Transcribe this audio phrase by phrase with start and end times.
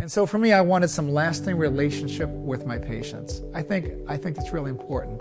[0.00, 3.42] And so for me, I wanted some lasting relationship with my patients.
[3.52, 5.20] I think, I think that's really important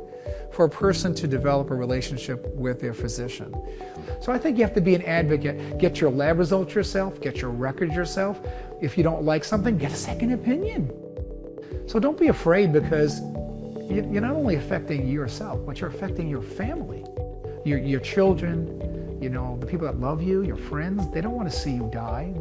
[0.53, 3.55] for a person to develop a relationship with their physician.
[4.21, 5.79] So I think you have to be an advocate.
[5.79, 8.39] Get your lab results yourself, get your records yourself.
[8.81, 10.91] If you don't like something, get a second opinion.
[11.87, 13.19] So don't be afraid because
[13.89, 17.03] you're not only affecting yourself, but you're affecting your family,
[17.65, 21.09] your, your children, you know, the people that love you, your friends.
[21.11, 22.33] They don't want to see you die.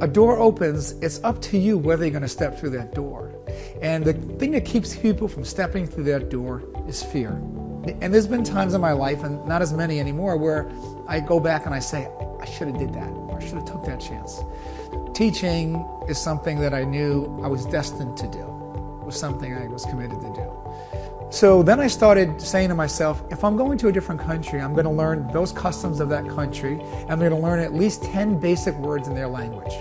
[0.00, 3.34] A door opens, it's up to you whether you're going to step through that door.
[3.80, 7.30] And the thing that keeps people from stepping through that door is fear.
[8.00, 10.70] And there's been times in my life, and not as many anymore, where
[11.08, 13.64] I go back and I say, I should have did that, or I should have
[13.64, 14.40] took that chance.
[15.14, 18.38] Teaching is something that I knew I was destined to do.
[18.38, 20.89] It was something I was committed to do.
[21.30, 24.72] So then I started saying to myself, if I'm going to a different country, I'm
[24.72, 26.80] going to learn those customs of that country.
[26.80, 29.72] And I'm going to learn at least 10 basic words in their language.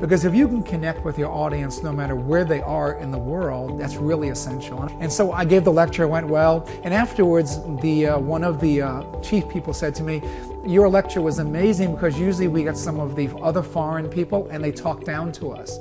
[0.00, 3.18] Because if you can connect with your audience no matter where they are in the
[3.18, 4.82] world, that's really essential.
[4.98, 6.68] And so I gave the lecture, it went well.
[6.82, 10.22] And afterwards, the uh, one of the uh, chief people said to me,
[10.66, 14.62] Your lecture was amazing because usually we get some of the other foreign people and
[14.62, 15.78] they talk down to us.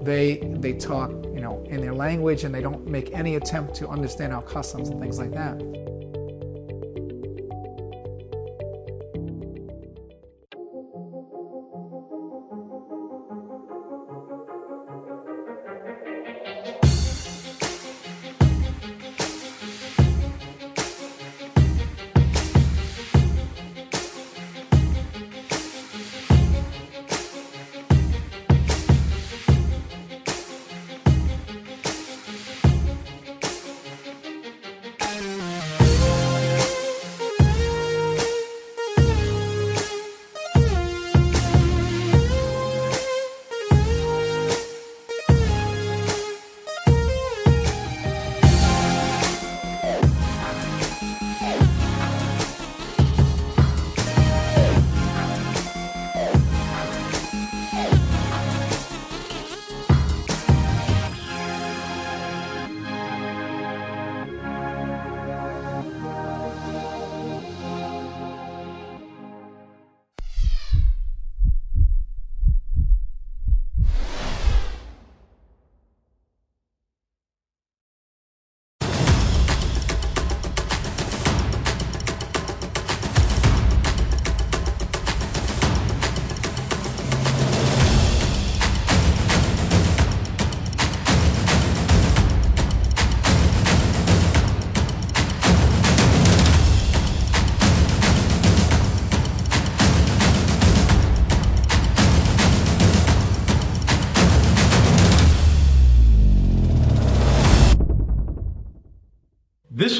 [0.00, 3.86] They, they talk you know, in their language and they don't make any attempt to
[3.88, 5.60] understand our customs and things like that.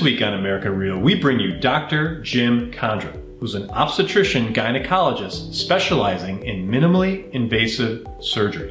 [0.07, 2.21] Week on America Real, we bring you Dr.
[2.23, 8.71] Jim Kondrup, who's an obstetrician gynecologist specializing in minimally invasive surgery.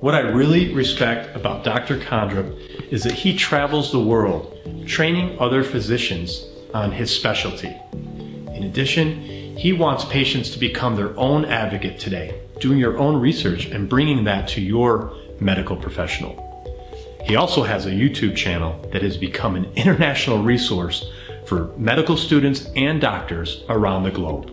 [0.00, 2.00] What I really respect about Dr.
[2.00, 2.52] Kondrup
[2.90, 6.44] is that he travels the world training other physicians
[6.74, 7.72] on his specialty.
[7.92, 9.22] In addition,
[9.56, 14.24] he wants patients to become their own advocate today, doing your own research and bringing
[14.24, 16.45] that to your medical professional.
[17.26, 21.10] He also has a YouTube channel that has become an international resource
[21.44, 24.50] for medical students and doctors around the globe.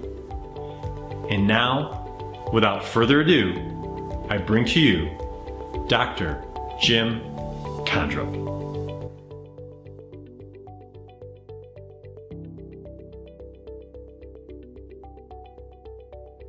[1.29, 6.43] And now, without further ado, I bring to you Dr.
[6.81, 7.21] Jim
[7.85, 8.41] Kondrup.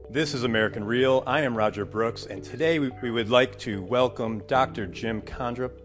[0.08, 1.22] This is American Real.
[1.26, 4.86] I am Roger Brooks, and today we, would like to welcome Dr.
[4.86, 5.83] Jim Kondrup.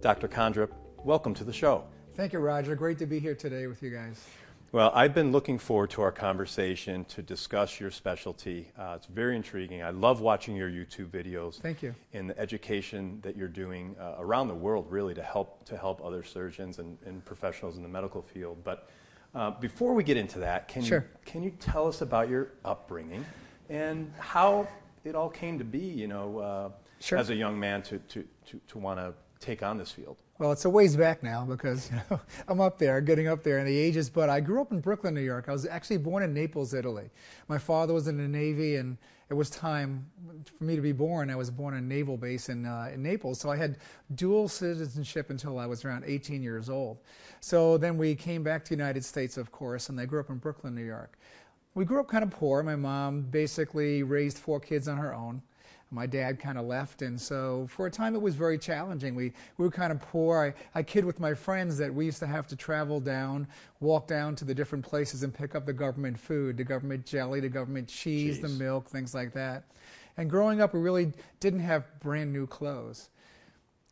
[0.00, 0.28] Dr.
[0.28, 0.70] Kondrup,
[1.04, 1.82] welcome to the show.
[2.14, 2.76] Thank you, Roger.
[2.76, 4.24] Great to be here today with you guys.
[4.70, 8.70] Well, I've been looking forward to our conversation to discuss your specialty.
[8.78, 9.82] Uh, it's very intriguing.
[9.82, 11.60] I love watching your YouTube videos.
[11.60, 11.96] Thank you.
[12.12, 16.04] And the education that you're doing uh, around the world, really, to help to help
[16.04, 18.58] other surgeons and, and professionals in the medical field.
[18.62, 18.90] But
[19.34, 20.98] uh, before we get into that, can sure.
[20.98, 23.24] you can you tell us about your upbringing
[23.68, 24.68] and how
[25.02, 25.80] it all came to be?
[25.80, 27.18] You know, uh, sure.
[27.18, 30.16] as a young man to to to, to want to take on this field?
[30.38, 33.58] Well, it's a ways back now because you know, I'm up there, getting up there
[33.58, 34.08] in the ages.
[34.08, 35.46] But I grew up in Brooklyn, New York.
[35.48, 37.10] I was actually born in Naples, Italy.
[37.48, 38.96] My father was in the Navy, and
[39.30, 40.06] it was time
[40.56, 41.28] for me to be born.
[41.28, 43.78] I was born on a naval base in, uh, in Naples, so I had
[44.14, 46.98] dual citizenship until I was around 18 years old.
[47.40, 50.30] So then we came back to the United States, of course, and I grew up
[50.30, 51.18] in Brooklyn, New York.
[51.74, 52.62] We grew up kind of poor.
[52.62, 55.42] My mom basically raised four kids on her own.
[55.90, 59.14] My dad kind of left, and so for a time it was very challenging.
[59.14, 60.54] We, we were kind of poor.
[60.74, 63.46] I, I kid with my friends that we used to have to travel down,
[63.80, 67.40] walk down to the different places and pick up the government food, the government jelly,
[67.40, 68.42] the government cheese, Jeez.
[68.42, 69.64] the milk, things like that.
[70.16, 73.08] And growing up, we really didn't have brand new clothes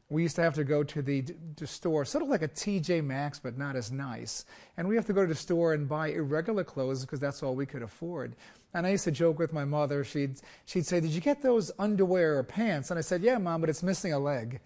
[0.08, 1.25] we used to have to go to the,
[1.56, 4.44] the store, sort of like a TJ Maxx, but not as nice.
[4.76, 7.56] And we have to go to the store and buy irregular clothes because that's all
[7.56, 8.37] we could afford.
[8.75, 10.05] And I used to joke with my mother.
[10.05, 12.91] She'd, she'd say, Did you get those underwear or pants?
[12.91, 14.61] And I said, Yeah, Mom, but it's missing a leg.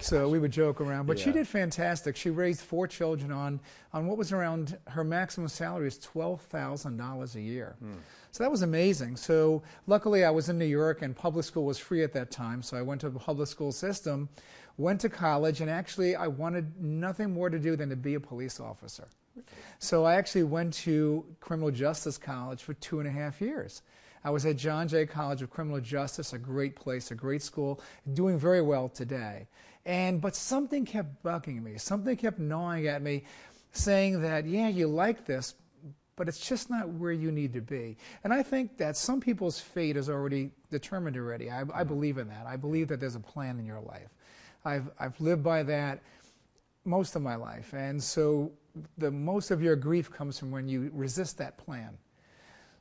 [0.00, 1.06] So we would joke around.
[1.06, 1.24] But yeah.
[1.24, 2.16] she did fantastic.
[2.16, 3.60] She raised four children on,
[3.92, 7.76] on what was around her maximum salary is $12,000 a year.
[7.82, 7.94] Mm.
[8.32, 9.16] So that was amazing.
[9.16, 12.62] So luckily I was in New York and public school was free at that time.
[12.62, 14.28] So I went to the public school system,
[14.76, 18.20] went to college, and actually I wanted nothing more to do than to be a
[18.20, 19.08] police officer.
[19.78, 23.82] So I actually went to criminal justice college for two and a half years.
[24.22, 27.80] I was at John Jay College of Criminal Justice, a great place, a great school,
[28.14, 29.48] doing very well today.
[29.84, 31.76] And but something kept bugging me.
[31.76, 33.24] Something kept gnawing at me,
[33.72, 35.54] saying that, yeah, you like this,
[36.16, 37.98] but it's just not where you need to be.
[38.22, 41.50] And I think that some people's fate is already determined already.
[41.50, 41.88] I, I mm.
[41.88, 42.46] believe in that.
[42.46, 44.08] I believe that there's a plan in your life.
[44.64, 46.02] I've, I've lived by that
[46.84, 47.72] most of my life.
[47.74, 48.52] And so
[48.98, 51.96] the most of your grief comes from when you resist that plan.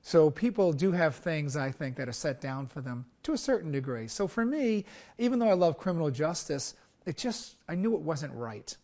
[0.02, 3.38] So people do have things I think that are set down for them to a
[3.38, 4.08] certain degree.
[4.08, 4.86] So for me,
[5.18, 6.76] even though I love criminal justice,
[7.06, 8.76] it just I knew it wasn't right.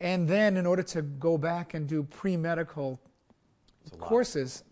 [0.00, 3.00] And then in order to go back and do pre-medical
[3.98, 4.64] courses,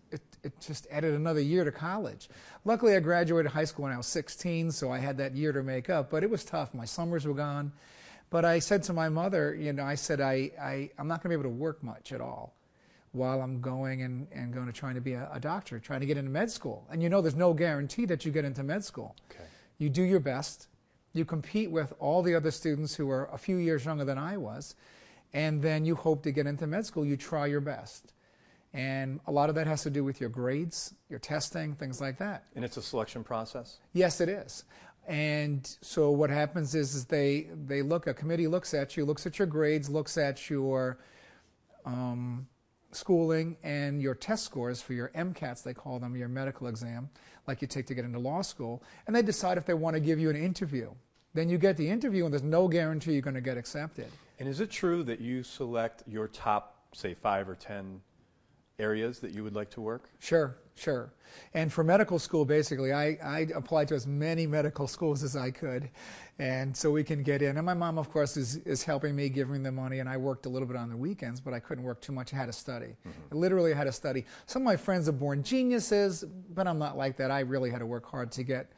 [0.43, 2.29] it, just added another year to college.
[2.65, 5.63] Luckily, I graduated high school when I was 16, so I had that year to
[5.63, 6.73] make up, but it was tough.
[6.73, 7.71] My summers were gone.
[8.29, 11.31] But I said to my mother, you know, I said, I, I, I'm not going
[11.31, 12.55] to be able to work much at all
[13.11, 16.05] while I'm going and, and going to trying to be a, a, doctor, trying to
[16.05, 16.87] get into med school.
[16.89, 19.17] And you know there's no guarantee that you get into med school.
[19.29, 19.43] Okay.
[19.79, 20.67] You do your best.
[21.13, 24.37] You compete with all the other students who are a few years younger than I
[24.37, 24.75] was,
[25.33, 27.03] and then you hope to get into med school.
[27.03, 28.13] You try your best.
[28.73, 32.17] And a lot of that has to do with your grades, your testing, things like
[32.19, 32.45] that.
[32.55, 33.79] And it's a selection process?
[33.93, 34.63] Yes, it is.
[35.07, 39.25] And so what happens is, is they, they look, a committee looks at you, looks
[39.25, 40.99] at your grades, looks at your
[41.85, 42.47] um,
[42.91, 47.09] schooling and your test scores for your MCATs, they call them, your medical exam,
[47.47, 49.99] like you take to get into law school, and they decide if they want to
[49.99, 50.91] give you an interview.
[51.33, 54.07] Then you get the interview, and there's no guarantee you're going to get accepted.
[54.39, 58.01] And is it true that you select your top, say, five or ten
[58.81, 60.09] areas that you would like to work?
[60.19, 61.13] Sure, sure.
[61.53, 65.51] And for medical school, basically, I, I applied to as many medical schools as I
[65.51, 65.89] could,
[66.39, 67.57] and so we can get in.
[67.57, 70.45] And my mom, of course, is, is helping me, giving the money, and I worked
[70.45, 72.33] a little bit on the weekends, but I couldn't work too much.
[72.33, 72.97] I had to study.
[73.07, 73.33] Mm-hmm.
[73.33, 74.25] I literally had to study.
[74.45, 77.31] Some of my friends are born geniuses, but I'm not like that.
[77.31, 78.71] I really had to work hard to get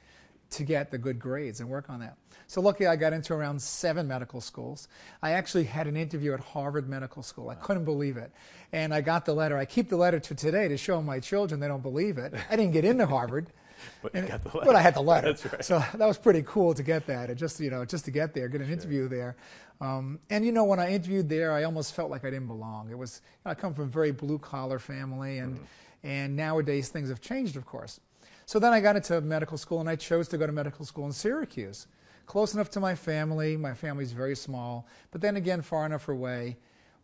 [0.50, 2.16] to get the good grades and work on that.
[2.54, 4.88] So luckily I got into around seven medical schools.
[5.24, 7.50] I actually had an interview at Harvard Medical School.
[7.50, 8.32] I couldn't believe it.
[8.72, 9.58] And I got the letter.
[9.58, 12.32] I keep the letter to today to show my children they don't believe it.
[12.52, 13.48] I didn't get into Harvard.
[14.04, 15.34] but, and, but, I had the letter.
[15.34, 15.66] That's right.
[15.66, 17.32] So that was pretty cool to get that.
[17.32, 18.74] And just you know, just to get there, get an sure.
[18.74, 19.36] interview there.
[19.82, 22.92] Um, and you know, when I interviewed there, I almost felt like I didn't belong.
[22.92, 25.64] It was you know, I come from a very blue collar family, and mm.
[26.04, 28.00] and nowadays things have changed, of course.
[28.46, 31.08] So then I got into medical school and I chose to go to medical school
[31.08, 31.88] in Syracuse.
[32.26, 33.58] Close enough to my family.
[33.58, 36.58] My family's very small, but then again, far enough away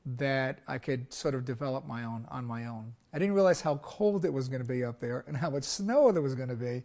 [0.06, 2.94] that I could sort of develop my own on my own.
[3.14, 5.64] I didn't realize how cold it was going to be up there and how much
[5.64, 6.84] snow there was going to be,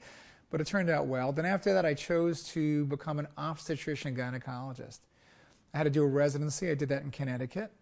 [0.50, 1.32] but it turned out well.
[1.32, 5.00] Then after that, I chose to become an obstetrician gynecologist.
[5.72, 6.70] I had to do a residency.
[6.70, 7.72] I did that in Connecticut.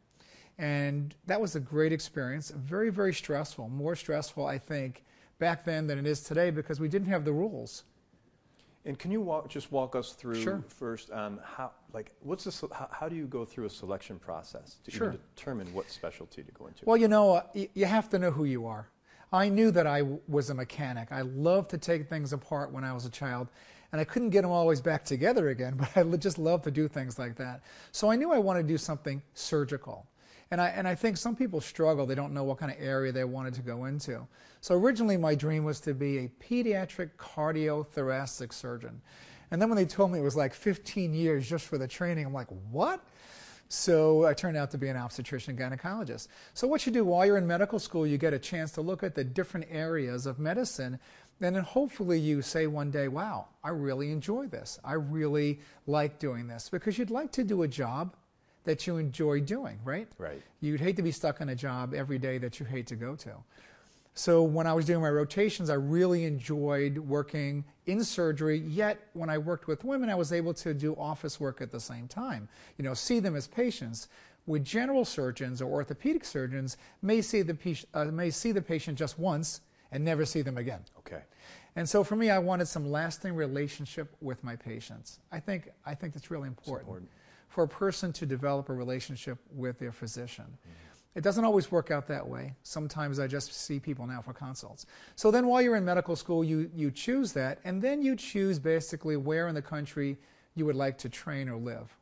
[0.58, 5.04] And that was a great experience, very, very stressful, more stressful, I think,
[5.38, 7.84] back then than it is today because we didn't have the rules.
[8.84, 10.64] And can you walk, just walk us through sure.
[10.66, 14.78] first on how, like, what's this, how, how, do you go through a selection process
[14.84, 15.10] to sure.
[15.36, 16.84] determine what specialty to go into?
[16.84, 17.42] Well, you know, uh,
[17.74, 18.88] you have to know who you are.
[19.32, 21.12] I knew that I w- was a mechanic.
[21.12, 23.48] I loved to take things apart when I was a child,
[23.92, 26.88] and I couldn't get them always back together again, but I just loved to do
[26.88, 27.62] things like that.
[27.92, 30.06] So I knew I wanted to do something surgical.
[30.52, 32.04] And I, and I think some people struggle.
[32.04, 34.26] They don't know what kind of area they wanted to go into.
[34.60, 39.00] So originally, my dream was to be a pediatric cardiothoracic surgeon.
[39.50, 42.26] And then when they told me it was like 15 years just for the training,
[42.26, 43.02] I'm like, what?
[43.70, 46.28] So I turned out to be an obstetrician gynecologist.
[46.52, 49.02] So what you do while you're in medical school, you get a chance to look
[49.02, 50.98] at the different areas of medicine.
[51.40, 54.78] And then hopefully you say one day, wow, I really enjoy this.
[54.84, 58.14] I really like doing this because you'd like to do a job
[58.64, 60.08] that you enjoy doing, right?
[60.18, 60.42] Right.
[60.60, 63.16] You'd hate to be stuck in a job every day that you hate to go
[63.16, 63.34] to.
[64.14, 68.58] So when I was doing my rotations, I really enjoyed working in surgery.
[68.58, 71.80] Yet when I worked with women, I was able to do office work at the
[71.80, 72.48] same time.
[72.76, 74.08] You know, see them as patients.
[74.44, 77.56] With general surgeons or orthopedic surgeons, may see the
[77.94, 79.60] uh, may see the patient just once
[79.92, 80.80] and never see them again.
[80.98, 81.22] Okay.
[81.76, 85.20] And so for me, I wanted some lasting relationship with my patients.
[85.30, 87.10] I think I think that's really important, important.
[87.52, 90.46] For a person to develop a relationship with their physician.
[90.46, 91.18] Mm-hmm.
[91.18, 92.54] It doesn't always work out that way.
[92.62, 94.86] Sometimes I just see people now for consults.
[95.14, 98.58] So then while you're in medical school, you, you choose that, and then you choose
[98.58, 100.16] basically where in the country
[100.54, 101.94] you would like to train or live.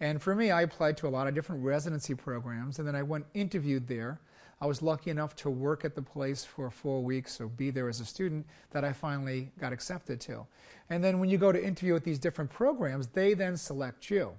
[0.00, 3.02] And for me, I applied to a lot of different residency programs, and then I
[3.02, 4.18] went interviewed there.
[4.62, 7.88] I was lucky enough to work at the place for four weeks or be there
[7.88, 10.46] as a student that I finally got accepted to.
[10.88, 14.32] And then when you go to interview at these different programs, they then select you.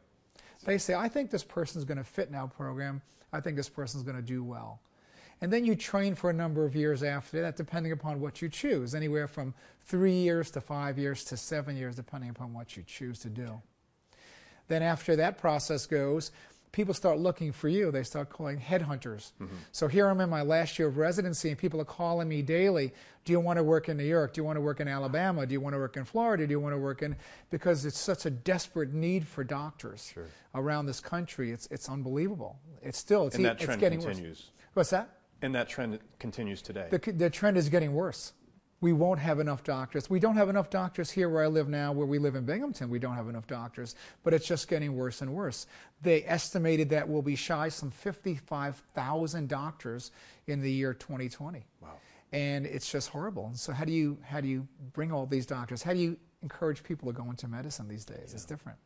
[0.66, 3.02] They say, I think this person's going to fit in our program.
[3.32, 4.80] I think this person's going to do well.
[5.42, 8.48] And then you train for a number of years after that, depending upon what you
[8.48, 12.84] choose, anywhere from three years to five years to seven years, depending upon what you
[12.84, 13.62] choose to do.
[14.70, 16.32] Then, after that process goes,
[16.74, 17.92] people start looking for you.
[17.92, 19.32] They start calling headhunters.
[19.40, 19.56] Mm-hmm.
[19.72, 22.92] So here I'm in my last year of residency, and people are calling me daily.
[23.24, 24.34] Do you want to work in New York?
[24.34, 25.46] Do you want to work in Alabama?
[25.46, 26.46] Do you want to work in Florida?
[26.46, 27.16] Do you want to work in?
[27.50, 30.28] Because it's such a desperate need for doctors sure.
[30.54, 31.52] around this country.
[31.52, 32.60] It's it's unbelievable.
[32.82, 34.40] It's still it's, and that it's trend getting continues.
[34.40, 34.50] worse.
[34.74, 35.10] What's that?
[35.42, 36.88] And that trend continues today.
[36.90, 38.34] The, the trend is getting worse
[38.84, 40.10] we won't have enough doctors.
[40.10, 42.90] We don't have enough doctors here where I live now, where we live in Binghamton.
[42.90, 45.68] We don't have enough doctors, but it's just getting worse and worse.
[46.02, 50.12] They estimated that we'll be shy some 55,000 doctors
[50.48, 51.66] in the year 2020.
[51.80, 51.92] Wow.
[52.34, 53.48] And it's just horrible.
[53.48, 55.82] And so how do you how do you bring all these doctors?
[55.82, 58.18] How do you encourage people to go into medicine these days?
[58.28, 58.34] Yeah.
[58.36, 58.78] It's different.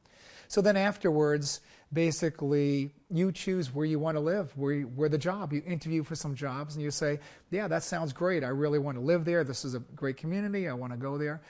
[0.47, 1.61] So then afterwards,
[1.91, 5.53] basically, you choose where you want to live, where, you, where the job.
[5.53, 7.19] You interview for some jobs and you say,
[7.51, 8.43] yeah, that sounds great.
[8.43, 9.43] I really want to live there.
[9.43, 10.67] This is a great community.
[10.67, 11.41] I want to go there.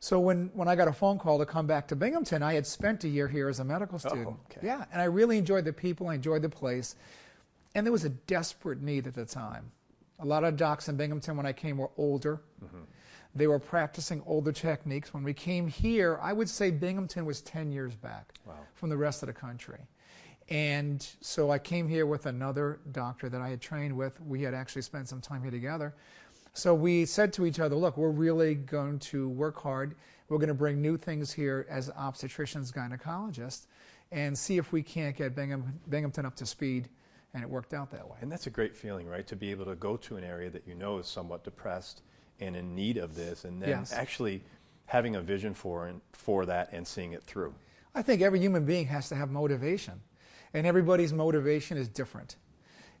[0.00, 2.66] So when, when I got a phone call to come back to Binghamton, I had
[2.66, 4.26] spent a year here as a medical student.
[4.26, 4.66] Oh, okay.
[4.66, 6.96] Yeah, and I really enjoyed the people, I enjoyed the place.
[7.76, 9.70] And there was a desperate need at the time.
[10.18, 12.40] A lot of docs in Binghamton when I came were older.
[12.64, 12.82] Mm-hmm.
[13.34, 15.14] They were practicing older techniques.
[15.14, 18.54] When we came here, I would say Binghamton was 10 years back wow.
[18.74, 19.78] from the rest of the country.
[20.50, 24.20] And so I came here with another doctor that I had trained with.
[24.20, 25.94] We had actually spent some time here together.
[26.52, 29.94] So we said to each other, look, we're really going to work hard.
[30.28, 33.66] We're going to bring new things here as obstetricians, gynecologists,
[34.10, 36.90] and see if we can't get Bingham, Binghamton up to speed.
[37.32, 38.18] And it worked out that way.
[38.20, 39.26] And that's a great feeling, right?
[39.28, 42.02] To be able to go to an area that you know is somewhat depressed
[42.46, 43.92] and in need of this, and then yes.
[43.92, 44.42] actually
[44.86, 47.54] having a vision for and for that and seeing it through.
[47.94, 50.00] I think every human being has to have motivation,
[50.54, 52.36] and everybody's motivation is different.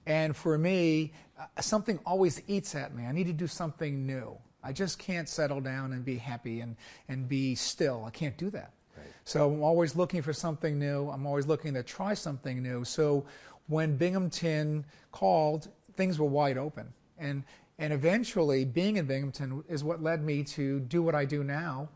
[0.06, 3.06] And for me, uh, something always eats at me.
[3.06, 4.36] I need to do something new.
[4.62, 6.76] I just can't settle down and be happy and,
[7.08, 8.04] and be still.
[8.04, 8.72] I can't do that.
[8.96, 9.06] Right.
[9.24, 11.08] So I'm always looking for something new.
[11.08, 12.84] I'm always looking to try something new.
[12.84, 13.24] So
[13.66, 16.92] when Binghamton called, things were wide open.
[17.18, 17.44] And
[17.82, 21.88] and eventually, being in Binghamton is what led me to do what I do now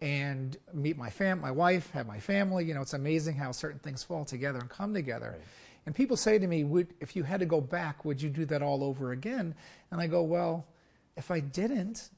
[0.00, 2.64] and meet my fam, my wife, have my family.
[2.64, 5.30] You know, it's amazing how certain things fall together and come together.
[5.32, 5.46] Right.
[5.86, 8.44] And people say to me, would, if you had to go back, would you do
[8.44, 9.56] that all over again?
[9.90, 10.68] And I go, well,
[11.16, 12.10] if I didn't,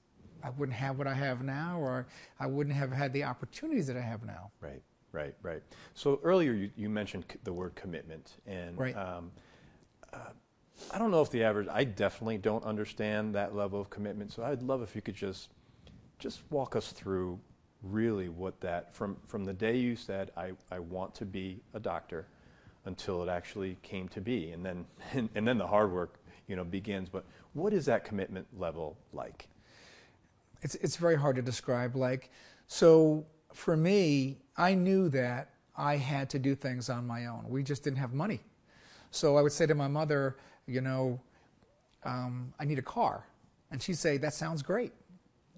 [0.44, 2.06] I wouldn't have what I have now, or
[2.38, 4.50] I wouldn't have had the opportunities that I have now.
[4.61, 4.82] Right,
[5.12, 5.62] right, right.
[5.94, 8.94] So earlier you, you mentioned the word commitment, and right.
[8.94, 9.32] um,
[10.12, 10.18] uh,
[10.90, 11.68] I don't know if the average.
[11.71, 14.33] I definitely don't understand that level of commitment.
[14.33, 15.50] So I'd love if you could just
[16.18, 17.38] just walk us through
[17.83, 21.78] really what that from from the day you said I, I want to be a
[21.78, 22.26] doctor
[22.87, 26.18] until it actually came to be and then and, and then the hard work
[26.49, 29.49] you know begins but what is that commitment level like
[30.62, 32.30] it's it's very hard to describe like
[32.66, 37.62] so for me I knew that I had to do things on my own we
[37.62, 38.40] just didn't have money
[39.11, 41.20] so I would say to my mother, you know,
[42.04, 43.26] um, I need a car.
[43.70, 44.92] And she'd say, that sounds great.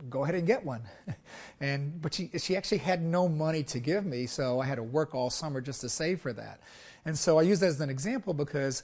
[0.08, 0.82] Go ahead and get one.
[1.60, 4.82] and, but she, she actually had no money to give me, so I had to
[4.82, 6.60] work all summer just to save for that.
[7.04, 8.82] And so I use that as an example because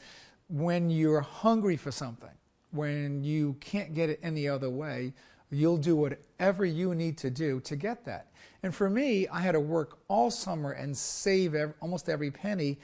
[0.49, 2.31] when you're hungry for something,
[2.73, 5.12] when you can't get it any other way,
[5.50, 8.26] you'll do whatever you need to do to get that.
[8.62, 12.78] And for me, I had to work all summer and save almost every penny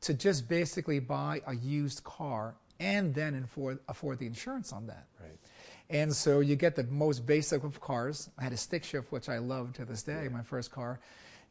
[0.00, 5.06] to just basically buy a used car and then afford, afford the insurance on that.
[5.20, 5.38] Right.
[5.90, 8.30] And so you get the most basic of cars.
[8.38, 10.28] I had a stick shift, which I love to this day, yeah.
[10.30, 11.00] my first car.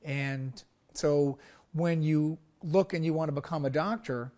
[0.04, 0.62] And
[0.94, 1.38] so
[1.74, 4.32] when you look and you want to become a doctor,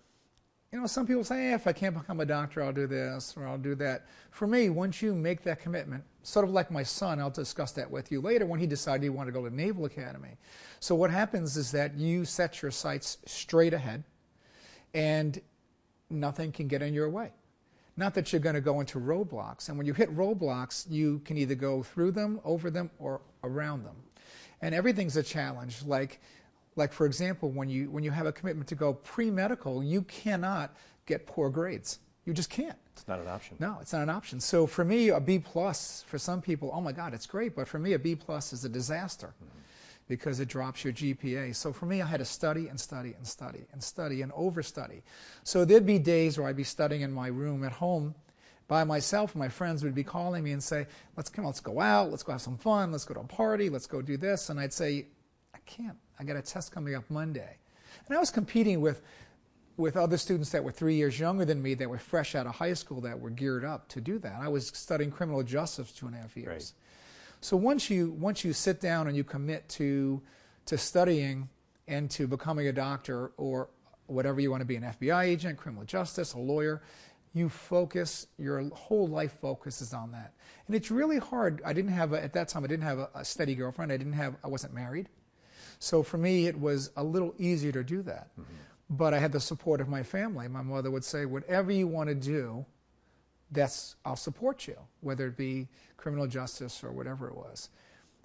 [0.71, 3.33] you know, some people say, hey, if I can't become a doctor, I'll do this
[3.37, 4.07] or I'll do that.
[4.31, 7.89] For me, once you make that commitment, sort of like my son, I'll discuss that
[7.89, 10.37] with you later when he decided he wanted to go to Naval Academy.
[10.81, 14.03] So what happens is that you set your sights straight ahead
[14.93, 15.39] and
[16.09, 17.31] nothing can get in your way.
[17.97, 19.69] Not that you're going to go into roadblocks.
[19.69, 23.85] And when you hit roadblocks, you can either go through them, over them, or around
[23.85, 23.95] them.
[24.61, 25.83] And everything's a challenge.
[25.83, 26.19] Like
[26.75, 30.75] like for example, when you when you have a commitment to go pre-medical, you cannot
[31.05, 31.99] get poor grades.
[32.25, 32.77] You just can't.
[32.93, 33.55] It's not an option.
[33.59, 34.39] No, it's not an option.
[34.39, 37.55] So for me, a B plus for some people, oh my God, it's great.
[37.55, 39.27] But for me, a B plus is a disaster.
[39.27, 39.59] Mm-hmm
[40.07, 41.55] because it drops your GPA.
[41.55, 45.01] So for me, I had to study and study and study and study and overstudy.
[45.43, 48.15] So there'd be days where I'd be studying in my room at home
[48.67, 49.33] by myself.
[49.33, 52.23] And My friends would be calling me and say, "Let's come, let's go out, let's
[52.23, 54.73] go have some fun, let's go to a party, let's go do this." And I'd
[54.73, 55.07] say,
[55.53, 55.97] "I can't.
[56.19, 57.57] I got a test coming up Monday."
[58.07, 59.01] And I was competing with
[59.77, 62.55] with other students that were three years younger than me that were fresh out of
[62.55, 64.39] high school that were geared up to do that.
[64.39, 66.47] I was studying criminal justice two and a half years.
[66.47, 66.84] Right.
[67.45, 70.19] So once you once you sit down and you commit to
[70.65, 71.47] to studying
[71.87, 73.69] and to becoming a doctor or
[74.07, 76.81] whatever you want to be an FBI agent, criminal justice, a lawyer,
[77.35, 80.33] you focus your whole life focuses on that.
[80.65, 81.61] And it's really hard.
[81.63, 83.91] I didn't have a, at that time I didn't have a, a steady girlfriend.
[83.91, 85.07] I didn't have I wasn't married.
[85.77, 88.29] So for me it was a little easier to do that.
[88.31, 88.55] Mm-hmm.
[88.89, 90.47] But I had the support of my family.
[90.47, 92.65] My mother would say, "Whatever you want to do,
[93.51, 97.69] that's I'll support you, whether it be criminal justice or whatever it was.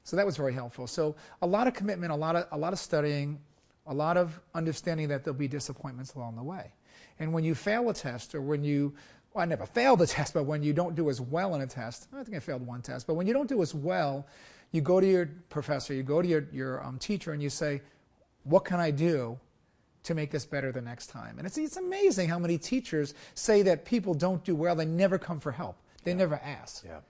[0.04, 0.86] So that was very helpful.
[0.86, 3.38] So a lot of commitment, a lot of a lot of studying,
[3.86, 6.72] a lot of understanding that there'll be disappointments along the way.
[7.18, 8.94] And when you fail a test or when you
[9.32, 11.66] well, I never failed a test, but when you don't do as well in a
[11.66, 14.26] test, I think I failed one test, but when you don't do as well,
[14.72, 17.82] you go to your professor, you go to your, your um, teacher, and you say,
[18.44, 19.38] What can I do
[20.02, 21.38] to make this better the next time.
[21.38, 25.18] And it's, it's amazing how many teachers say that people don't do well, they never
[25.18, 26.16] come for help, they yeah.
[26.18, 26.84] never ask.
[26.84, 27.00] Yeah.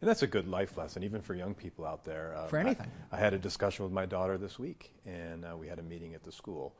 [0.00, 2.34] And that's a good life lesson, even for young people out there.
[2.34, 2.90] Uh, for anything.
[3.12, 5.82] I, I, had a discussion with my daughter this week, and uh, we had a
[5.82, 6.74] meeting at the school.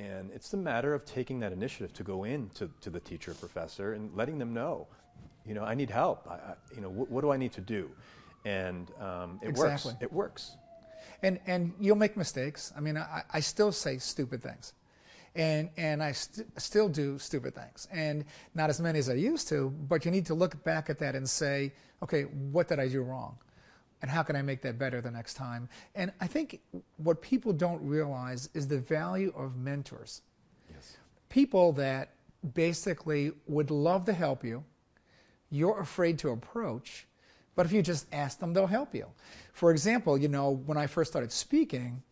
[0.00, 3.32] And it's the matter of taking that initiative to go in to, to the teacher,
[3.34, 4.88] professor, and letting them know,
[5.46, 6.28] you know, I need help.
[6.28, 7.90] I, I you know, wh- what do I need to do?
[8.44, 9.92] And um, it exactly.
[9.92, 10.02] works.
[10.02, 10.56] It works.
[11.22, 12.72] And, and you'll make mistakes.
[12.76, 14.72] I mean, I, I still say stupid things
[15.38, 19.48] and and I st- still do stupid things, and not as many as I used
[19.48, 19.70] to.
[19.88, 23.02] But you need to look back at that and say, okay, what did I do
[23.02, 23.38] wrong,
[24.02, 25.68] and how can I make that better the next time?
[25.94, 26.60] And I think
[26.96, 30.22] what people don't realize is the value of mentors.
[30.70, 30.96] Yes.
[31.28, 32.10] People that
[32.54, 34.64] basically would love to help you.
[35.50, 37.06] You're afraid to approach,
[37.58, 39.06] but if you just ask them, they'll help you.
[39.52, 42.04] For example, you know, when I first started speaking,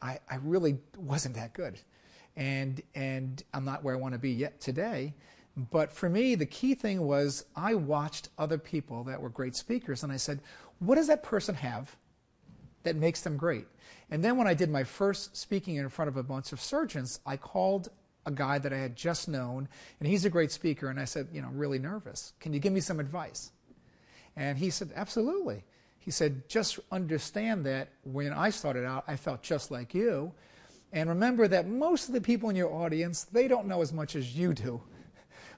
[0.00, 1.80] I, I really wasn't that good
[2.36, 5.14] and and I'm not where I want to be yet today.
[5.56, 10.02] But for me, the key thing was I watched other people that were great speakers,
[10.02, 10.40] and I said,
[10.80, 11.96] "What does that person have
[12.82, 13.66] that makes them great?"
[14.10, 17.20] And then when I did my first speaking in front of a bunch of surgeons,
[17.24, 17.88] I called
[18.26, 19.68] a guy that I had just known,
[20.00, 22.32] and he's a great speaker, and I said, "You know, really nervous.
[22.40, 23.52] Can you give me some advice?"
[24.36, 25.64] And he said, "Absolutely."
[25.98, 30.32] He said, "Just understand that when I started out, I felt just like you."
[30.94, 34.16] And remember that most of the people in your audience, they don't know as much
[34.16, 34.80] as you do.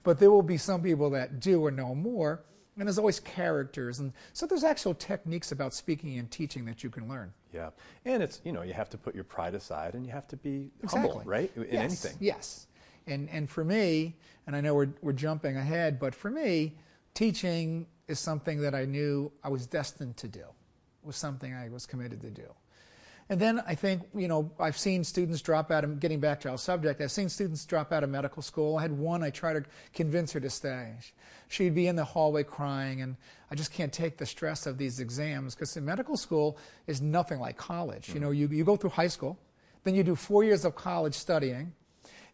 [0.03, 2.45] But there will be some people that do or know more.
[2.79, 3.99] And there's always characters.
[3.99, 7.33] And so there's actual techniques about speaking and teaching that you can learn.
[7.53, 7.71] Yeah.
[8.05, 10.37] And it's, you know, you have to put your pride aside and you have to
[10.37, 11.11] be exactly.
[11.11, 11.51] humble, right?
[11.57, 11.83] In yes.
[11.83, 12.17] anything.
[12.21, 12.69] Yes.
[13.09, 14.15] And, and for me,
[14.47, 16.77] and I know we're, we're jumping ahead, but for me,
[17.15, 21.69] teaching is something that I knew I was destined to do, it was something I
[21.69, 22.49] was committed to do.
[23.29, 26.51] And then I think, you know, I've seen students drop out of, getting back to
[26.51, 28.77] our subject, I've seen students drop out of medical school.
[28.77, 30.93] I had one, I tried to convince her to stay.
[31.49, 33.17] She'd be in the hallway crying, and
[33.51, 37.57] I just can't take the stress of these exams because medical school is nothing like
[37.57, 38.07] college.
[38.07, 38.15] Mm-hmm.
[38.15, 39.37] You know, you, you go through high school,
[39.83, 41.73] then you do four years of college studying,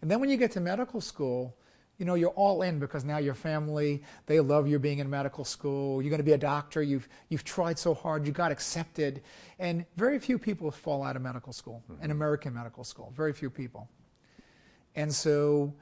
[0.02, 1.56] and then when you get to medical school,
[1.98, 5.44] you know, you're all in because now your family, they love you being in medical
[5.44, 6.02] school.
[6.02, 6.83] You're going to be a doctor.
[6.83, 8.26] You've, you've tried so hard.
[8.26, 9.22] You got accepted.
[9.59, 12.02] And very few people fall out of medical school, mm-hmm.
[12.02, 13.12] an American medical school.
[13.14, 13.88] Very few people.
[14.94, 15.74] And so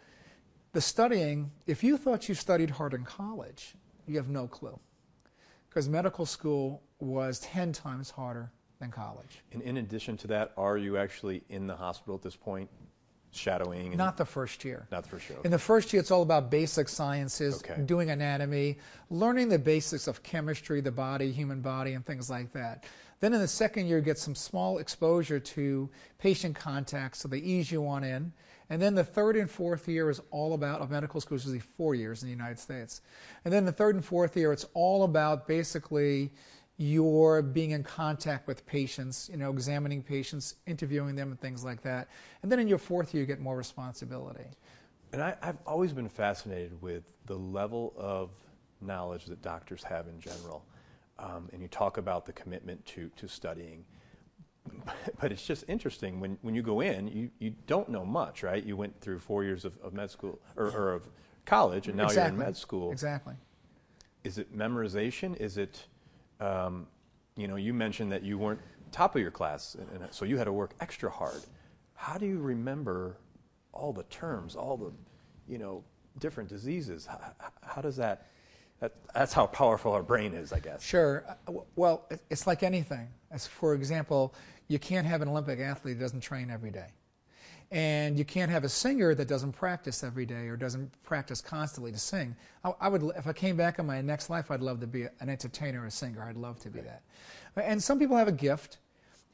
[0.72, 3.74] the studying, if you thought you studied hard in college,
[4.06, 4.78] you have no clue.
[5.68, 9.42] Because medical school was 10 times harder than college.
[9.52, 12.68] And in addition to that, are you actually in the hospital at this point
[13.32, 13.88] shadowing?
[13.88, 14.86] and- Not the first year.
[14.90, 15.38] Not the first year.
[15.44, 17.80] In the first year, it's all about basic sciences, Okay.
[17.82, 18.78] doing anatomy,
[19.10, 22.84] learning the basics of chemistry, the body, human body, and things like that.
[23.20, 27.38] Then in the second year, you get some small exposure to patient contact, so they
[27.38, 28.32] ease you on in.
[28.70, 31.58] And then the third and fourth year is all about, of medical school is usually
[31.58, 33.00] four years in the United States.
[33.44, 36.32] And then the third and fourth year, it's all about basically
[36.80, 41.82] your being in contact with patients, you know, examining patients, interviewing them, and things like
[41.82, 42.08] that.
[42.42, 44.46] And then in your fourth year, you get more responsibility.
[45.12, 48.30] And I, I've always been fascinated with the level of
[48.80, 50.64] knowledge that doctors have in general.
[51.18, 53.84] Um, and you talk about the commitment to, to studying.
[55.20, 58.64] But it's just interesting when, when you go in, you, you don't know much, right?
[58.64, 61.02] You went through four years of, of med school or, or of
[61.44, 62.90] college, and now you're in med school.
[62.90, 63.34] Exactly.
[64.24, 65.36] Is it memorization?
[65.36, 65.86] Is it,
[66.40, 66.86] um,
[67.36, 68.60] you know, you mentioned that you weren't
[68.92, 71.40] top of your class, and, and so you had to work extra hard.
[71.94, 73.16] How do you remember
[73.72, 74.92] all the terms, all the,
[75.46, 75.84] you know,
[76.18, 77.06] different diseases?
[77.06, 77.20] How,
[77.62, 78.26] how does that,
[78.80, 80.82] that, that's how powerful our brain is, I guess.
[80.82, 81.24] Sure.
[81.46, 83.08] Uh, Well, it's like anything.
[83.30, 84.34] As for example,
[84.68, 86.88] you can't have an Olympic athlete that doesn't train every day.
[87.70, 91.92] And you can't have a singer that doesn't practice every day or doesn't practice constantly
[91.92, 92.34] to sing.
[92.64, 95.02] I, I would, if I came back in my next life, I'd love to be
[95.02, 96.22] an entertainer, a singer.
[96.22, 97.02] I'd love to be that.
[97.56, 98.78] And some people have a gift.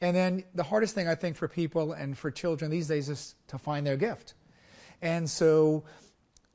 [0.01, 3.33] And then the hardest thing I think for people and for children these days is
[3.47, 4.35] to find their gift.
[5.01, 5.83] And so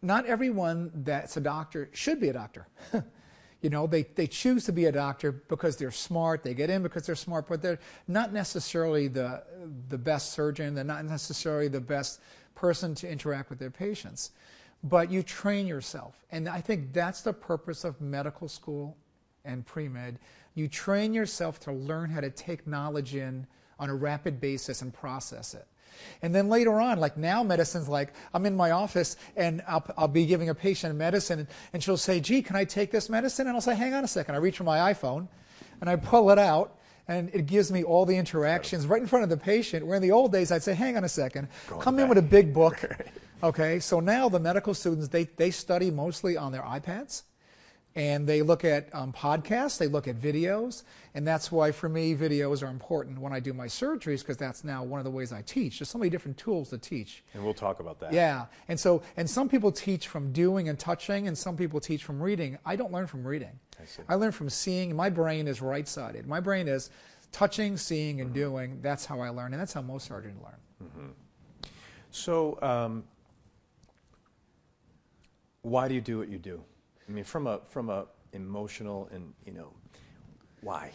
[0.03, 2.69] not everyone that's a doctor should be a doctor.
[3.63, 6.83] you know, they, they choose to be a doctor because they're smart, they get in
[6.83, 9.43] because they're smart, but they're not necessarily the,
[9.89, 12.21] the best surgeon, they're not necessarily the best
[12.57, 14.33] person to interact with their patients.
[14.83, 16.25] But you train yourself.
[16.33, 18.97] And I think that's the purpose of medical school
[19.45, 20.19] and pre med.
[20.55, 23.47] You train yourself to learn how to take knowledge in
[23.79, 25.67] on a rapid basis and process it.
[26.23, 30.09] And then later on, like now, medicine's like I'm in my office and I'll, I'll
[30.09, 33.47] be giving a patient medicine, and, she'll say, Gee, can I take this medicine?
[33.47, 34.35] And I'll say, Hang on a second.
[34.35, 35.29] I reach for my iPhone
[35.81, 36.79] and I pull it out,
[37.09, 39.87] and it gives me all the interactions right in front of the patient.
[39.87, 42.19] Where in the old days, I'd say, Hang on a second, Going come in with
[42.19, 42.85] a big book.
[43.45, 47.25] Okay, so now the medical students, they, they study mostly on their iPads
[47.95, 50.83] and they look at um, podcasts, they look at videos,
[51.15, 54.65] and that's why for me videos are important when I do my surgeries because that's
[54.65, 55.79] now one of the ways I teach.
[55.79, 57.23] There's so many different tools to teach.
[57.35, 58.13] And we'll talk about that.
[58.13, 62.03] Yeah, and so and some people teach from doing and touching, and some people teach
[62.05, 62.59] from reading.
[62.65, 63.59] I don't learn from reading.
[63.81, 64.03] I see.
[64.09, 64.97] I learn from seeing.
[64.97, 66.27] My brain is right-sided.
[66.27, 66.91] My brain is
[67.31, 68.27] touching, seeing, Mm-hmm.
[68.27, 68.79] and doing.
[68.83, 71.13] That's how I learn, and that's how most surgeons learn.
[72.11, 73.05] So, um,
[75.63, 76.63] why do you do what you do?
[77.09, 79.73] I mean, from a from a emotional and you know,
[80.61, 80.93] why?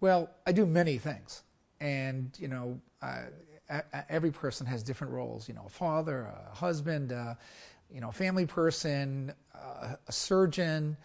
[0.00, 1.42] Well, I do many things,
[1.80, 2.80] and you know,
[4.08, 5.48] every person has different roles.
[5.48, 7.34] You know, a father, a husband, uh,
[7.92, 10.96] you know, a family person, uh, a surgeon,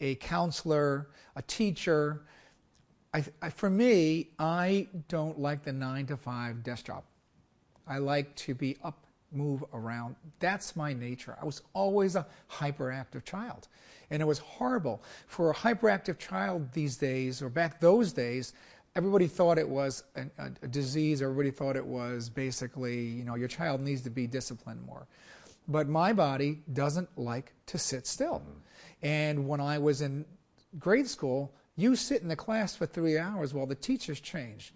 [0.00, 2.22] a counselor, a teacher.
[3.14, 7.04] I, I, for me, I don't like the nine to five desk job.
[7.86, 10.16] I like to be up, move around.
[10.40, 11.36] That's my nature.
[11.40, 13.68] I was always a hyperactive child.
[14.10, 15.02] And it was horrible.
[15.26, 18.52] For a hyperactive child these days, or back those days,
[18.94, 21.22] everybody thought it was an, a, a disease.
[21.22, 25.06] Everybody thought it was basically, you know, your child needs to be disciplined more.
[25.68, 28.42] But my body doesn't like to sit still.
[29.02, 30.24] And when I was in
[30.78, 34.74] grade school, you sit in the class for three hours while the teachers change.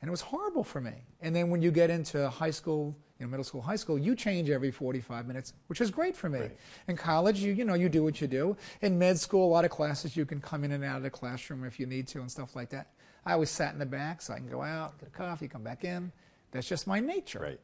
[0.00, 1.04] And it was horrible for me.
[1.20, 4.16] And then when you get into high school, you know, middle school, high school, you
[4.16, 6.40] change every 45 minutes, which is great for me.
[6.40, 6.56] Right.
[6.88, 8.56] In college, you, you know, you do what you do.
[8.80, 11.10] In med school, a lot of classes, you can come in and out of the
[11.10, 12.88] classroom if you need to and stuff like that.
[13.26, 15.62] I always sat in the back so I can go out, get a coffee, come
[15.62, 16.10] back in.
[16.50, 17.40] That's just my nature.
[17.40, 17.60] Right.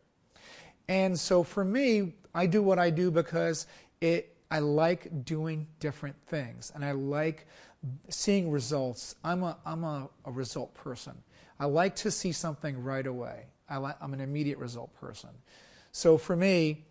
[0.88, 3.66] And so for me, I do what I do because
[4.00, 7.48] it I like doing different things and I like
[8.10, 9.16] seeing results.
[9.24, 11.14] I'm a I'm a, a result person.
[11.58, 13.46] I like to see something right away.
[13.68, 15.30] I'm an immediate result person.
[15.92, 16.84] So for me,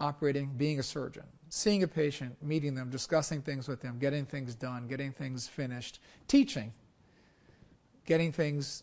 [0.00, 4.54] operating, being a surgeon, seeing a patient, meeting them, discussing things with them, getting things
[4.54, 6.72] done, getting things finished, teaching,
[8.04, 8.82] getting things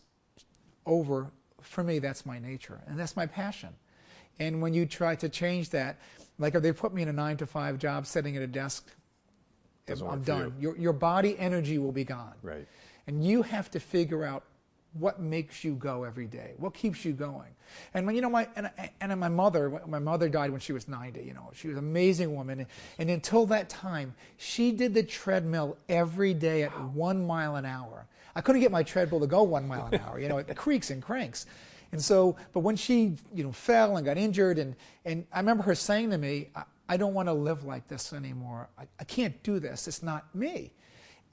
[0.86, 3.70] over, for me, that's my nature and that's my passion.
[4.38, 5.98] And when you try to change that,
[6.38, 8.90] like if they put me in a nine to five job sitting at a desk,
[9.86, 10.54] Doesn't I'm done.
[10.58, 10.70] you.
[10.70, 12.34] Your, your body energy will be gone.
[12.42, 12.66] Right.
[13.06, 14.44] And you have to figure out
[14.98, 17.50] what makes you go every day, what keeps you going.
[17.94, 21.22] And you know my and, and my mother, my mother died when she was 90.
[21.22, 22.66] You know, she was an amazing woman,
[22.98, 28.06] and until that time, she did the treadmill every day at one mile an hour.
[28.36, 30.18] I couldn't get my treadmill to go one mile an hour.
[30.18, 31.46] You know, it creaks and cranks.
[31.92, 35.62] And so, but when she, you know, fell and got injured, and, and I remember
[35.62, 38.68] her saying to me, I, I don't want to live like this anymore.
[38.76, 39.86] I, I can't do this.
[39.86, 40.72] It's not me.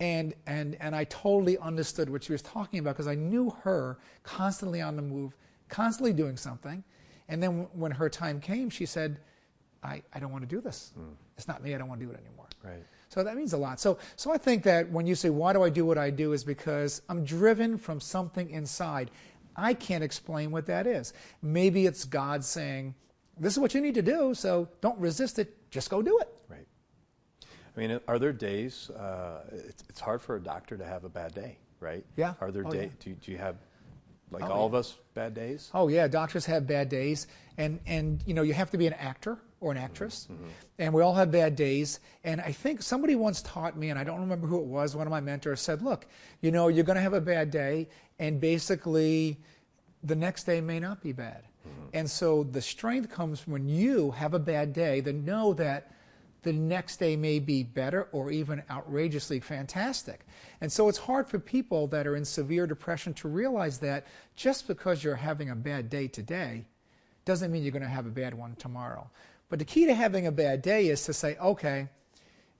[0.01, 3.99] And, and, and I totally understood what she was talking about because I knew her
[4.23, 5.37] constantly on the move,
[5.69, 6.83] constantly doing something.
[7.29, 9.19] And then when her time came, she said,
[9.83, 10.91] I, I don't want to do this.
[10.99, 11.13] Mm.
[11.37, 11.75] It's not me.
[11.75, 12.47] I don't want to do it anymore.
[12.63, 12.83] Right.
[13.09, 13.79] So that means a lot.
[13.79, 16.33] So, so I think that when you say, why do I do what I do,
[16.33, 19.11] is because I'm driven from something inside.
[19.55, 21.13] I can't explain what that is.
[21.43, 22.95] Maybe it's God saying,
[23.37, 26.29] this is what you need to do, so don't resist it, just go do it.
[26.47, 26.65] Right.
[27.75, 31.09] I mean, are there days, uh, it's, it's, hard for a doctor to have a
[31.09, 32.03] bad day, right?
[32.17, 32.33] Yeah.
[32.41, 33.13] Are there oh, days, yeah.
[33.13, 33.55] do, do you have
[34.31, 34.65] like oh, all yeah.
[34.65, 38.53] of us bad days oh yeah doctors have bad days and and you know you
[38.53, 40.47] have to be an actor or an actress mm-hmm.
[40.79, 44.03] and we all have bad days and i think somebody once taught me and i
[44.03, 46.07] don't remember who it was one of my mentors said look
[46.41, 47.87] you know you're going to have a bad day
[48.19, 49.37] and basically
[50.03, 51.89] the next day may not be bad mm-hmm.
[51.93, 55.91] and so the strength comes when you have a bad day to know that
[56.43, 60.25] the next day may be better or even outrageously fantastic.
[60.59, 64.67] And so it's hard for people that are in severe depression to realize that just
[64.67, 66.65] because you're having a bad day today
[67.25, 69.09] doesn't mean you're going to have a bad one tomorrow.
[69.49, 71.89] But the key to having a bad day is to say, okay,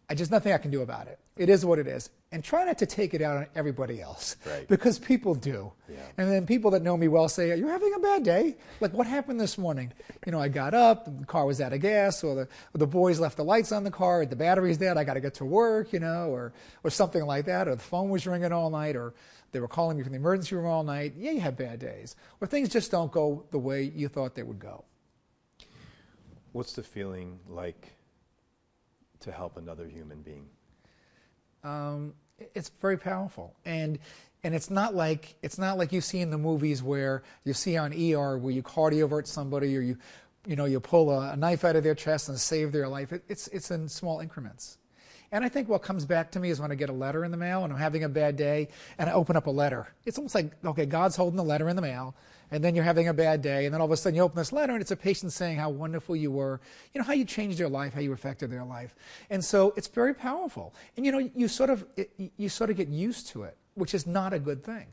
[0.09, 1.19] I, there's nothing I can do about it.
[1.37, 2.09] It is what it is.
[2.33, 4.37] And try not to take it out on everybody else.
[4.45, 4.67] Right.
[4.67, 5.71] Because people do.
[5.89, 5.97] Yeah.
[6.17, 8.55] And then people that know me well say, You're having a bad day?
[8.79, 9.91] Like, what happened this morning?
[10.25, 12.87] You know, I got up, the car was out of gas, or the, or the
[12.87, 15.45] boys left the lights on the car, the battery's dead, I got to get to
[15.45, 18.95] work, you know, or, or something like that, or the phone was ringing all night,
[18.95, 19.13] or
[19.51, 21.13] they were calling me from the emergency room all night.
[21.17, 22.15] Yeah, you have bad days.
[22.39, 24.85] Or things just don't go the way you thought they would go.
[26.53, 27.93] What's the feeling like
[29.21, 30.47] to help another human being?
[31.63, 32.13] Um,
[32.55, 33.99] it's very powerful, and
[34.43, 37.77] and it's not like it's not like you see in the movies where you see
[37.77, 39.97] on ER where you cardiovert somebody or you
[40.45, 43.13] you know you pull a, a knife out of their chest and save their life.
[43.13, 44.77] It, it's it's in small increments.
[45.33, 47.31] And I think what comes back to me is when I get a letter in
[47.31, 49.87] the mail and I'm having a bad day and I open up a letter.
[50.05, 52.15] It's almost like, okay, God's holding the letter in the mail
[52.51, 54.37] and then you're having a bad day and then all of a sudden you open
[54.37, 56.59] this letter and it's a patient saying how wonderful you were,
[56.93, 58.93] you know, how you changed their life, how you affected their life.
[59.29, 60.73] And so it's very powerful.
[60.97, 63.93] And you know, you sort of, it, you sort of get used to it, which
[63.93, 64.87] is not a good thing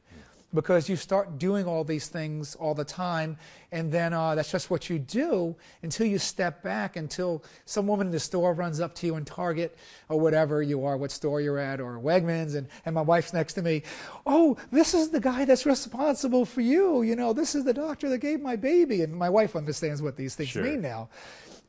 [0.54, 3.36] because you start doing all these things all the time,
[3.70, 8.06] and then uh, that's just what you do until you step back, until some woman
[8.06, 9.76] in the store runs up to you in Target
[10.08, 13.54] or whatever you are, what store you're at, or Wegmans, and, and my wife's next
[13.54, 13.82] to me.
[14.26, 17.02] Oh, this is the guy that's responsible for you.
[17.02, 19.02] You know, this is the doctor that gave my baby.
[19.02, 20.62] And my wife understands what these things sure.
[20.62, 21.10] mean now.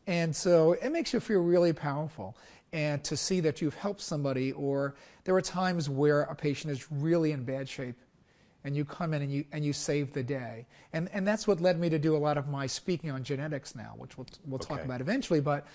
[0.08, 2.38] And so it makes you feel really powerful
[2.72, 6.92] and to see that you've helped somebody, or there are times where a patient is
[6.92, 7.96] really in bad shape
[8.64, 10.66] and you come in and you and you save the day.
[10.94, 13.76] And and that's what led me to do a lot of my speaking on genetics
[13.76, 15.40] now, which we'll we'll talk about eventually.
[15.40, 15.66] But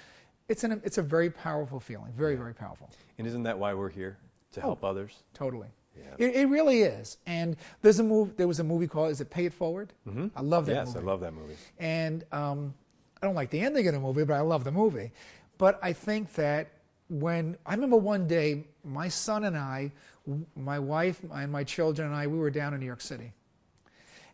[0.48, 3.90] it's an it's a very powerful feeling, very very powerful, And isn't that why we're
[3.90, 4.18] here?
[4.52, 5.22] To help others?
[5.34, 5.68] totally.
[5.96, 6.26] Yeah.
[6.26, 7.18] It, it really is.
[7.26, 8.36] And there's a move.
[8.36, 10.26] There was a movie called "Is It Pay It Forward?" Mm-hmm.
[10.36, 10.98] I love that yes, movie.
[10.98, 11.54] I love that movie.
[11.78, 12.74] And um,
[13.22, 15.12] I don't like the ending of the movie, but I love the movie.
[15.56, 16.68] But I think that
[17.08, 19.92] when I remember one day, my son and I,
[20.56, 23.32] my wife and my children and I, we were down in New York City.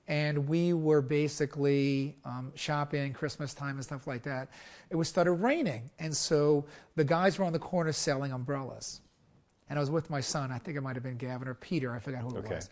[0.08, 4.48] And we were basically um, shopping, Christmas time and stuff like that.
[4.88, 5.88] It was started raining.
[6.00, 6.64] And so
[6.96, 9.02] the guys were on the corner selling umbrellas.
[9.68, 10.50] And I was with my son.
[10.50, 11.94] I think it might have been Gavin or Peter.
[11.94, 12.54] I forgot who it Okay.
[12.56, 12.70] was.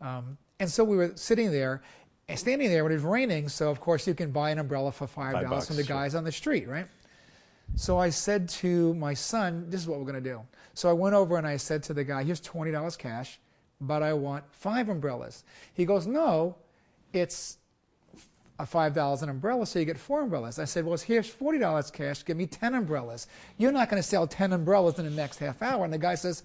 [0.00, 1.82] Um, and so we were sitting there,
[2.28, 3.48] and standing there when it was raining.
[3.48, 5.84] So of course you can buy an umbrella for five Five dollars bucks, from the
[5.84, 5.96] sure.
[5.96, 6.86] guys on the street, right?
[7.74, 10.40] So I said to my son, "This is what we're going to do."
[10.74, 13.38] So I went over and I said to the guy, "Here's twenty dollars cash,
[13.80, 16.56] but I want five umbrellas." He goes, "No,
[17.12, 17.58] it's
[18.58, 21.58] a five dollars an umbrella, so you get four umbrellas." I said, "Well, here's forty
[21.58, 22.24] dollars cash.
[22.24, 23.26] Give me ten umbrellas.
[23.58, 26.14] You're not going to sell ten umbrellas in the next half hour." And the guy
[26.14, 26.44] says,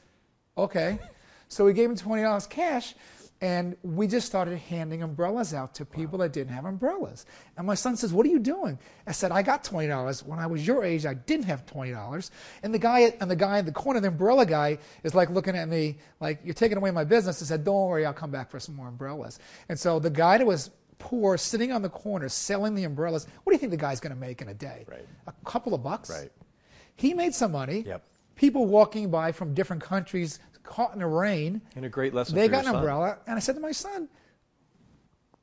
[0.57, 0.99] "Okay."
[1.47, 2.95] So we gave him twenty dollars cash.
[3.41, 7.25] And we just started handing umbrellas out to people that didn't have umbrellas.
[7.57, 8.77] And my son says, "What are you doing?"
[9.07, 10.23] I said, "I got twenty dollars.
[10.23, 12.29] When I was your age, I didn't have twenty dollars."
[12.61, 15.57] And the guy and the guy in the corner, the umbrella guy, is like looking
[15.57, 18.51] at me like, "You're taking away my business." I said, "Don't worry, I'll come back
[18.51, 22.29] for some more umbrellas." And so the guy that was poor, sitting on the corner
[22.29, 24.85] selling the umbrellas, what do you think the guy's going to make in a day?
[24.87, 25.07] Right.
[25.25, 26.11] A couple of bucks.
[26.11, 26.31] Right.
[26.95, 27.83] He made some money.
[27.87, 28.03] Yep.
[28.35, 31.61] People walking by from different countries, caught in the rain.
[31.75, 32.75] And a great lesson They got an son.
[32.75, 34.09] umbrella, and I said to my son,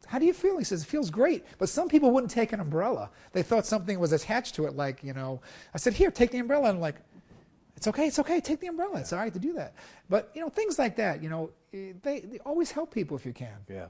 [0.06, 2.60] "How do you feel?" He says, "It feels great." But some people wouldn't take an
[2.60, 5.40] umbrella; they thought something was attached to it, like you know.
[5.74, 6.96] I said, "Here, take the umbrella." And I'm like,
[7.76, 8.08] It's okay.
[8.08, 8.40] It's okay.
[8.40, 8.98] Take the umbrella.
[8.98, 9.74] It's all right to do that.
[10.08, 11.22] But you know, things like that.
[11.22, 13.56] You know, they, they always help people if you can.
[13.68, 13.86] Yeah,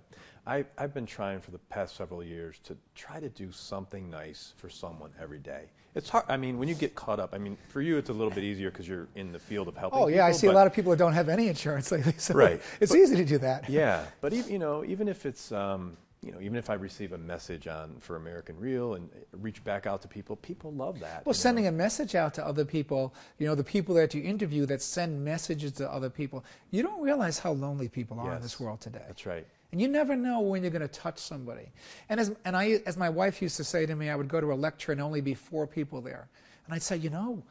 [0.47, 4.53] I, I've been trying for the past several years to try to do something nice
[4.57, 5.71] for someone every day.
[5.99, 6.25] It's hard.
[6.29, 8.45] I mean, when you get caught up, I mean, for you it's a little bit
[8.45, 9.99] easier because you're in the field of helping.
[9.99, 12.15] Oh yeah, I people, see a lot of people that don't have any insurance lately.
[12.19, 12.63] So Right.
[12.81, 13.69] It's But- easy to do that.
[13.79, 17.13] Yeah, but even, you know, even if it's um, you know, even if I receive
[17.13, 21.25] a message on for American Real and reach back out to people, people love that.
[21.27, 21.71] Well, sending know?
[21.71, 25.25] a message out to other people, you know, the people that you interview that send
[25.25, 29.03] messages to other people, you don't realize how lonely people are in this world today.
[29.07, 29.47] That's right.
[29.71, 31.71] And you never know when you're going to touch somebody.
[32.09, 34.41] And as, and I, as my wife used to say to me, I would go
[34.41, 36.29] to a lecture and only be four people there.
[36.65, 37.43] And I'd say, you know,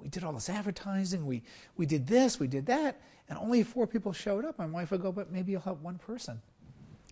[0.00, 1.42] we did all this advertising, we,
[1.76, 4.58] we did this, we did that, and only four people showed up.
[4.58, 6.40] My wife would go, but maybe you'll help one person.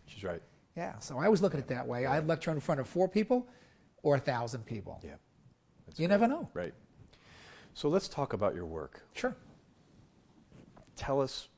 [0.07, 0.43] She's right.
[0.77, 2.07] Yeah, so I always look at it that way.
[2.07, 3.47] I'd lecture in front of four people
[4.03, 5.01] or a thousand people.
[5.03, 5.13] Yeah.
[5.87, 6.21] That's You great.
[6.21, 6.49] never know.
[6.55, 6.73] Right.
[7.75, 9.03] So let's talk about your work.
[9.15, 9.35] Sure.
[10.97, 11.49] Tell us,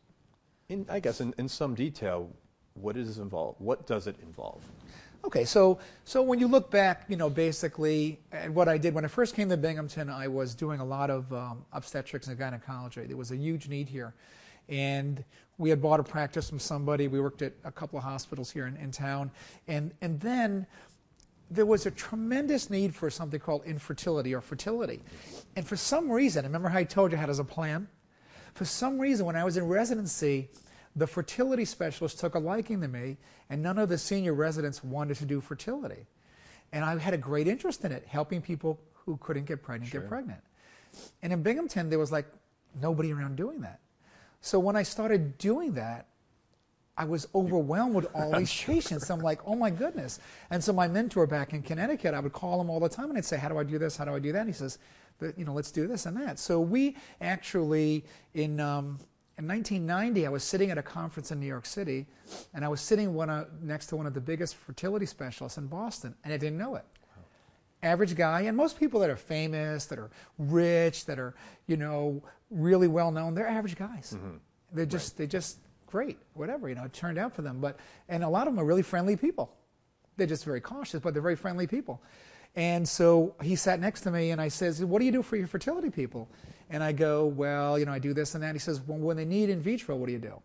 [0.69, 2.31] in I guess in, in some detail,
[2.75, 3.61] what is involved.
[3.61, 4.63] What does it involve?
[5.25, 9.05] Okay, so so when you look back, you know, basically at what I did when
[9.05, 13.05] I first came to Binghamton, I was doing a lot of um, obstetrics and gynecology.
[13.05, 14.13] There was a huge need here,
[14.69, 15.25] and
[15.57, 17.09] we had bought a practice from somebody.
[17.09, 19.31] We worked at a couple of hospitals here in, in town,
[19.67, 20.67] and and then
[21.51, 25.01] there was a tremendous need for something called infertility or fertility,
[25.57, 27.89] and for some reason, remember how I told you how there's a plan.
[28.53, 30.51] For some reason, when I was in residency,
[30.97, 33.17] the fertility specialist took a liking to me,
[33.51, 36.07] and none of the senior residents wanted to do fertility.
[36.73, 40.01] And I had a great interest in it, helping people who couldn't get pregnant Sure.
[40.01, 40.41] get pregnant.
[41.23, 42.27] And in Binghamton, there was like
[42.81, 43.81] nobody around doing that.
[44.41, 46.07] So when I started doing that,
[46.97, 49.11] I was overwhelmed with all these patients.
[49.11, 50.21] I'm like, oh my goodness.
[50.51, 53.19] And so my mentor back in Connecticut, I would call him all the time and
[53.19, 53.97] I'd say, how do I do this?
[53.97, 54.41] How do I do that?
[54.41, 54.79] And he says,
[55.19, 56.39] "But, you know, let's do this and that.
[56.39, 58.05] So we actually,
[58.35, 58.99] in, um,
[59.37, 62.07] in 1990, I was sitting at a conference in New York City
[62.55, 65.67] and I was sitting one, uh, next to one of the biggest fertility specialists in
[65.67, 66.85] Boston and I didn't know it.
[67.83, 71.35] Average guy and most people that are famous that are rich that are
[71.67, 74.17] you know really well known they're average guys.
[74.73, 78.25] They're just they're just great whatever you know it turned out for them but and
[78.25, 79.53] a lot of them are really friendly people.
[80.17, 82.01] They're just very cautious but they're very friendly people.
[82.57, 85.35] And so he sat next to me and i says what do you do for
[85.37, 86.31] your fertility people
[86.71, 89.17] and i go well you know i do this and that he says well when
[89.17, 90.41] they need in vitro what do you do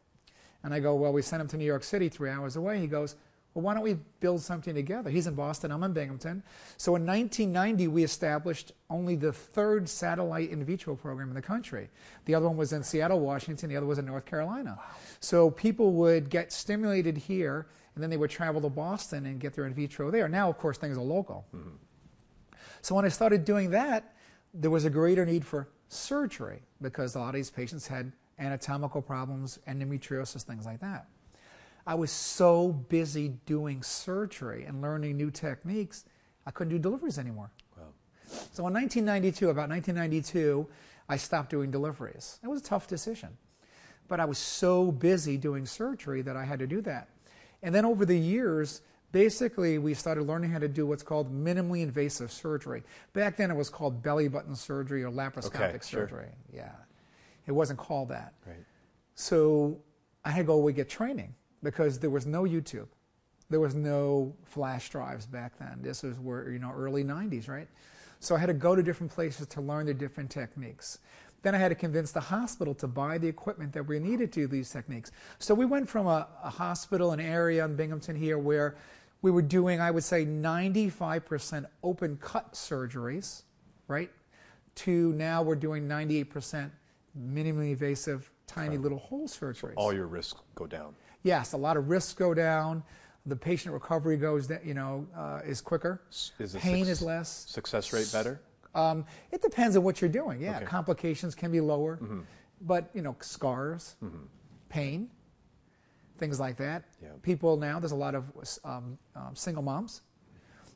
[0.63, 2.79] and I go, well, we sent him to New York City three hours away.
[2.79, 3.15] He goes,
[3.53, 5.09] well, why don't we build something together?
[5.09, 6.43] He's in Boston, I'm in Binghamton.
[6.77, 11.89] So in 1990, we established only the third satellite in vitro program in the country.
[12.25, 13.69] The other one was in Seattle, Washington.
[13.69, 14.77] The other was in North Carolina.
[15.19, 19.53] So people would get stimulated here, and then they would travel to Boston and get
[19.53, 20.27] their in vitro there.
[20.27, 21.45] Now, of course, things are local.
[21.55, 21.69] Mm-hmm.
[22.81, 24.13] So when I started doing that,
[24.53, 29.01] there was a greater need for surgery because a lot of these patients had anatomical
[29.01, 31.07] problems, endometriosis, things like that.
[31.85, 36.05] I was so busy doing surgery and learning new techniques,
[36.45, 37.51] I couldn't do deliveries anymore.
[37.75, 37.93] Well,
[38.53, 40.67] So in 1992, about 1992,
[41.09, 42.39] I stopped doing deliveries.
[42.43, 43.29] It was a tough decision.
[44.07, 47.09] But I was so busy doing surgery that I had to do that.
[47.61, 51.81] And then over the years, basically, we started learning how to do what's called minimally
[51.81, 52.83] invasive surgery.
[53.13, 56.07] Back then, it was called belly button surgery or laparoscopic Okay, sure.
[56.07, 56.29] surgery.
[56.53, 56.71] Yeah.
[57.47, 58.33] It wasn't called that.
[58.45, 58.57] right.
[59.15, 59.79] So
[60.23, 62.87] I had to go away get training because there was no YouTube.
[63.49, 65.79] There was no flash drives back then.
[65.81, 67.67] This was where, you know, early 90s, right?
[68.19, 70.99] So I had to go to different places to learn the different techniques.
[71.41, 74.41] Then I had to convince the hospital to buy the equipment that we needed to
[74.41, 75.11] do these techniques.
[75.39, 78.75] So we went from a, a hospital, an area in Binghamton here where
[79.21, 83.43] we were doing, I would say, 95% open cut surgeries,
[83.87, 84.11] right?
[84.75, 86.71] To now we're doing 98%
[87.17, 89.73] minimally invasive, tiny little hole surgeries.
[89.75, 90.95] All your risks go down.
[91.23, 92.83] Yes, a lot of risks go down.
[93.25, 96.01] The patient recovery goes, you know, uh, is quicker.
[96.39, 97.29] Is the Pain suc- is less.
[97.49, 98.41] Success rate better?
[98.75, 100.41] Um, it depends on what you're doing.
[100.41, 100.65] Yeah, Okay.
[100.65, 101.99] complications can be lower,
[102.61, 103.95] but you know, scars,
[104.69, 105.09] pain,
[106.17, 106.83] things like that.
[107.01, 107.09] Yeah.
[107.23, 108.25] People now, there's a lot of
[108.63, 110.01] um, um, single moms.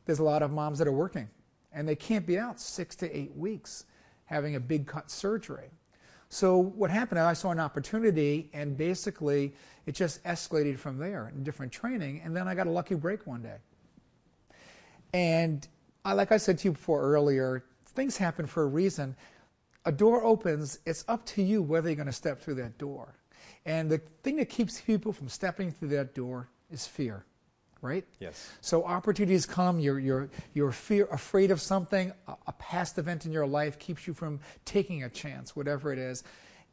[0.06, 1.30] There's a lot of moms that are working,
[1.72, 3.86] and they can't be out six to eight weeks
[4.26, 5.70] having a big cut surgery.
[6.30, 7.20] So what happened?
[7.20, 9.54] I saw an opportunity, and basically,
[9.86, 12.22] it just escalated from there in different training.
[12.26, 13.58] And then I got a lucky break one day.
[15.14, 15.68] And
[16.04, 17.64] I, like I said to you before earlier,
[17.96, 19.16] things happen for a reason.
[19.86, 23.16] A door opens, it's up to you whether you're going to step through that door.
[23.66, 27.26] And the thing that keeps people from stepping through that door is fear.
[27.84, 28.06] right?
[28.20, 28.50] Yes.
[28.62, 29.80] So opportunities come.
[29.80, 32.12] You're you're you're fear, afraid of something.
[32.28, 36.00] A, a past event in your life keeps you from taking a chance, whatever it
[36.00, 36.24] is.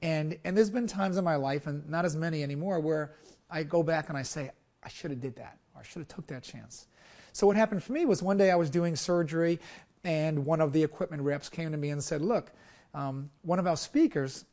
[0.01, 3.13] And and there's been times in my life, and not as many anymore, where
[3.51, 4.51] I go back and I say,
[4.83, 6.87] I should have did that, or I should have took that chance.
[7.33, 9.61] So what happened for me was one day I was doing surgery,
[10.05, 12.53] and one of the equipment reps came to me and said, Look,
[12.95, 14.45] um, one of our speakers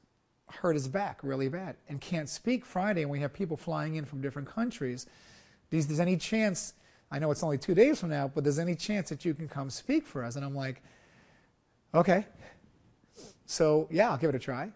[0.50, 4.06] hurt his back really bad and can't speak Friday, and we have people flying in
[4.06, 5.06] from different countries.
[5.72, 6.74] Is there any chance?
[7.12, 9.48] I know it's only two days from now, but there's any chance that you can
[9.48, 10.36] come speak for us?
[10.36, 10.82] And I'm like,
[11.93, 12.26] okay.
[13.45, 14.72] So yeah, I'll give it a try.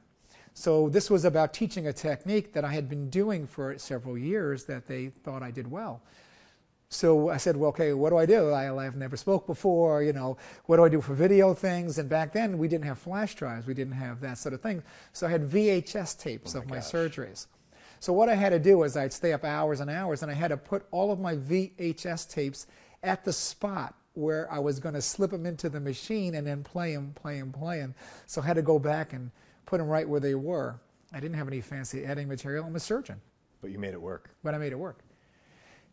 [0.54, 4.66] So this was about teaching a technique that I had been doing for several years
[4.66, 6.02] that they thought I did well.
[6.94, 8.54] So I said, well, okay, what do I do?
[8.54, 10.36] I, have never spoke before, you know,
[10.66, 11.98] what do I do for video things?
[11.98, 14.84] And back then we didn't have flash drives, we didn't have that sort of thing.
[15.14, 16.92] So I had VHS tapes oh my of my gosh.
[16.92, 17.48] surgeries.
[18.02, 20.34] So what I had to do is I'd stay up hours and hours and I
[20.34, 22.68] had to put all of my VHS tapes
[23.04, 26.62] at the spot where I was going to slip them into the machine and then
[26.62, 27.96] play them, play them, play them.
[28.26, 29.32] So I had to go back and
[29.66, 30.82] put them right where they were.
[31.14, 32.66] I didn't have any fancy editing material.
[32.66, 33.22] I'm a surgeon.
[33.62, 34.32] But you made it work.
[34.44, 35.06] But I made it work.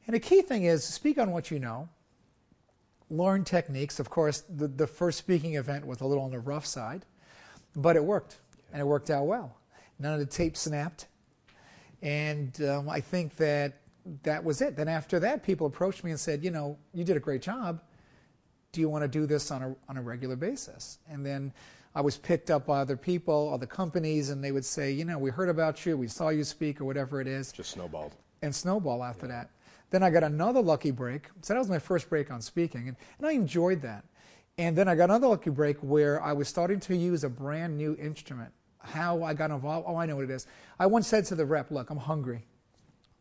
[0.08, 1.86] And the key thing is speak on what you know,
[3.10, 4.00] learn techniques.
[4.00, 7.04] Of course, the, the first speaking event was a little on the rough side,
[7.76, 8.38] but it worked,
[8.72, 9.54] and it worked out well.
[9.98, 11.08] None of the tape snapped.
[12.00, 13.80] And um, I think that
[14.22, 14.76] that was it.
[14.76, 17.82] Then after that, people approached me and said, you know, you did a great job.
[18.72, 21.00] Do you want to do this on a, on a regular basis?
[21.10, 21.52] And then
[21.94, 25.18] I was picked up by other people, other companies, and they would say, you know,
[25.18, 27.52] we heard about you, we saw you speak, or whatever it is.
[27.52, 28.14] Just snowballed.
[28.40, 29.32] And snowball after yeah.
[29.32, 29.50] that.
[29.90, 31.28] Then I got another lucky break.
[31.42, 34.04] So that was my first break on speaking, and, and I enjoyed that.
[34.58, 37.76] And then I got another lucky break where I was starting to use a brand
[37.76, 38.52] new instrument.
[38.80, 40.46] How I got involved, oh, I know what it is.
[40.78, 42.44] I once said to the rep, look, I'm hungry.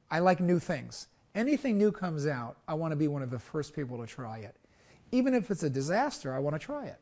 [0.09, 1.07] I like new things.
[1.36, 4.39] Anything new comes out, I want to be one of the first people to try
[4.39, 4.55] it.
[5.11, 6.99] Even if it's a disaster, I want to try it.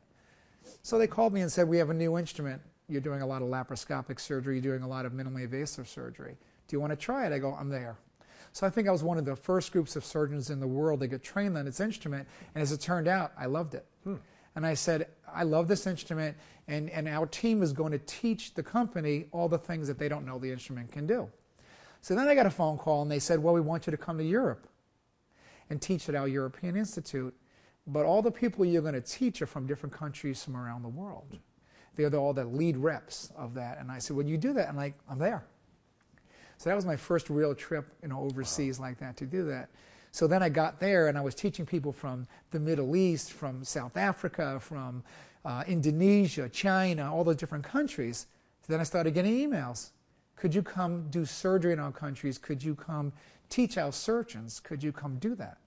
[0.82, 2.60] So they called me and said, we have a new instrument.
[2.88, 6.36] You're doing a lot of laparoscopic surgery, you're doing a lot of minimally invasive surgery.
[6.68, 7.32] Do you want to try it?
[7.32, 7.96] I go, I'm there.
[8.56, 11.00] So I think I was one of the first groups of surgeons in the world
[11.00, 12.26] to get trained on its instrument.
[12.54, 13.84] And as it turned out, I loved it.
[14.02, 14.14] Hmm.
[14.54, 18.54] And I said, I love this instrument, and, and our team is going to teach
[18.54, 21.28] the company all the things that they don't know the instrument can do.
[22.00, 23.98] So then I got a phone call, and they said, Well, we want you to
[23.98, 24.66] come to Europe
[25.68, 27.34] and teach at our European Institute.
[27.86, 30.88] But all the people you're going to teach are from different countries from around the
[30.88, 31.36] world.
[31.94, 33.80] They're the, all the lead reps of that.
[33.80, 34.70] And I said, Well, you do that?
[34.70, 35.44] And I'm like, I'm there.
[36.58, 38.86] So that was my first real trip, you know, overseas wow.
[38.86, 39.68] like that to do that.
[40.10, 43.62] So then I got there and I was teaching people from the Middle East, from
[43.64, 45.02] South Africa, from
[45.44, 48.26] uh, Indonesia, China, all those different countries.
[48.62, 49.90] So then I started getting emails.
[50.34, 52.38] Could you come do surgery in our countries?
[52.38, 53.12] Could you come
[53.48, 54.60] teach our surgeons?
[54.60, 55.58] Could you come do that?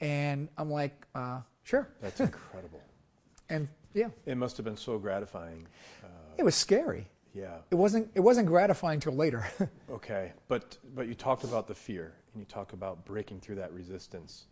[0.00, 1.88] And I'm like, uh, sure.
[2.00, 2.80] That's incredible.
[3.48, 4.08] and yeah.
[4.26, 5.66] It must have been so gratifying.
[6.02, 6.08] Uh,
[6.38, 7.06] it was scary.
[7.34, 7.58] Yeah.
[7.70, 9.46] It wasn't it wasn't gratifying till later.
[9.90, 10.32] okay.
[10.48, 14.46] But but you talked about the fear and you talk about breaking through that resistance.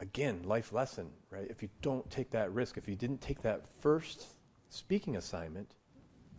[0.00, 1.46] Again, life lesson, right?
[1.48, 4.26] If you don't take that risk, if you didn't take that first
[4.68, 5.76] speaking assignment,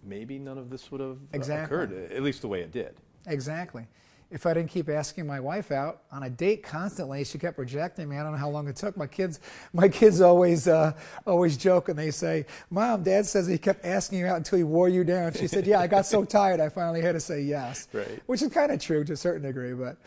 [0.03, 1.77] maybe none of this would have uh, exactly.
[1.77, 2.95] occurred, at least the way it did.
[3.27, 3.87] Exactly
[4.35, 8.09] if I didn't keep asking my wife out on a date constantly, she kept rejecting
[8.09, 8.17] me.
[8.17, 8.97] I don't know how long it took.
[8.97, 9.39] My kids,
[9.71, 10.91] my kids always, uh,
[11.25, 14.65] always joke and they say, "Mom, Dad says he kept asking you out until he
[14.65, 17.43] wore you down." She said, "Yeah, I got so tired, I finally had to say
[17.43, 18.21] yes." Right.
[18.25, 19.97] Which is kind of true to a certain degree, but.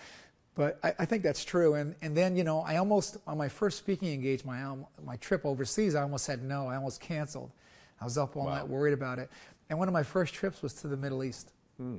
[0.55, 1.75] But I, I, think that's true.
[1.75, 5.47] And, and then, you know, I almost, on my first speaking engagement, my, my trip
[5.47, 6.67] overseas, I almost said no.
[6.67, 7.53] I almost canceled.
[8.01, 8.57] I was up all wow.
[8.57, 9.31] night worried about it.
[9.71, 11.53] And one of my first trips was to the Middle East.
[11.77, 11.99] Hmm.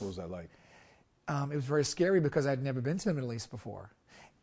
[0.00, 0.50] What was that like?
[1.28, 3.90] Um, it was very scary because I'd never been to the Middle East before.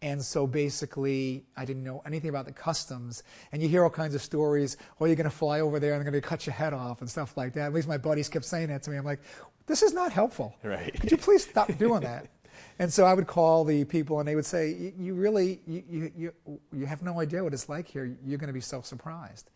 [0.01, 3.23] And so basically, I didn't know anything about the customs.
[3.51, 4.77] And you hear all kinds of stories.
[4.99, 7.01] Oh, you're going to fly over there and they're going to cut your head off
[7.01, 7.67] and stuff like that.
[7.67, 8.97] At least my buddies kept saying that to me.
[8.97, 9.21] I'm like,
[9.65, 10.55] this is not helpful.
[10.63, 10.93] Right.
[10.99, 12.27] Could you please stop doing that?
[12.79, 16.59] And so I would call the people and they would say, you really, you, you,
[16.73, 18.17] you have no idea what it's like here.
[18.25, 19.49] You're going to be so surprised.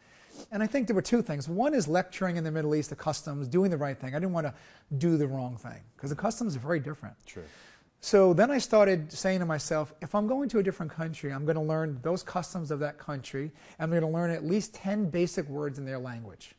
[0.52, 1.48] And I think there were two things.
[1.48, 4.16] One is lecturing in the Middle East, the customs, doing the right thing.
[4.16, 4.54] I didn't want to
[4.98, 7.16] do the wrong thing because the customs are very different.
[7.26, 7.44] Sure.
[8.02, 11.44] So then I started saying to myself, if I'm going to a different country, I'm
[11.44, 13.52] going to learn those customs of that country.
[13.78, 16.56] And I'm going to learn at least 10 basic words in their language.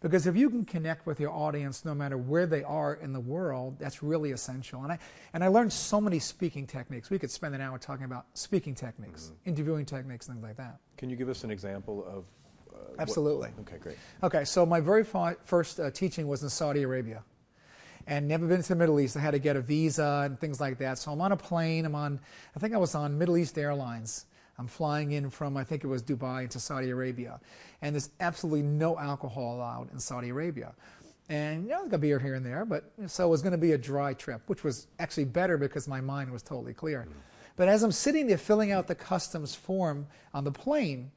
[0.00, 3.20] Because if you can connect with your audience no matter where they are in the
[3.20, 4.82] world, that's really essential.
[4.82, 4.98] And I,
[5.32, 7.08] and I learned so many speaking techniques.
[7.08, 9.50] We could spend an hour talking about speaking techniques, mm-hmm.
[9.50, 10.78] interviewing techniques, things like that.
[10.96, 12.24] Can you give us an example of
[12.98, 13.50] Absolutely.
[13.50, 13.68] What?
[13.68, 13.96] Okay, great.
[14.22, 17.22] Okay, so my very first uh, teaching was in Saudi Arabia.
[18.06, 19.16] and never been to the Middle East.
[19.16, 20.98] I had to get a visa and things like that.
[20.98, 21.84] So I'm on a plane.
[21.84, 22.20] I'm on,
[22.56, 24.26] I think I was on Middle East Airlines.
[24.58, 27.40] I'm flying in from, I think it was Dubai to Saudi Arabia.
[27.80, 30.74] And there's absolutely no alcohol allowed in Saudi Arabia.
[31.28, 33.58] And, you know, there's a beer here and there, but so it was going to
[33.58, 37.06] be a dry trip, which was actually better because my mind was totally clear.
[37.08, 37.12] Mm.
[37.56, 41.10] But as I'm sitting there filling out the customs form on the plane,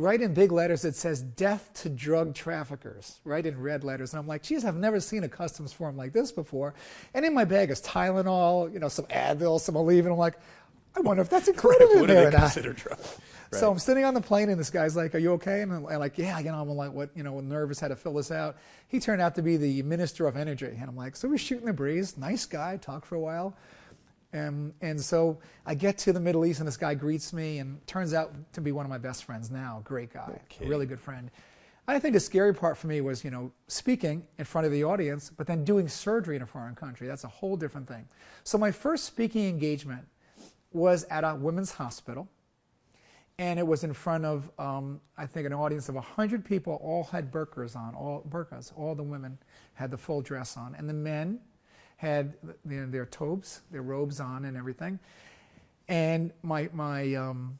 [0.00, 4.12] right in big letters it says death to drug traffickers, right in red letters.
[4.12, 6.74] And I'm like, geez, I've never seen a customs form like this before.
[7.14, 10.00] And in my bag is Tylenol, you know, some Advil, some Aleve.
[10.00, 10.38] And I'm like,
[10.96, 11.96] I wonder if that's included right.
[12.02, 12.24] in there.
[12.24, 12.98] What do they consider drug?
[12.98, 13.58] Right.
[13.58, 15.82] So I'm sitting on the plane, and this guy's like, "Are you okay?" And I'm
[15.82, 18.56] like, "Yeah." You know, I'm like, "What?" You know, nervous, had to fill this out.
[18.86, 21.66] He turned out to be the minister of energy, and I'm like, "So we're shooting
[21.66, 22.16] the breeze.
[22.16, 22.76] Nice guy.
[22.76, 23.56] Talked for a while."
[24.32, 27.84] And, and so I get to the Middle East, and this guy greets me, and
[27.86, 29.82] turns out to be one of my best friends now.
[29.84, 30.66] Great guy, okay.
[30.66, 31.30] really good friend.
[31.88, 34.84] I think the scary part for me was, you know, speaking in front of the
[34.84, 37.08] audience, but then doing surgery in a foreign country.
[37.08, 38.06] That's a whole different thing.
[38.44, 40.06] So my first speaking engagement
[40.72, 42.28] was at a women's hospital,
[43.38, 46.78] and it was in front of, um, I think, an audience of 100 people.
[46.82, 48.72] All had burkas on, all burqas.
[48.76, 49.38] All the women
[49.74, 51.40] had the full dress on, and the men
[52.00, 54.98] had you know, their tobes, their robes on and everything.
[55.86, 57.58] And my, my, um,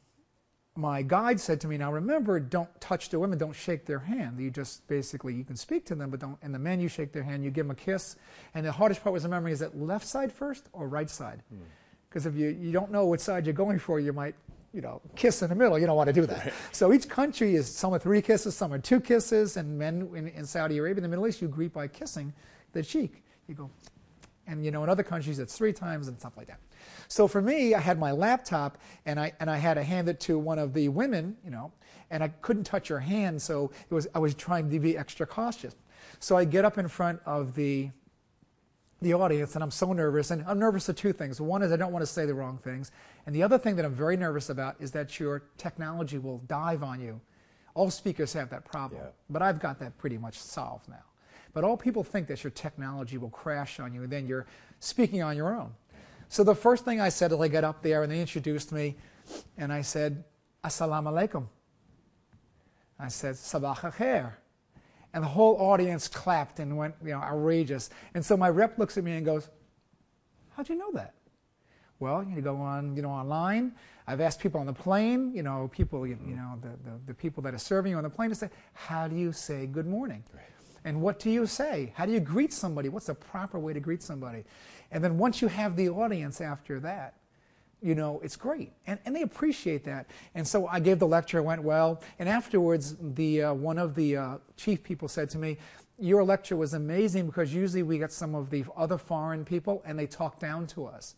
[0.74, 4.41] my guide said to me, now remember, don't touch the women, don't shake their hand.
[4.41, 7.12] You just basically, you can speak to them, but don't, and the men, you shake
[7.12, 8.16] their hand, you give them a kiss.
[8.55, 11.43] And the hardest part was remembering, is it left side first or right side?
[12.09, 12.30] Because hmm.
[12.30, 12.32] mm.
[12.32, 14.34] if you, you don't know which side you're going for, you might,
[14.72, 15.78] you know, kiss in the middle.
[15.78, 16.45] You don't want to do that.
[16.47, 16.55] Right.
[16.72, 20.28] So each country is, some are three kisses, some are two kisses, and men in,
[20.28, 22.32] in Saudi Arabia, in the Middle East, you greet by kissing
[22.72, 23.22] the cheek.
[23.49, 23.70] You go,
[24.51, 26.59] and you know, in other countries it's three times and stuff like that.
[27.09, 30.20] So for me, I had my laptop and I and I had to hand it
[30.20, 31.72] to one of the women, you know,
[32.11, 35.26] and I couldn't touch her hand, so it was I was trying to be extra
[35.26, 35.76] cautious.
[36.18, 37.90] So I get up in front of the
[39.03, 41.40] the audience and I'm so nervous and I'm nervous of two things.
[41.40, 42.90] One is I don't want to say the wrong things,
[43.26, 46.82] and the other thing that I'm very nervous about is that your technology will dive
[46.82, 47.20] on you.
[47.74, 49.11] All speakers have that problem, yeah.
[49.30, 51.05] but I've got that pretty much solved now.
[51.53, 54.46] But all people think that your technology will crash on you, and then you're
[54.78, 55.72] speaking on your own.
[56.28, 58.96] So the first thing I said as I got up there, and they introduced me,
[59.59, 60.24] and I said,
[60.64, 61.46] Assalamu alaikum.
[62.98, 64.34] I said, Sabah khair.
[65.12, 67.90] And the whole audience clapped and went, you know, outrageous.
[68.14, 69.48] And so my rep looks at me and goes,
[70.51, 71.14] How'd you know that?
[71.98, 73.72] Well, you go on, you know, online.
[74.07, 77.14] I've asked people on the plane, you know, people, you, you know, the, the, the,
[77.14, 79.86] people that are serving you on the plane to say, how do you say good
[79.86, 80.24] morning?
[80.32, 80.42] Right.
[80.84, 81.92] And what do you say?
[81.94, 82.88] How do you greet somebody?
[82.88, 84.44] What's the proper way to greet somebody?
[84.90, 87.14] And then once you have the audience after that,
[87.82, 88.72] you know, it's great.
[88.86, 90.10] And, and they appreciate that.
[90.34, 92.02] And so I gave the lecture, it went well.
[92.18, 95.56] And afterwards, the, uh, one of the uh, chief people said to me,
[95.98, 99.98] Your lecture was amazing because usually we get some of the other foreign people and
[99.98, 101.14] they talk down to us.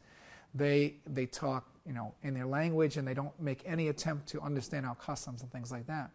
[0.55, 4.41] They, they talk, you know, in their language and they don't make any attempt to
[4.41, 6.11] understand our customs and things like that.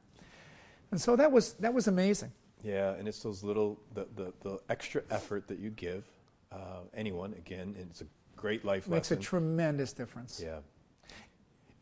[0.91, 2.31] And so that was, that was amazing.
[2.63, 6.03] Yeah, and it's those little the the, the extra effort that you give
[6.51, 7.33] uh, anyone.
[7.33, 9.17] Again, it's a great life Makes lesson.
[9.17, 10.41] Makes a tremendous difference.
[10.43, 10.59] Yeah,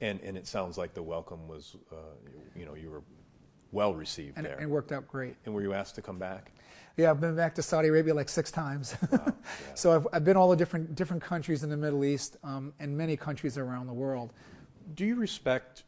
[0.01, 1.95] and and it sounds like the welcome was, uh,
[2.55, 3.03] you know, you were
[3.71, 4.53] well received and there.
[4.53, 5.35] And it worked out great.
[5.45, 6.51] And were you asked to come back?
[6.97, 8.95] Yeah, I've been back to Saudi Arabia like six times.
[9.11, 9.31] Wow, yeah.
[9.75, 12.97] so I've, I've been all the different different countries in the Middle East um, and
[12.97, 14.31] many countries around the world.
[14.95, 15.83] Do you respect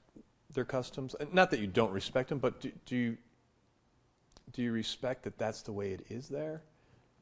[0.54, 1.16] their customs?
[1.32, 3.18] Not that you don't respect them, but do, do you
[4.54, 6.62] do you respect that that's the way it is there,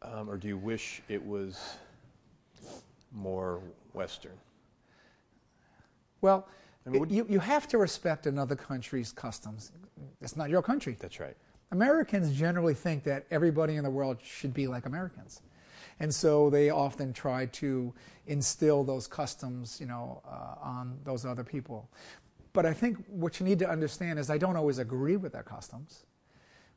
[0.02, 1.78] um, or do you wish it was
[3.12, 3.62] more
[3.94, 4.38] Western?
[6.22, 6.48] Well,
[6.86, 9.72] I mean, you, you have to respect another country's customs.
[10.22, 10.96] It's not your country.
[11.00, 11.36] That's right.
[11.72, 15.42] Americans generally think that everybody in the world should be like Americans.
[16.00, 17.94] And so they often try to
[18.28, 21.90] instill those customs, you know, uh, on those other people.
[22.54, 25.44] But I think what you need to understand is I don't always agree with their
[25.44, 26.06] customs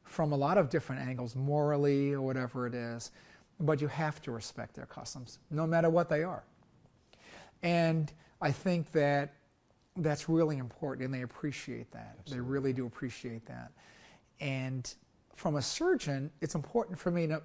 [0.09, 3.13] from a lot of different angles, morally or whatever it is,
[3.61, 6.43] but you have to respect their customs, no matter what they are.
[7.63, 9.35] And I think that
[9.97, 12.17] that's really important, and they appreciate that.
[12.21, 12.35] Absolutely.
[12.35, 13.73] They really do appreciate that.
[14.41, 14.93] And
[15.35, 17.43] from a surgeon, it's important for me to.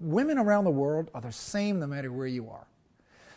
[0.00, 2.66] Women around the world are the same no matter where you are.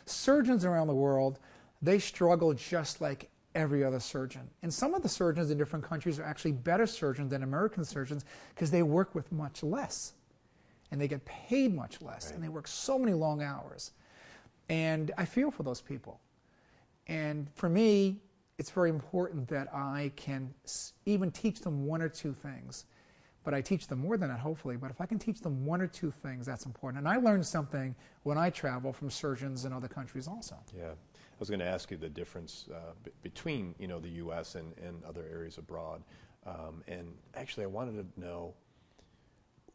[0.06, 1.40] Surgeons around the world,
[1.82, 4.50] they struggle just like every other surgeon.
[4.62, 8.26] And some of the surgeons in different countries are actually better surgeons than American surgeons
[8.54, 10.14] because they work with much less
[10.92, 12.36] and they get paid much less right.
[12.36, 13.92] and they work so many long hours.
[14.70, 16.20] And I feel for those people.
[17.08, 18.22] And for me,
[18.58, 20.54] it's very important that I can
[21.06, 22.86] even teach them one or two things.
[23.44, 24.78] but I teach them more than that, hopefully.
[24.78, 27.00] But if I can teach them one or two things, that's important.
[27.00, 30.56] And I learned something when I travel from surgeons in other countries also.
[30.78, 30.92] Yeah.
[31.42, 34.54] I was going to ask you the difference uh, b- between, you know, the U.S.
[34.54, 36.04] and, and other areas abroad.
[36.46, 38.54] Um, and actually, I wanted to know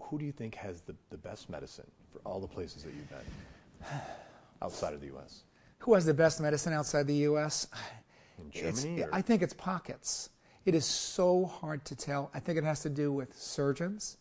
[0.00, 3.10] who do you think has the, the best medicine for all the places that you've
[3.10, 3.88] been
[4.62, 5.42] outside of the U.S.?
[5.78, 7.66] Who has the best medicine outside the U.S.?
[8.38, 9.04] In Germany?
[9.12, 10.30] I think it's pockets.
[10.66, 12.30] It is so hard to tell.
[12.32, 14.18] I think it has to do with surgeons.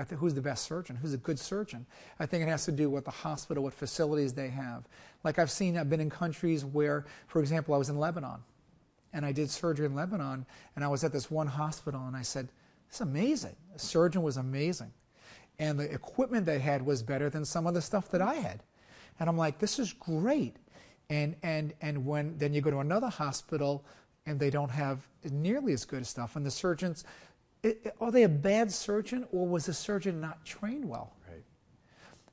[0.00, 0.96] I think who's the best surgeon?
[0.96, 1.84] Who's a good surgeon?
[2.18, 4.84] I think it has to do with the hospital, what facilities they have.
[5.24, 8.40] Like I've seen, I've been in countries where, for example, I was in Lebanon,
[9.12, 12.22] and I did surgery in Lebanon, and I was at this one hospital, and I
[12.22, 12.48] said,
[12.88, 14.92] "It's amazing." The surgeon was amazing,
[15.58, 18.62] and the equipment they had was better than some of the stuff that I had,
[19.18, 20.56] and I'm like, "This is great."
[21.10, 23.84] And and and when then you go to another hospital
[24.26, 26.36] and they don't have nearly as good stuff.
[26.36, 27.04] And the surgeons,
[27.62, 31.12] it, are they a bad surgeon or was the surgeon not trained well?
[31.28, 31.42] Right.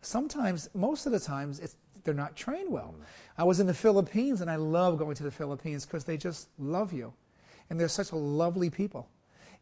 [0.01, 2.95] Sometimes, most of the times, it's, they're not trained well.
[2.97, 3.03] Mm.
[3.37, 6.49] I was in the Philippines and I love going to the Philippines because they just
[6.57, 7.13] love you.
[7.69, 9.09] And they're such a lovely people.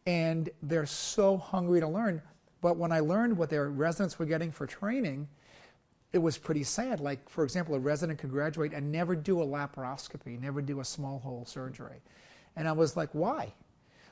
[0.06, 2.22] And they're so hungry to learn.
[2.62, 5.28] But when I learned what their residents were getting for training,
[6.14, 7.00] it was pretty sad.
[7.00, 10.86] Like, for example, a resident could graduate and never do a laparoscopy, never do a
[10.86, 12.02] small hole surgery.
[12.56, 13.52] And I was like, why?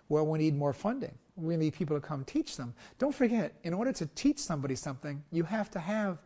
[0.10, 1.18] Well, we need more funding.
[1.36, 2.74] We need people to come teach them.
[3.00, 6.20] Don't forget, in order to teach somebody something, you have to have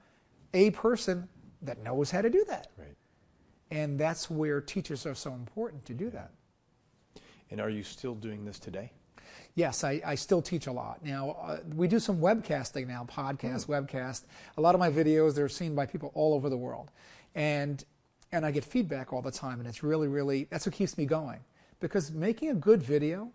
[0.54, 1.28] a person
[1.62, 2.72] that knows how to do that.
[2.78, 2.96] Right.
[3.72, 6.32] And that's where teachers are so important to do that.
[7.50, 8.92] And are you still doing this today?
[9.56, 11.04] Yes, I, I still teach a lot.
[11.04, 13.88] Now, uh, we do some webcasting now, podcast, mm.
[13.88, 14.24] webcast.
[14.58, 16.92] A lot of my videos, they're seen by people all over the world.
[17.34, 17.84] And,
[18.32, 21.06] and I get feedback all the time, and it's really, really, that's what keeps me
[21.06, 21.40] going.
[21.80, 23.32] Because making a good video,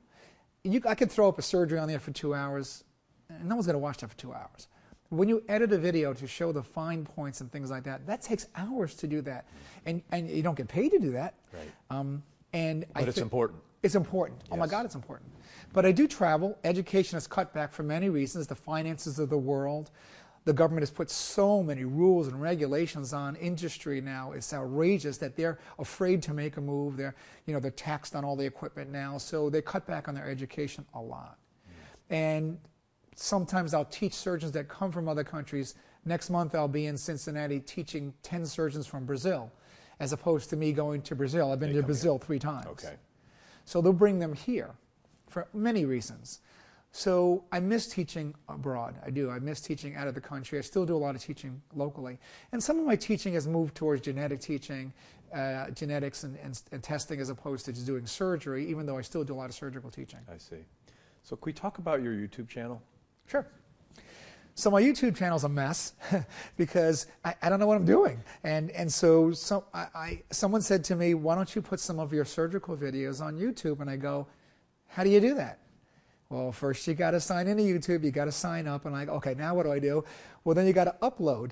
[0.65, 2.85] you, I could throw up a surgery on there for two hours,
[3.29, 4.69] and no one's going to watch that for two hours.
[5.09, 8.23] When you edit a video to show the fine points and things like that, that
[8.23, 9.47] takes hours to do that.
[9.85, 11.35] And, and you don't get paid to do that.
[11.53, 11.71] Right.
[11.91, 13.61] Um, and but I it's important.
[13.83, 14.41] It's important.
[14.45, 14.51] Yes.
[14.53, 15.31] Oh my God, it's important.
[15.73, 16.59] But I do travel.
[16.65, 18.47] Education has cut back for many reasons.
[18.47, 19.91] The finances of the world.
[20.45, 24.33] The government has put so many rules and regulations on industry now.
[24.33, 26.97] It's outrageous that they're afraid to make a move.
[26.97, 27.15] They're,
[27.47, 29.19] you know, they're taxed on all the equipment now.
[29.19, 31.39] So they cut back on their education a lot.
[31.69, 32.15] Mm.
[32.15, 32.59] And
[33.15, 35.77] sometimes I'll teach surgeons that come from other countries.
[36.05, 39.53] Next month I'll be in Cincinnati teaching 10 surgeons from Brazil,
[40.01, 41.53] as opposed to me going to Brazil.
[41.53, 42.27] I've been they to Brazil here.
[42.27, 42.67] three times.
[42.67, 42.95] Okay.
[43.65, 44.71] So they'll bring them here
[45.29, 46.41] for many reasons.
[46.95, 48.95] So I miss teaching abroad.
[49.05, 49.31] I do.
[49.31, 50.59] I miss teaching out of the country.
[50.59, 52.19] I still do a lot of teaching locally.
[52.53, 54.93] And some of my teaching has moved towards genetic teaching,
[55.35, 59.01] uh, genetics and, and, and, testing as opposed to just doing surgery, even though I
[59.01, 60.19] still do a lot of surgical teaching.
[60.31, 60.59] I see.
[61.23, 62.83] So can we talk about your YouTube channel?
[63.27, 63.47] Sure.
[64.55, 65.95] So my YouTube channel is a mess
[66.59, 68.23] because I, I, don't know what I'm doing.
[68.45, 71.99] And, and so some, I, I, someone said to me, why don't you put some
[71.99, 73.81] of your surgical videos on YouTube?
[73.81, 74.27] And I go,
[74.89, 75.62] how do you do that?
[76.33, 78.03] Well, first you got to sign into YouTube.
[78.03, 78.87] You got to sign up.
[78.87, 80.03] And I go, okay, now what do I do?
[80.45, 81.51] Well, then you got to upload.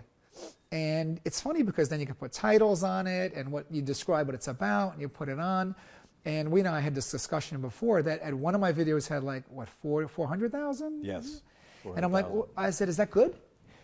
[0.73, 4.27] And it's funny because then you can put titles on it and what you describe
[4.27, 5.75] what it's about and you put it on.
[6.25, 9.23] And we know I had this discussion before that at one of my videos had
[9.23, 11.05] like, what, four, 400,000?
[11.05, 11.43] Yes.
[11.85, 13.35] And I'm like, well, I said, is that good?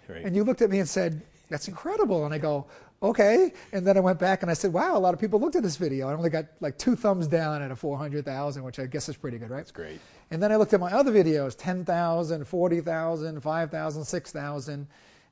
[0.09, 0.25] Right.
[0.25, 2.25] And you looked at me and said, that's incredible.
[2.25, 2.67] And I go,
[3.03, 3.53] okay.
[3.73, 5.63] And then I went back and I said, wow, a lot of people looked at
[5.63, 6.09] this video.
[6.09, 9.39] I only got like two thumbs down at a 400,000, which I guess is pretty
[9.39, 9.59] good, right?
[9.59, 10.01] That's great.
[10.31, 14.87] And then I looked at my other videos 10,000, 40,000, 5,000, 6,000.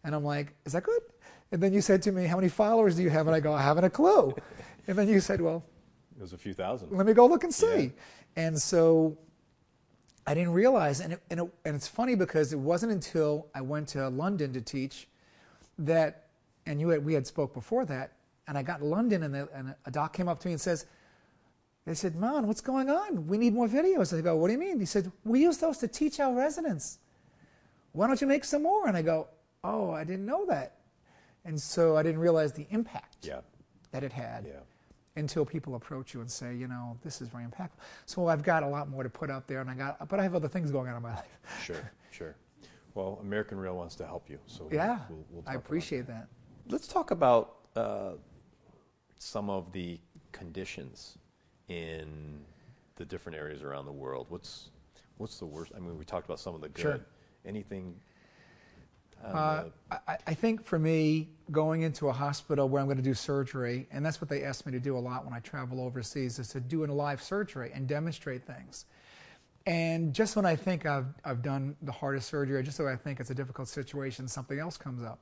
[0.04, 1.00] And I'm like, is that good?
[1.52, 3.26] And then you said to me, how many followers do you have?
[3.26, 4.34] And I go, I haven't a clue.
[4.86, 5.64] and then you said, well,
[6.16, 6.90] it was a few thousand.
[6.92, 7.84] Let me go look and see.
[7.84, 7.90] Yeah.
[8.36, 9.18] And so
[10.26, 13.60] I didn't realize, and, it, and, it, and it's funny because it wasn't until I
[13.60, 15.08] went to London to teach
[15.78, 16.23] that,
[16.66, 18.12] and you had, we had spoke before that,
[18.48, 20.60] and I got to London, and, the, and a doc came up to me and
[20.60, 20.86] says,
[21.86, 23.26] they said, Man, what's going on?
[23.26, 24.16] We need more videos.
[24.16, 24.80] I go, What do you mean?
[24.80, 26.98] He said, We use those to teach our residents.
[27.92, 28.88] Why don't you make some more?
[28.88, 29.28] And I go,
[29.62, 30.78] Oh, I didn't know that.
[31.44, 33.40] And so I didn't realize the impact yeah.
[33.92, 34.46] that it had.
[34.46, 34.60] Yeah
[35.16, 37.78] until people approach you and say, you know, this is very impactful.
[38.06, 40.22] So I've got a lot more to put out there, and I got, but I
[40.22, 41.38] have other things going on in my life.
[41.62, 42.36] Sure, sure.
[42.94, 46.26] Well, American Real wants to help you, so yeah, we'll, we'll I appreciate that.
[46.28, 46.28] that.
[46.68, 48.12] Let's talk about uh,
[49.18, 49.98] some of the
[50.32, 51.18] conditions
[51.68, 52.40] in
[52.96, 54.26] the different areas around the world.
[54.28, 54.70] What's
[55.18, 55.72] what's the worst?
[55.76, 56.82] I mean, we talked about some of the good.
[56.82, 57.00] Sure.
[57.46, 57.94] Anything
[59.32, 63.14] uh, I, I, think for me, going into a hospital where I'm going to do
[63.14, 66.38] surgery, and that's what they ask me to do a lot when I travel overseas,
[66.38, 68.84] is to do a live surgery and demonstrate things.
[69.66, 72.96] And just when I think I've, I've done the hardest surgery, or just when I
[72.96, 75.20] think it's a difficult situation, something else comes up.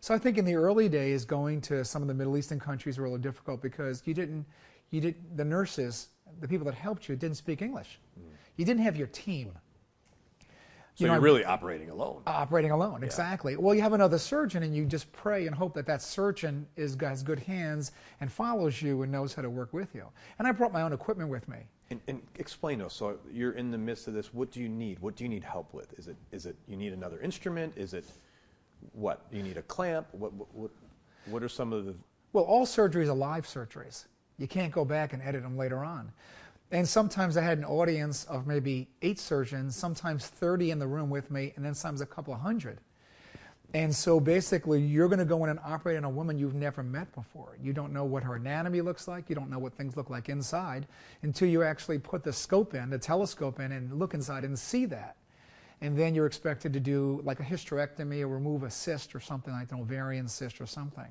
[0.00, 2.98] So I think in the early days, going to some of the Middle Eastern countries
[2.98, 4.46] were a little difficult because you didn't,
[4.90, 6.08] you did the nurses,
[6.40, 8.00] the people that helped you, didn't speak English.
[8.18, 8.24] Mm.
[8.56, 9.52] You didn't have your team.
[10.94, 12.22] So you are really operating alone.
[12.26, 13.06] Operating alone, yeah.
[13.06, 13.56] exactly.
[13.56, 16.96] Well, you have another surgeon, and you just pray and hope that that surgeon is
[17.00, 20.06] has good hands and follows you and knows how to work with you.
[20.38, 21.58] And I brought my own equipment with me.
[21.90, 22.94] And, and explain to us.
[22.94, 24.34] So you're in the midst of this.
[24.34, 24.98] What do you need?
[24.98, 25.98] What do you need help with?
[25.98, 27.72] Is it is it you need another instrument?
[27.76, 28.04] Is it
[28.92, 30.06] what you need a clamp?
[30.12, 30.70] What what
[31.26, 31.94] what are some of the
[32.32, 34.06] well, all surgeries are live surgeries.
[34.38, 36.12] You can't go back and edit them later on.
[36.70, 41.10] And sometimes I had an audience of maybe eight surgeons, sometimes 30 in the room
[41.10, 42.78] with me, and then sometimes a couple of hundred.
[43.74, 46.82] And so basically, you're going to go in and operate on a woman you've never
[46.82, 47.56] met before.
[47.60, 49.28] You don't know what her anatomy looks like.
[49.28, 50.86] You don't know what things look like inside
[51.22, 54.86] until you actually put the scope in, the telescope in, and look inside and see
[54.86, 55.16] that.
[55.82, 59.52] And then you're expected to do like a hysterectomy or remove a cyst or something
[59.52, 61.08] like an ovarian cyst or something.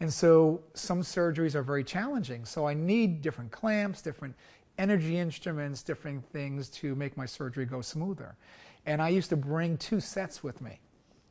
[0.00, 2.44] And so some surgeries are very challenging.
[2.44, 4.34] So I need different clamps, different
[4.78, 8.34] energy instruments, different things to make my surgery go smoother.
[8.86, 10.80] And I used to bring two sets with me.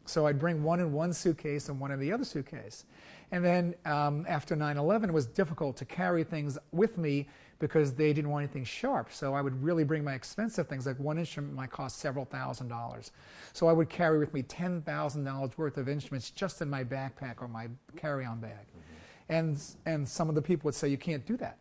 [0.05, 2.85] So I'd bring one in one suitcase and one in the other suitcase.
[3.31, 7.27] And then um, after 9 11, it was difficult to carry things with me
[7.59, 9.11] because they didn't want anything sharp.
[9.11, 12.69] So I would really bring my expensive things, like one instrument might cost several thousand
[12.69, 13.11] dollars.
[13.53, 17.47] So I would carry with me $10,000 worth of instruments just in my backpack or
[17.47, 18.51] my carry on bag.
[18.51, 19.33] Mm-hmm.
[19.33, 21.57] And, and some of the people would say, You can't do that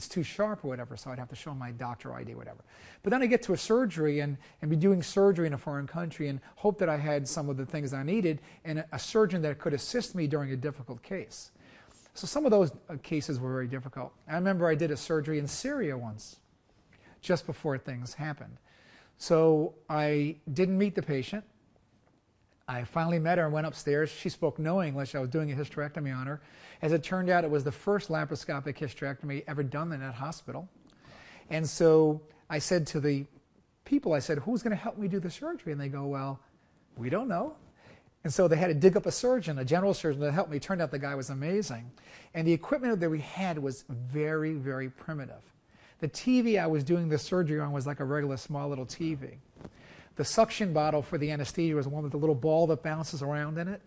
[0.00, 2.64] it's too sharp or whatever, so I'd have to show my doctor ID, whatever.
[3.02, 5.86] But then I get to a surgery and, and be doing surgery in a foreign
[5.86, 8.98] country and hope that I had some of the things I needed and a, a
[8.98, 11.50] surgeon that could assist me during a difficult case.
[12.14, 14.12] So some of those uh, cases were very difficult.
[14.28, 16.36] I remember I did a surgery in Syria once,
[17.20, 18.56] just before things happened.
[19.18, 21.44] So I didn't meet the patient.
[22.66, 24.10] I finally met her and went upstairs.
[24.10, 25.14] She spoke no English.
[25.14, 26.40] I was doing a hysterectomy on her.
[26.82, 30.68] As it turned out, it was the first laparoscopic hysterectomy ever done in that hospital.
[31.50, 33.26] And so I said to the
[33.84, 35.72] people, I said, who's going to help me do the surgery?
[35.72, 36.40] And they go, well,
[36.96, 37.56] we don't know.
[38.22, 40.58] And so they had to dig up a surgeon, a general surgeon, to help me.
[40.58, 41.90] Turned out the guy was amazing.
[42.34, 45.40] And the equipment that we had was very, very primitive.
[46.00, 49.36] The TV I was doing the surgery on was like a regular small little TV.
[50.16, 53.58] The suction bottle for the anesthesia was one with a little ball that bounces around
[53.58, 53.80] in it.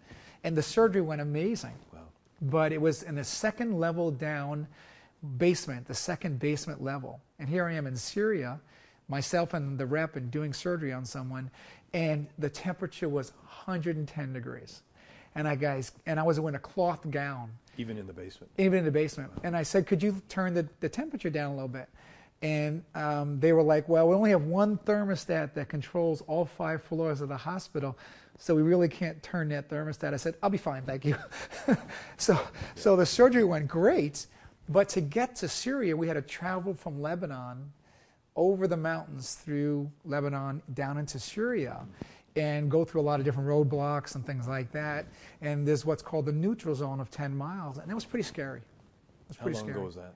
[0.44, 1.74] And the surgery went amazing.
[1.94, 2.00] Wow.
[2.42, 4.68] But it was in the second level down
[5.38, 7.22] basement, the second basement level.
[7.40, 8.60] And here I am in Syria,
[9.08, 11.50] myself and the rep, and doing surgery on someone,
[11.94, 14.82] and the temperature was 110 degrees.
[15.36, 17.52] And I guys, and I was wearing a cloth gown.
[17.78, 18.52] Even in the basement.
[18.58, 19.32] Even in the basement.
[19.44, 21.90] And I said, could you turn the, the temperature down a little bit?
[22.44, 26.84] And um, they were like, well, we only have one thermostat that controls all five
[26.84, 27.98] floors of the hospital,
[28.38, 30.14] so we really can't turn that thermostat.
[30.14, 31.16] I said, I'll be fine, thank you.
[32.18, 32.38] so,
[32.76, 34.28] so the surgery went great,
[34.68, 37.72] but to get to Syria, we had to travel from Lebanon
[38.36, 41.86] over the mountains through Lebanon down into Syria
[42.36, 45.06] and go through a lot of different roadblocks and things like that.
[45.42, 48.60] And there's what's called the neutral zone of 10 miles, and it was pretty scary.
[48.60, 49.78] It was How pretty long scary.
[49.78, 50.14] ago was that?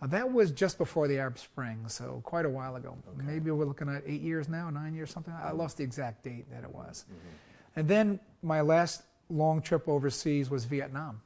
[0.00, 2.96] Uh, that was just before the Arab Spring, so quite a while ago.
[3.14, 3.26] Okay.
[3.26, 5.34] Maybe we're looking at eight years now, nine years, something.
[5.34, 7.04] I lost the exact date that it was.
[7.04, 7.80] Mm-hmm.
[7.80, 11.20] And then my last long trip overseas was Vietnam.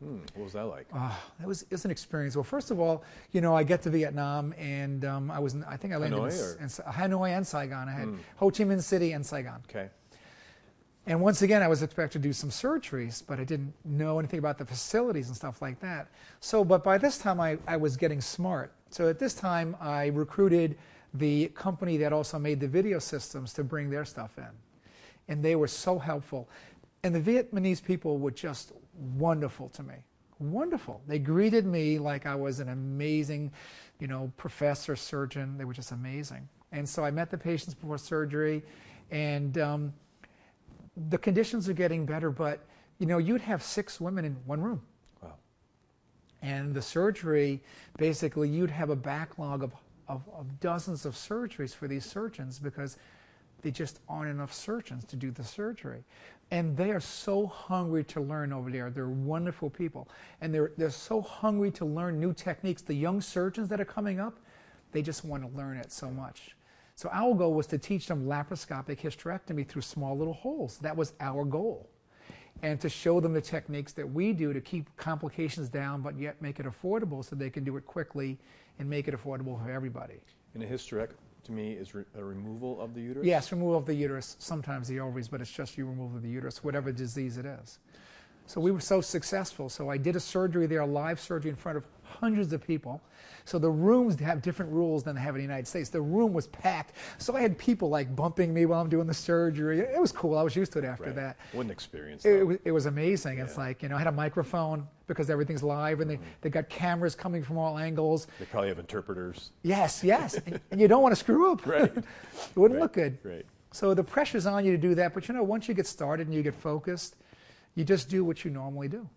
[0.00, 0.18] Hmm.
[0.34, 0.86] What was that like?
[0.92, 2.36] Uh, that was, it was an experience.
[2.36, 5.64] Well, first of all, you know, I get to Vietnam and um, I was, in,
[5.64, 7.88] I think I landed Hanoi, in, in, Hanoi and Saigon.
[7.88, 8.16] I had hmm.
[8.36, 9.62] Ho Chi Minh City and Saigon.
[9.70, 9.88] Okay.
[11.06, 14.40] And once again, I was expected to do some surgeries, but I didn't know anything
[14.40, 16.08] about the facilities and stuff like that.
[16.40, 18.72] So, but by this time, I, I was getting smart.
[18.90, 20.76] So at this time, I recruited
[21.14, 24.48] the company that also made the video systems to bring their stuff in.
[25.28, 26.48] And they were so helpful.
[27.04, 29.94] And the Vietnamese people were just wonderful to me.
[30.38, 31.00] Wonderful.
[31.06, 33.52] They greeted me like I was an amazing,
[34.00, 35.56] you know, professor, surgeon.
[35.56, 36.48] They were just amazing.
[36.72, 38.62] And so I met the patients before surgery,
[39.10, 39.94] and um,
[41.08, 42.66] the conditions are getting better, but
[42.98, 44.82] you know, you'd have six women in one room.
[45.22, 45.34] Wow.
[46.42, 47.62] And the surgery,
[47.98, 49.72] basically, you'd have a backlog of,
[50.08, 52.96] of, of dozens of surgeries for these surgeons because
[53.62, 56.04] they just aren't enough surgeons to do the surgery.
[56.50, 58.90] And they are so hungry to learn over there.
[58.90, 60.08] They're wonderful people.
[60.40, 62.82] And they're, they're so hungry to learn new techniques.
[62.82, 64.38] The young surgeons that are coming up,
[64.92, 66.56] they just want to learn it so much.
[66.94, 70.78] So our goal was to teach them laparoscopic hysterectomy through small little holes.
[70.78, 71.90] That was our goal.
[72.62, 76.40] And to show them the techniques that we do to keep complications down, but yet
[76.40, 78.38] make it affordable so they can do it quickly
[78.78, 80.20] and make it affordable for everybody.
[80.54, 81.16] In a hysterect-
[81.46, 83.26] to me is re- a removal of the uterus.
[83.26, 86.62] Yes, removal of the uterus, sometimes the ovaries, but it's just you remove the uterus,
[86.62, 87.78] whatever disease it is.
[88.46, 89.68] So we were so successful.
[89.68, 93.00] So I did a surgery there, a live surgery in front of hundreds of people.
[93.44, 95.88] So the rooms have different rules than they have in the United States.
[95.88, 96.94] The room was packed.
[97.18, 99.78] So I had people like bumping me while I'm doing the surgery.
[99.80, 100.36] It was cool.
[100.36, 101.14] I was used to it after Right.
[101.14, 101.36] that.
[101.52, 102.24] What an experience.
[102.24, 103.38] It, it was, it was amazing.
[103.38, 106.24] It's like, you know, I had a microphone because everything's live and they, mm-hmm.
[106.40, 108.26] they got cameras coming from all angles.
[108.40, 109.50] they probably have interpreters.
[109.62, 110.34] Yes, yes.
[110.46, 111.64] and, and you don't want to screw up.
[111.66, 111.82] Right.
[111.96, 112.04] it
[112.56, 113.18] wouldn't Right, look good.
[113.22, 113.46] Right.
[113.72, 116.26] So the pressure's on you to do that, but you know, once you get started
[116.26, 117.16] and you get focused,
[117.76, 119.08] you just do what you normally do.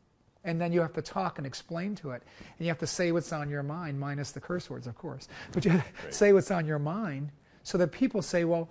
[0.43, 2.23] And then you have to talk and explain to it.
[2.39, 5.27] And you have to say what's on your mind, minus the curse words, of course.
[5.51, 6.13] But you have to Right.
[6.13, 7.31] say what's on your mind
[7.63, 8.69] so that people say, well,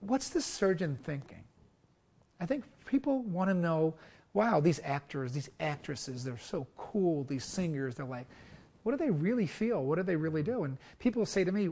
[0.00, 1.44] what's this surgeon thinking?
[2.40, 3.94] I think people want to know,
[4.34, 8.26] wow, these actors, these actresses, they're so cool, these singers, they're like,
[8.82, 9.84] what do they really feel?
[9.84, 10.64] What do they really do?
[10.64, 11.70] And people say to me,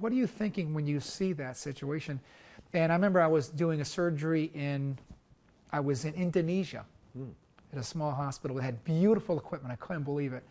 [0.00, 2.20] what are you thinking when you see that situation?
[2.72, 4.98] And I remember I was doing a surgery in,
[5.72, 7.30] I was in Indonesia hmm.
[7.72, 9.72] At a small hospital that had beautiful equipment.
[9.72, 10.44] I couldn't believe it.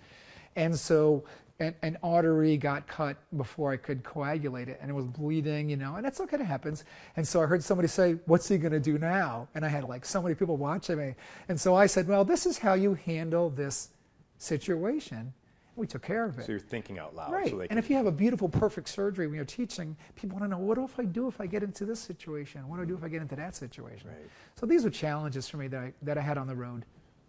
[0.56, 1.24] And so
[1.60, 5.78] an, an artery got cut before I could coagulate it, and it was bleeding, you
[5.78, 6.84] know, and that's okay, it happens.
[7.16, 9.48] And so I heard somebody say, What's he going to do now?
[9.56, 11.16] And I had like so many people watching me.
[11.50, 13.90] And so I said, Well, this is how you handle this
[14.38, 15.34] situation.
[15.76, 16.46] We took care of it.
[16.48, 17.32] So you're thinking out loud.
[17.32, 17.52] Right.
[17.52, 20.58] So and if you have a beautiful, perfect surgery when you're teaching, people want to
[20.58, 22.68] know what do if I do if I get into this situation?
[22.68, 24.10] What do I do if I get into that situation?
[24.10, 24.30] Right.
[24.56, 26.84] So these were challenges for me that I, that I had on the road.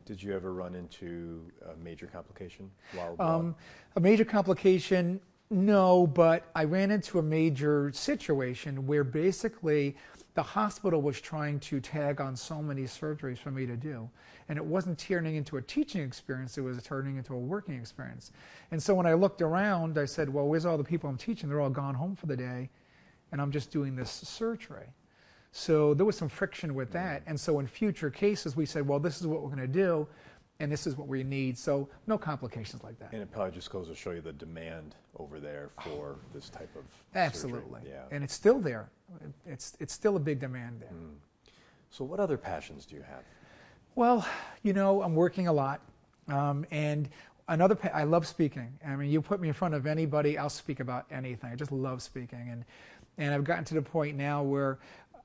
[0.08, 3.40] Did you ever run into a major complication while abroad?
[3.40, 3.54] Um,
[3.94, 9.98] a major complication, no, but I ran into a major situation where basically
[10.32, 14.08] the hospital was trying to tag on so many surgeries for me to do.
[14.48, 18.32] And it wasn't turning into a teaching experience, it was turning into a working experience.
[18.70, 21.50] And so when I looked around, I said, Well, where's all the people I'm teaching?
[21.50, 22.70] They're all gone home for the day,
[23.30, 24.86] and I'm just doing this surgery.
[25.52, 27.22] So there was some friction with that.
[27.26, 30.06] And so in future cases, we said, Well, this is what we're going to do,
[30.60, 31.56] and this is what we need.
[31.56, 33.12] So no complications like that.
[33.12, 36.74] and it probably just goes to show you the demand over there for this type
[36.76, 36.84] of
[37.14, 37.80] Absolutely.
[37.80, 37.90] surgery.
[37.92, 38.02] Yeah.
[38.14, 38.90] And it's still there.
[39.46, 40.90] It's, it's still a big demand there.
[41.90, 43.22] so what other passions do you have?
[43.94, 44.26] Well,
[44.62, 45.80] you know, I'm working a lot.
[46.28, 47.08] Um, and
[47.48, 48.70] another, pa- I love speaking.
[48.86, 51.50] I mean, you put me in front of anybody, I'll speak about anything.
[51.50, 52.48] I just love speaking.
[52.52, 52.64] And,
[53.16, 54.78] and I've gotten to the point now where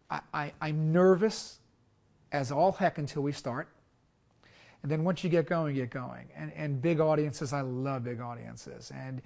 [0.10, 1.60] I, I'm nervous
[2.32, 3.68] as all heck until we start.
[4.82, 6.28] And then once you get going, get going.
[6.36, 8.92] And, and big audiences, I love big audiences.
[8.94, 9.22] And,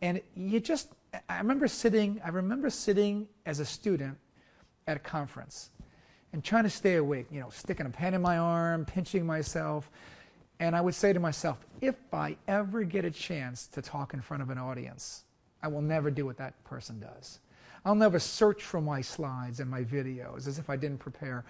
[0.00, 0.88] and you just,
[1.28, 4.16] I remember sitting, I remember sitting as a student
[4.86, 5.70] at a conference
[6.32, 9.90] and trying to stay awake, you know, sticking a pen in my arm, pinching myself.
[10.60, 14.22] And I would say to myself, if I ever get a chance to talk in
[14.22, 15.24] front of an audience,
[15.62, 17.40] I will never do what that person does.
[17.84, 21.44] I'll never search for my slides and my videos as if I didn't prepare.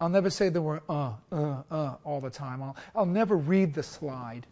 [0.00, 2.62] I'll never say the word uh, uh, uh all the time.
[2.62, 4.46] I'll, I'll never read the slide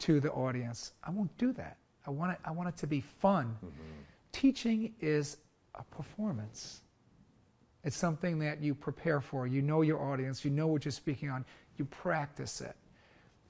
[0.00, 0.92] to the audience.
[1.04, 1.76] I won't do that.
[2.06, 3.56] I want it, I want it to be fun.
[4.32, 5.36] Teaching is
[5.74, 6.80] a performance.
[7.84, 9.46] It's something that you prepare for.
[9.46, 11.44] You know your audience, you know what you're speaking on,
[11.76, 12.76] you practice it,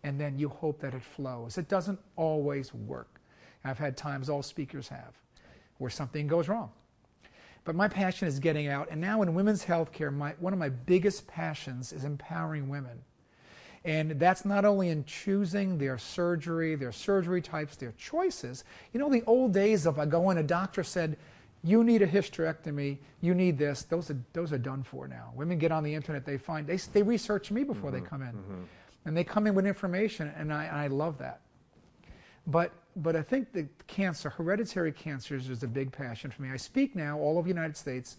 [0.03, 1.59] and then you hope that it flows.
[1.59, 3.21] It doesn't always work.
[3.65, 5.15] I've had times all speakers have
[5.81, 6.71] where something goes wrong.
[7.65, 10.69] But my passion is getting out, and now in women's healthcare, my, one of my
[10.69, 12.99] biggest passions is empowering women.
[13.85, 18.65] And that's not only in choosing their surgery, their surgery types, their choices.
[18.93, 21.17] You know, the old days of I go in, a doctor said,
[21.63, 25.33] you need a hysterectomy, you need this, those are, those are done for now.
[25.35, 28.07] Women get on the internet, they find, they, they research me before they mm-hmm.
[28.07, 28.33] come in.
[28.33, 28.63] Mm-hmm.
[29.07, 31.41] And they come in with information, and I, and I love that.
[32.47, 36.51] But, but I think the cancer, hereditary cancers, is a big passion for me.
[36.51, 38.17] I speak now all over the United States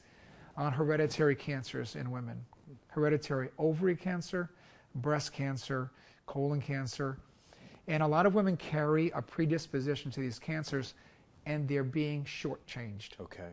[0.58, 2.44] on hereditary cancers in women
[2.92, 4.50] hereditary ovary cancer,
[4.96, 5.92] breast cancer,
[6.26, 7.18] colon cancer.
[7.88, 10.94] And a lot of women carry a predisposition to these cancers,
[11.46, 13.20] and they're being shortchanged.
[13.20, 13.50] Okay.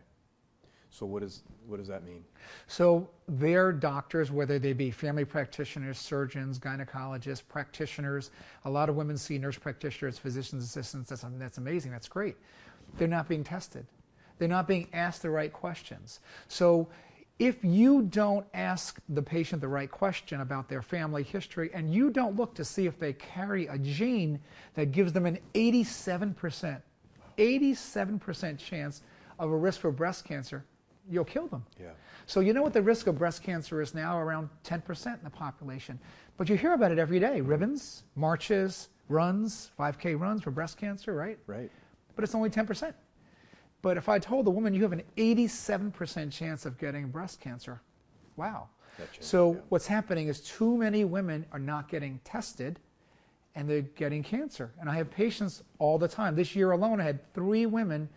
[0.91, 2.24] So what is what does that mean?
[2.66, 8.30] So their doctors, whether they be family practitioners, surgeons, gynecologists, practitioners,
[8.64, 11.11] a lot of women see nurse practitioners, physician's assistants.
[11.11, 11.93] That's, that's amazing.
[11.93, 12.36] That's great.
[12.97, 13.86] They're not being tested.
[14.39, 16.20] They're not being asked the right questions.
[16.49, 16.89] So
[17.39, 22.11] if you don't ask the patient the right question about their family history and you
[22.11, 24.41] don't look to see if they carry a gene
[24.74, 26.80] that gives them an 87%,
[27.36, 29.03] 87% chance
[29.39, 30.64] of a risk for breast cancer,
[31.11, 31.64] you'll kill them.
[31.80, 31.90] Yeah.
[32.26, 34.18] So you know what the risk of breast cancer is now?
[34.18, 35.98] Around 10% in the population.
[36.36, 37.40] But you hear about it every day.
[37.40, 41.38] Ribbons, marches, runs, 5K runs for breast cancer, right?
[41.46, 41.70] Right.
[42.14, 42.92] But it's only 10%.
[43.80, 47.80] But if I told a woman you have an 87% chance of getting breast cancer,
[48.36, 48.68] wow.
[48.98, 49.61] Changes, So yeah.
[49.68, 52.80] what's happening is too many women are not getting tested
[53.54, 54.72] and they're getting cancer.
[54.80, 56.34] And I have patients all the time.
[56.36, 58.09] This year alone, I had three women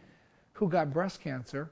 [0.53, 1.71] who got breast cancer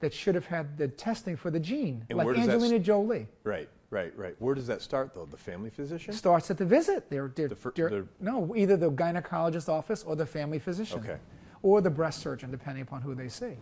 [0.00, 2.76] that should have had the testing for the gene, And like where does that Angelina
[2.80, 3.26] s- Jolie.
[3.44, 4.34] Right, right, right.
[4.38, 5.26] Where does that start though?
[5.26, 6.12] The family physician?
[6.14, 7.08] Starts at the visit.
[7.10, 11.00] They're, they're, The fir- they're- the- no, either the gynecologist office or the family physician,
[11.00, 11.18] Okay.
[11.62, 13.56] or the breast surgeon, depending upon who they see.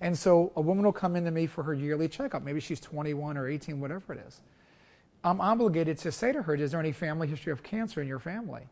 [0.00, 2.42] And so a woman will come into me for her yearly checkup.
[2.42, 4.40] Maybe she's 21 or 18, whatever it is.
[5.22, 8.18] I'm obligated to say to her, is there any family history of cancer in your
[8.18, 8.68] family?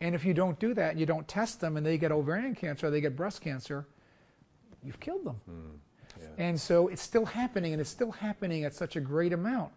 [0.00, 2.54] And if you don't do that and you don't test them and they get ovarian
[2.54, 3.86] cancer or they get breast cancer,
[4.82, 5.40] you've killed them.
[5.46, 5.54] Yeah.
[6.38, 9.72] And so it's still happening, and it's still happening at such a great amount.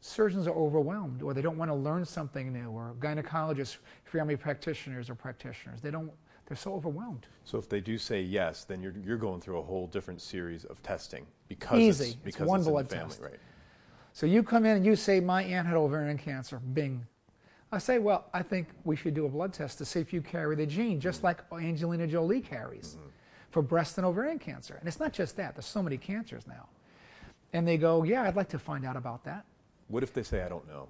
[0.00, 5.10] Surgeons are overwhelmed, or they don't want to learn something new, or gynecologists, family practitioners,
[5.10, 5.80] or practitioners.
[5.80, 6.10] They don't.
[6.46, 7.26] They're so overwhelmed.
[7.44, 10.64] So if they do say yes, then you're, you're going through a whole different series
[10.64, 12.04] of testing because Easy.
[12.04, 13.20] it's It's because one it's in the blood family, test.
[13.20, 13.38] right?
[14.12, 17.06] So you come in and you say, "My aunt had ovarian cancer." Bing.
[17.70, 20.22] I say, "Well, I think we should do a blood test to see if you
[20.22, 21.26] carry the gene, just mm-hmm.
[21.26, 23.09] like Angelina Jolie carries mm-hmm.
[23.50, 25.54] For breast and ovarian cancer." And it's not just that.
[25.54, 26.68] There's so many cancers now.
[27.52, 29.44] And they go, "Yeah, I'd like to find out about that."
[29.88, 30.88] What if they say I don't know?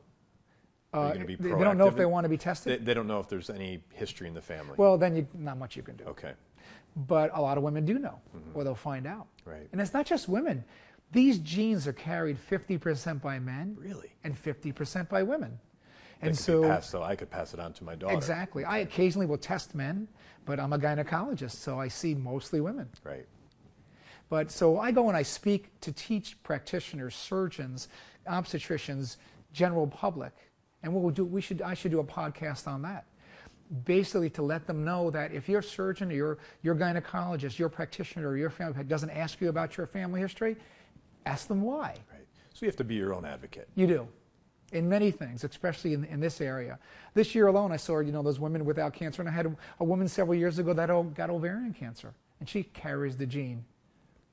[0.92, 2.80] Uh, you going to be they, they don't know if they want to be tested.
[2.80, 4.74] They, they don't know if there's any history in the family.
[4.76, 6.04] Well, then you, not much you can do.
[6.04, 6.32] okay,
[7.08, 8.20] But a lot of women do know,
[8.54, 9.28] or they'll find out.
[9.44, 9.68] Right.
[9.70, 10.64] And it's not just women.
[11.12, 14.12] These genes are carried 50% by men really.
[14.24, 15.58] and 50% by women.
[16.22, 18.14] And so, passed, so I could pass it on to my daughter.
[18.14, 18.64] exactly.
[18.64, 20.06] I occasionally will test men,
[20.44, 22.88] but I'm a gynecologist, so I see mostly women.
[23.04, 23.26] Right.
[24.28, 27.88] But so I go and I speak to teach practitioners, surgeons,
[28.28, 29.16] obstetricians,
[29.52, 30.32] general public,
[30.82, 33.06] and what we'll do, we should, I should do a podcast on that.
[33.84, 38.28] Basically, to let them know that if your surgeon or your, your gynecologist, your practitioner,
[38.28, 40.56] or your family doesn't ask you about your family history,
[41.26, 41.94] ask them why.
[42.10, 42.26] Right.
[42.52, 43.68] So you have to be your own advocate.
[43.74, 44.08] You do.
[44.72, 46.78] In many things, especially in, in this area.
[47.14, 49.84] This year alone, I saw, you know, those women without cancer, and I had a,
[49.84, 53.64] woman several years ago that got ovarian cancer, and she carries the gene,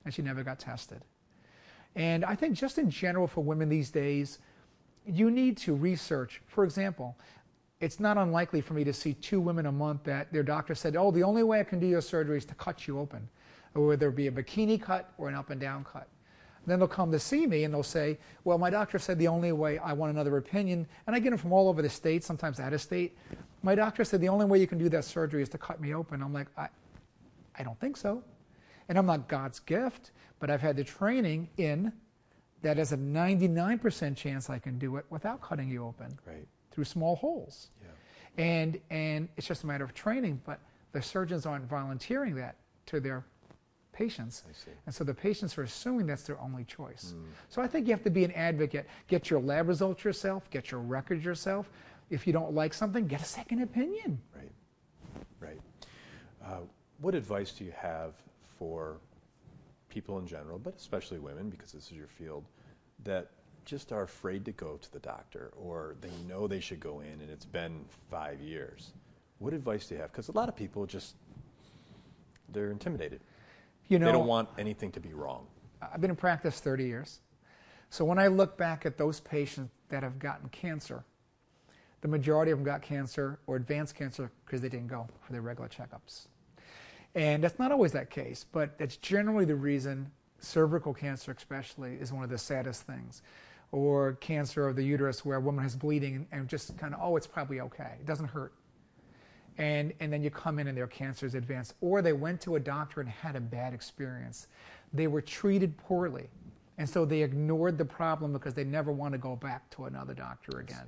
[0.06, 1.02] and she never got tested.
[1.96, 4.38] And I think just in general for women these days,
[5.08, 6.42] you need to research.
[6.46, 7.18] For example,
[7.80, 10.96] it's not unlikely for me to see two women a month that their doctor said,
[10.96, 13.28] oh, the only way I can do your surgery is to cut you open,
[13.74, 16.08] whether it be a bikini cut or an up and down cut.
[16.68, 19.52] Then they'll come to see me and they'll say, Well, my doctor said the only
[19.54, 22.60] way I want another opinion, and I get them from all over the state, sometimes
[22.60, 23.18] out of state.
[23.64, 25.96] My doctor said the only way you can do that surgery is to cut me
[25.96, 26.22] open.
[26.22, 26.68] I'm like, I,
[27.58, 28.22] I don't think so.
[28.90, 31.92] And I'm not God's gift, but I've had the training in
[32.62, 36.48] that there's a 99% chance I can do it without cutting you open Right.
[36.72, 37.70] through small holes.
[37.82, 38.44] Yeah.
[38.44, 40.60] And, and it's just a matter of training, but
[40.92, 42.56] the surgeons aren't volunteering that
[42.88, 43.24] to their
[43.98, 44.44] patients.
[44.48, 44.72] I see.
[44.86, 47.16] And so the patients are assuming that's their only choice.
[47.16, 47.26] Mm.
[47.50, 48.88] So I think you have to be an advocate.
[49.08, 51.70] Get your lab results yourself, get your records yourself.
[52.10, 54.20] If you don't like something, get a second opinion.
[54.36, 54.52] Right.
[55.40, 55.62] Right.
[56.46, 56.62] Uh,
[57.02, 58.14] what advice do you have
[58.58, 58.98] for
[59.90, 62.46] people in general, but especially women, because this is your field,
[63.04, 63.32] that
[63.66, 67.20] just are afraid to go to the doctor or they know they should go in
[67.22, 68.92] and it's been five years?
[69.40, 70.12] What advice do you have?
[70.12, 71.16] Because a lot of people just,
[72.54, 73.20] they're intimidated.
[73.88, 75.48] You know, they don't want anything to be wrong.
[75.82, 77.20] I've been in practice 30 years.
[77.90, 81.06] So when I look back at those patients that have gotten cancer,
[82.02, 85.42] the majority of them got cancer or advanced cancer because they didn't go for their
[85.42, 86.28] regular checkups.
[87.16, 92.14] And that's not always that case, but that's generally the reason cervical cancer, especially, is
[92.14, 93.22] one of the saddest things.
[93.72, 97.00] Or cancer of the uterus where a woman has bleeding and, and just kind of,
[97.02, 97.96] oh, it's probably okay.
[98.00, 98.54] It doesn't hurt.
[99.58, 101.74] And, and then you come in and their cancer is advanced.
[101.82, 104.48] Or they went to a doctor and had a bad experience.
[104.94, 106.30] They were treated poorly.
[106.78, 110.14] And so they ignored the problem because they never want to go back to another
[110.14, 110.88] doctor again.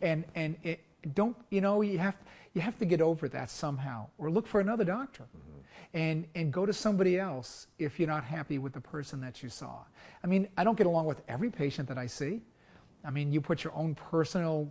[0.00, 0.80] And, and it,
[1.14, 2.16] don't, you know, you have,
[2.54, 5.96] you have to get over that somehow or look for another doctor mm-hmm.
[5.96, 9.48] and, and go to somebody else if you're not happy with the person that you
[9.48, 9.80] saw.
[10.24, 12.42] I mean, I don't get along with every patient that I see.
[13.04, 14.70] I mean, you put your own personal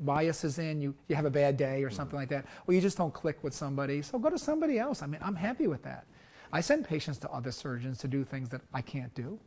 [0.00, 2.98] biases in, you, you have a bad day or something like that, or you just
[2.98, 5.02] don't click with somebody, so go to somebody else.
[5.02, 6.04] I mean, I'm happy with that.
[6.52, 9.38] I send patients to other surgeons to do things that I can't do.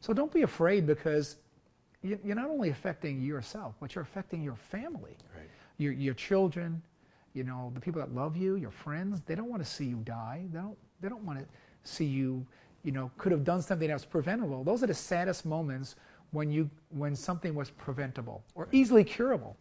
[0.00, 1.36] So don't be afraid because
[2.02, 5.48] you- you're not only affecting yourself, but you're affecting your family, Right.
[5.78, 6.82] your, your children,
[7.32, 9.20] you know, the people that love you, your friends.
[9.22, 10.46] They don't want to see you die.
[10.52, 11.46] They don't, they don't want to
[11.82, 12.46] see you,
[12.82, 14.62] you know, could have done something that was preventable.
[14.64, 15.96] Those are the saddest moments
[16.36, 19.56] when, you, when something was preventable or easily curable.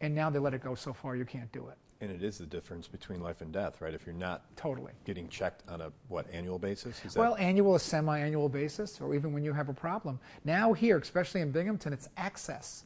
[0.00, 1.76] and now they let it go so far you can't do it.
[2.00, 3.92] And it is the difference between life and death, right?
[3.92, 4.92] If you're not Totally.
[5.04, 9.32] getting checked on a what annual basis, is Well, annual, a semi-annual basis, or even
[9.32, 10.20] when you have a problem.
[10.44, 12.84] Now here, especially in Binghamton, it's access.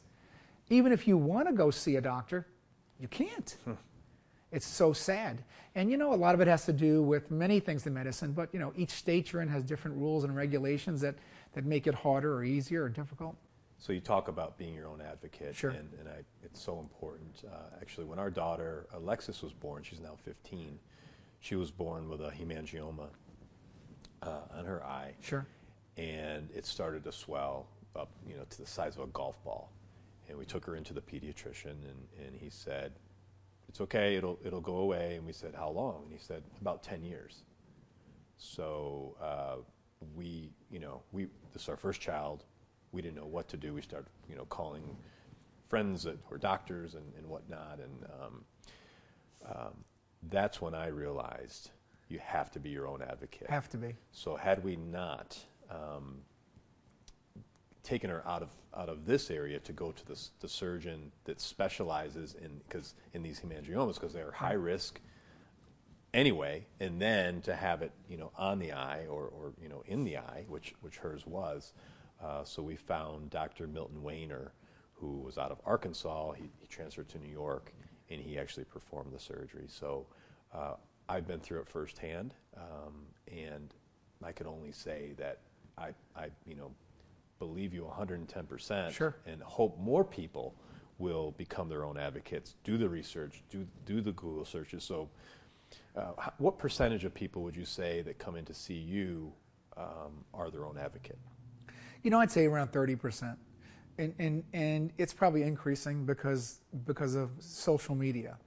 [0.69, 2.47] Even if you want to go see a doctor,
[2.99, 3.55] you can't.
[3.65, 3.73] Hmm.
[4.51, 5.43] It's so sad.
[5.75, 8.31] And you know, a lot of it has to do with many things in medicine,
[8.33, 11.15] but you know, each state you're in has different rules and regulations that,
[11.55, 13.35] that make it harder or easier or difficult.
[13.77, 15.71] So you talk about being your own advocate, Sure.
[15.71, 17.43] and, and I, it's so important.
[17.45, 20.77] Uh, actually, when our daughter Alexis was born, she's now 15.
[21.39, 23.07] She was born with a hemangioma
[24.21, 25.45] uh, on her eye, Sure.
[25.97, 29.71] and it started to swell up, you know, to the size of a golf ball.
[30.27, 32.93] And we took her into the pediatrician, and, and he said,
[33.69, 36.81] "It's okay, it'll it'll go away." And we said, "How long?" And he said, "About
[36.81, 37.43] 10 years."
[38.37, 39.57] So uh,
[40.15, 42.43] we, you know, we this is our first child.
[42.91, 43.73] We didn't know what to do.
[43.73, 44.83] We started, you know, calling
[45.69, 48.43] friends that were doctors and, and whatnot, and um,
[49.49, 49.73] um,
[50.29, 51.71] that's when I realized
[52.09, 53.49] you have to be your own advocate.
[53.49, 53.95] Have to be.
[54.11, 55.37] So had we not
[55.71, 56.17] um,
[57.83, 61.39] taken her out of out of this area to go to the, the surgeon that
[61.39, 64.99] specializes in because in these hemangiomas because they're high risk
[66.15, 69.83] anyway, and then to have it you know on the eye or, or you know
[69.85, 71.73] in the eye, which which hers was.
[72.23, 73.67] Uh, so we found Dr.
[73.67, 74.53] Milton Waner,
[74.93, 76.31] who was out of Arkansas.
[76.31, 77.73] He, he transferred to New York,
[78.09, 79.65] and he actually performed the surgery.
[79.67, 80.07] So
[80.53, 80.75] uh,
[81.09, 83.73] I've been through it firsthand, um, and
[84.23, 85.39] I can only say that
[85.77, 86.71] I, I you know
[87.37, 89.13] believe you 110% Sure.
[89.27, 90.55] and hope more people
[90.97, 94.85] will become their own advocates, do the research, do, do the Google searches.
[94.85, 95.09] So,
[96.37, 99.31] what percentage of people would you say that come in to see you
[99.77, 101.17] um, are their own advocate?
[102.03, 103.35] You know, I'd say around 30%.
[103.97, 108.37] And, and, and it's probably increasing because, because of social media.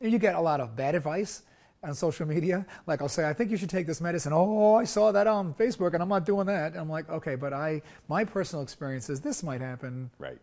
[0.00, 1.42] And you get a lot of bad advice
[1.84, 2.66] on social media.
[2.86, 4.32] Like I'll say, I think you should take this medicine.
[4.34, 6.72] Oh, I saw that on Facebook and I'm not doing that.
[6.72, 10.10] And I'm like, okay, but I, my personal experience is this might happen.
[10.18, 10.38] Right.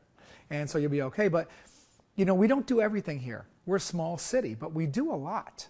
[0.50, 1.28] And so you'll be okay.
[1.28, 1.50] But,
[2.16, 3.46] you know, we don't do everything here.
[3.66, 5.68] We're a small city, but we do a lot.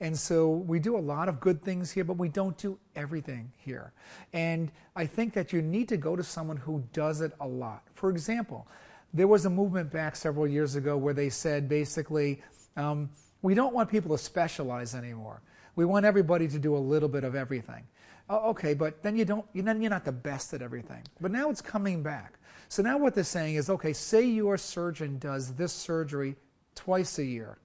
[0.00, 3.52] And so we do a lot of good things here, but we don't do everything
[3.56, 3.92] here.
[4.32, 7.82] And I think that you need to go to someone who does it a lot.
[7.94, 8.66] For example,
[9.12, 12.42] there was a movement back several years ago where they said basically,
[12.76, 13.10] um,
[13.42, 15.42] we don't want people to specialize anymore.
[15.76, 17.84] We want everybody to do a little bit of everything.
[18.28, 19.44] Oh, okay, but then you don't.
[19.54, 21.02] Then you're not the best at everything.
[21.20, 22.38] But now it's coming back.
[22.68, 26.36] So now what they're saying is, okay, say your surgeon does this surgery
[26.74, 27.58] twice a year.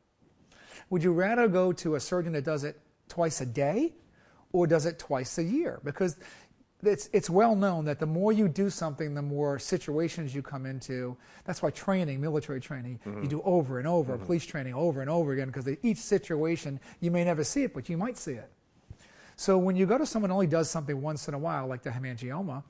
[0.90, 3.94] Would you rather go to a surgeon that does it twice a day
[4.52, 5.80] or does it twice a year?
[5.84, 6.18] Because
[6.82, 10.66] it's, it's well known that the more you do something, the more situations you come
[10.66, 11.18] into.
[11.46, 13.28] That's why training, military training, you mm-hmm.
[13.28, 14.26] do over and over, mm-hmm.
[14.26, 17.90] police training over and over again, because each situation, you may never see it, but
[17.90, 18.50] you might see it.
[19.40, 21.82] So when you go to someone who only does something once in a while, like
[21.82, 22.62] the hemangioma,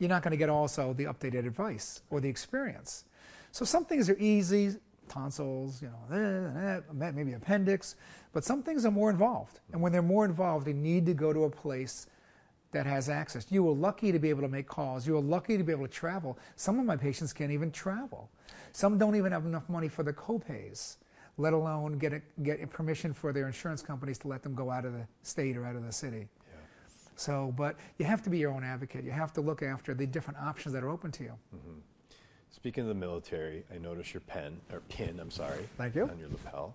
[0.00, 3.04] you're not going to get also the updated advice or the experience.
[3.52, 4.74] So some things are easy,
[5.08, 7.94] tonsils, you know, eh, eh, maybe appendix,
[8.32, 9.60] but some things are more involved.
[9.70, 12.08] And when they're more involved, they need to go to a place
[12.72, 13.46] that has access.
[13.50, 15.06] You were lucky to be able to make calls.
[15.06, 16.40] You were lucky to be able to travel.
[16.56, 18.32] Some of my patients can't even travel.
[18.72, 20.96] Some don't even have enough money for the copays,
[21.36, 24.84] let alone get, a, get permission for their insurance companies to let them go out
[24.84, 26.28] of the state or out of the city.
[27.16, 29.04] So, but you have to be your own advocate.
[29.04, 31.32] You have to look after the different options that are open to you.
[31.54, 31.78] Mm-hmm.
[32.50, 35.18] Speaking of the military, I noticed your pen or pin.
[35.20, 35.64] I'm sorry.
[35.76, 36.04] Thank you.
[36.04, 36.74] On your lapel.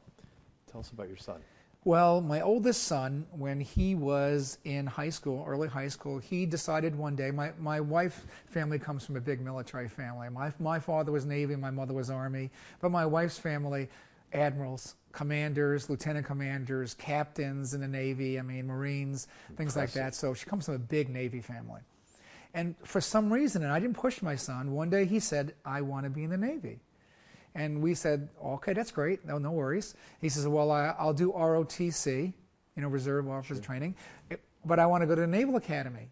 [0.71, 1.41] Tell us about your son.
[1.85, 6.93] Well, my oldest son, when he was in high school, early high school, he decided
[6.93, 10.27] one day, my, my wife family comes from a big military family.
[10.29, 12.51] My, my father was Navy, my mother was Army,
[12.81, 13.87] but my wife's family,
[14.33, 20.15] admirals, commanders, lieutenant commanders, captains in the Navy, I mean, Marines, things like that.
[20.15, 21.81] So she comes from a big Navy family.
[22.53, 25.81] And for some reason, and I didn't push my son, one day he said, I
[25.81, 26.79] want to be in the Navy.
[27.55, 29.25] And we said, okay, that's great.
[29.25, 29.95] No, no worries.
[30.21, 32.33] He says, well, I, I'll do ROTC,
[32.75, 33.95] you know, Reserve Officer Training,
[34.65, 36.09] but I want to go to the Naval Academy.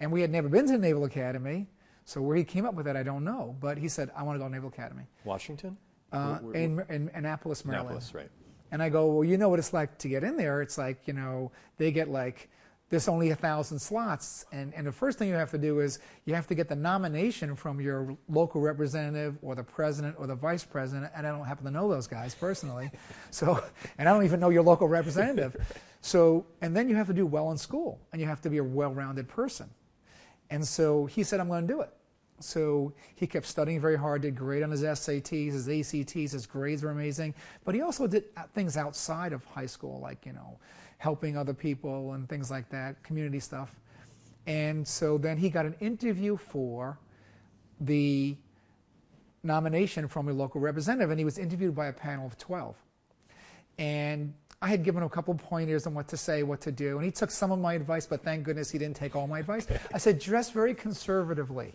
[0.00, 1.66] And we had never been to the Naval Academy,
[2.04, 3.54] so where he came up with that, I don't know.
[3.60, 5.76] But he said, I want to go to Naval Academy Washington.
[6.12, 7.90] Uh, in, in Annapolis, Maryland.
[7.90, 8.30] Annapolis, right?
[8.72, 10.62] And I go, well, you know what it's like to get in there.
[10.62, 12.48] It's like, you know, they get like,
[12.88, 14.44] there's only a thousand slots.
[14.52, 16.76] And, and the first thing you have to do is you have to get the
[16.76, 21.10] nomination from your local representative or the president or the vice president.
[21.14, 22.90] And I don't happen to know those guys personally.
[23.30, 23.62] so,
[23.98, 25.56] and I don't even know your local representative.
[26.02, 28.56] So, and then you have to do well in school and you have to be
[28.56, 29.68] a well rounded person.
[30.48, 31.92] And so he said, I'm going to do it.
[32.40, 36.82] So he kept studying very hard, did great on his SATs, his ACTs, his grades
[36.82, 37.34] were amazing.
[37.64, 40.58] But he also did things outside of high school, like, you know,
[40.98, 43.74] helping other people and things like that, community stuff.
[44.46, 46.98] And so then he got an interview for
[47.80, 48.36] the
[49.42, 52.76] nomination from a local representative, and he was interviewed by a panel of 12.
[53.78, 56.96] And I had given him a couple pointers on what to say, what to do,
[56.96, 59.38] and he took some of my advice, but thank goodness he didn't take all my
[59.38, 59.66] advice.
[59.94, 61.72] I said, dress very conservatively.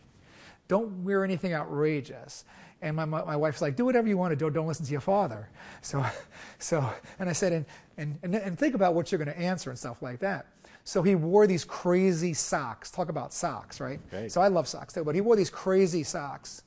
[0.67, 2.45] Don't wear anything outrageous.
[2.81, 5.01] And my, my wife's like, do whatever you want to do, don't listen to your
[5.01, 5.49] father.
[5.81, 6.05] So,
[6.59, 6.87] so
[7.19, 7.65] and I said, and,
[7.97, 10.47] and, and, and think about what you're going to answer and stuff like that.
[10.83, 12.91] So he wore these crazy socks.
[12.91, 13.99] Talk about socks, right?
[14.11, 14.31] Right.
[14.31, 16.63] So I love socks too, but he wore these crazy socks.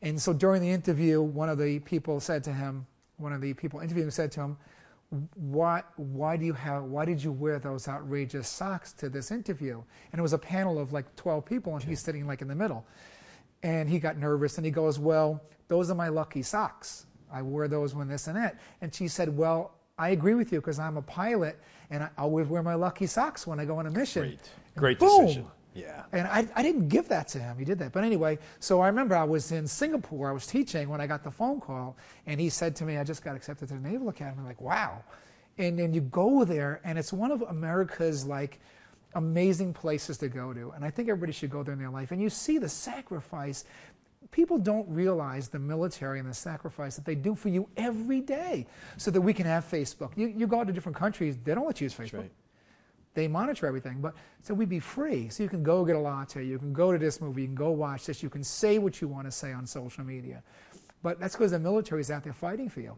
[0.00, 2.86] And so during the interview, one of the people said to him,
[3.16, 4.56] one of the people interviewing said to him,
[5.34, 9.82] why, why do you have, why did you wear those outrageous socks to this interview?
[10.12, 12.54] And it was a panel of like 12 people and he's sitting like in the
[12.54, 12.86] middle.
[13.64, 17.06] And he got nervous and he goes, well, those are my lucky socks.
[17.32, 18.60] I wear those when this and that.
[18.82, 21.58] And she said, well, I agree with you because I'm a pilot
[21.90, 24.22] and I always wear my lucky socks when I go on a mission.
[24.22, 24.50] Great.
[24.76, 25.22] Great Boom.
[25.22, 25.46] decision.
[25.74, 26.04] Yeah.
[26.12, 27.58] And I, I didn't give that to him.
[27.58, 27.92] He did that.
[27.92, 30.28] But anyway, so I remember I was in Singapore.
[30.28, 31.96] I was teaching when I got the phone call,
[32.26, 34.38] and he said to me, I just got accepted to the Naval Academy.
[34.38, 35.02] I'm like, wow.
[35.58, 38.60] And then you go there, and it's one of America's like
[39.14, 40.70] amazing places to go to.
[40.70, 42.10] And I think everybody should go there in their life.
[42.10, 43.64] And you see the sacrifice.
[44.30, 48.66] People don't realize the military and the sacrifice that they do for you every day
[48.96, 50.12] so that we can have Facebook.
[50.16, 52.32] You, you go out to different countries, they don't let you use Facebook right.
[53.14, 54.00] they monitor everything.
[54.00, 55.28] But so we'd be free.
[55.28, 57.54] So you can go get a latte, you can go to this movie, you can
[57.54, 60.42] go watch this, you can say what you want to say on social media.
[61.02, 62.96] But that's because the military is out there fighting for you.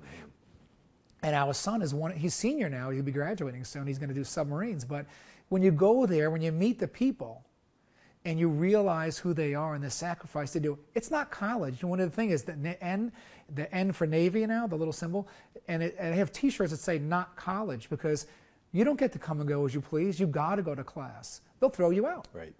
[1.22, 4.14] And our son is one, he's senior now, he'll be graduating soon, he's going to
[4.14, 4.84] do submarines.
[4.84, 5.06] But
[5.48, 7.46] when you go there, when you meet the people,
[8.26, 10.76] and you realize who they are and the sacrifice they do.
[10.94, 11.80] It's not college.
[11.80, 13.12] And one of the things is the N,
[13.54, 15.28] the N for Navy now, the little symbol,
[15.68, 18.26] and, it, and I have T-shirts that say "not college" because
[18.72, 20.18] you don't get to come and go as you please.
[20.18, 21.40] You got to go to class.
[21.60, 22.26] They'll throw you out.
[22.32, 22.52] Right.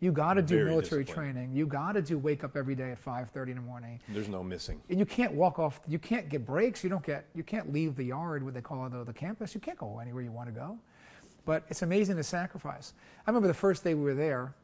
[0.00, 1.54] You got to do military training.
[1.54, 4.00] You got to do wake up every day at 5:30 in the morning.
[4.10, 4.78] There's no missing.
[4.90, 5.80] And you can't walk off.
[5.88, 6.84] You can't get breaks.
[6.84, 7.24] You don't get.
[7.34, 9.54] You can't leave the yard, what they call it, the, the campus.
[9.54, 10.78] You can't go anywhere you want to go.
[11.44, 12.94] But it's amazing the sacrifice.
[13.26, 14.54] I remember the first day we were there.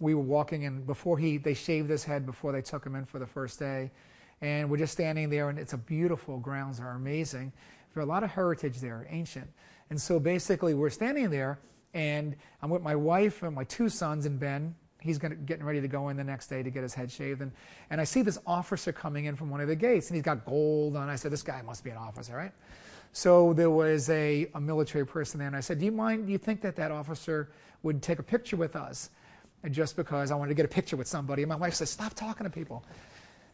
[0.00, 3.04] We were walking, and before he, they shaved his head before they took him in
[3.04, 3.90] for the first day,
[4.40, 7.52] and we're just standing there, and it's a beautiful grounds are amazing.
[7.92, 9.48] There's a lot of heritage there, ancient.
[9.90, 11.58] And so basically, we're standing there,
[11.94, 14.74] and I'm with my wife and my two sons and Ben.
[15.00, 17.40] He's gonna, getting ready to go in the next day to get his head shaved.
[17.40, 17.50] And,
[17.90, 20.44] and I see this officer coming in from one of the gates, and he's got
[20.44, 21.08] gold on.
[21.08, 22.52] I said, This guy must be an officer, right?
[23.18, 26.32] So there was a, a military person there, and I said, Do you mind, do
[26.32, 27.50] you think that that officer
[27.82, 29.10] would take a picture with us?
[29.64, 31.42] And just because I wanted to get a picture with somebody.
[31.42, 32.84] And my wife said, Stop talking to people.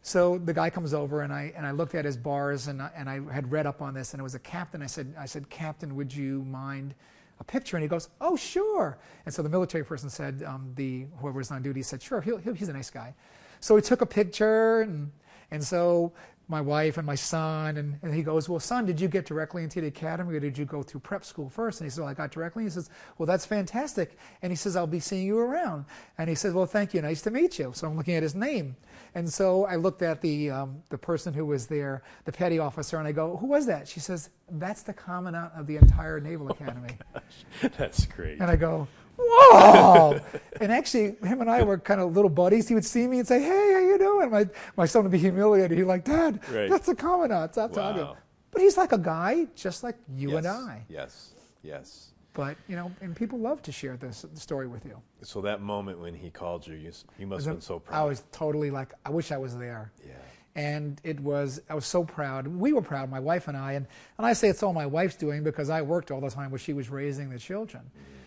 [0.02, 2.90] So the guy comes over, and I, and I looked at his bars, and I,
[2.94, 4.82] and I had read up on this, and it was a captain.
[4.82, 6.94] I said, I said, Captain, would you mind
[7.40, 7.78] a picture?
[7.78, 8.98] And he goes, Oh, sure.
[9.24, 12.36] And so the military person said, um, the whoever was on duty said, Sure, he'll,
[12.36, 13.14] he'll, he's a nice guy.
[13.60, 15.10] So he took a picture, and,
[15.50, 16.12] and so
[16.48, 19.62] my wife and my son, and, and he goes, Well, son, did you get directly
[19.62, 21.80] into the academy or did you go through prep school first?
[21.80, 22.64] And he says, Well, I got directly.
[22.64, 24.18] He says, Well, that's fantastic.
[24.42, 25.86] And he says, I'll be seeing you around.
[26.18, 27.00] And he says, Well, thank you.
[27.02, 27.72] Nice to meet you.
[27.74, 28.76] So I'm looking at his name.
[29.14, 32.98] And so I looked at the, um, the person who was there, the petty officer,
[32.98, 33.88] and I go, Who was that?
[33.88, 36.98] She says, That's the commandant of the entire Naval Academy.
[37.78, 38.40] That's great.
[38.40, 40.20] And I go, whoa!
[40.60, 42.68] and actually, him and I were kind of little buddies.
[42.68, 44.30] He would see me and say, hey, you doing?
[44.30, 45.76] My, my son would be humiliated.
[45.78, 46.68] He'd like, Dad, Right.
[46.70, 47.52] that's a commandant.
[47.52, 48.02] Stop talking.
[48.02, 48.16] Wow.
[48.50, 50.38] But he's like a guy, just like you yes.
[50.38, 50.84] and I.
[50.88, 51.34] Yes.
[51.62, 52.10] Yes.
[52.34, 55.00] But, you know, and people love to share this story with you.
[55.22, 58.00] So that moment when he called you, you, you must have been so proud.
[58.00, 59.92] I was totally like, I wish I was there.
[60.04, 60.14] Yeah.
[60.56, 62.46] And it was, I was so proud.
[62.46, 63.72] We were proud, my wife and I.
[63.72, 63.86] And,
[64.18, 66.58] and I say it's all my wife's doing because I worked all the time where
[66.58, 67.82] she was raising the children.
[67.84, 68.18] Mm-hmm.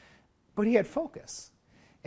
[0.55, 1.51] But he had focus.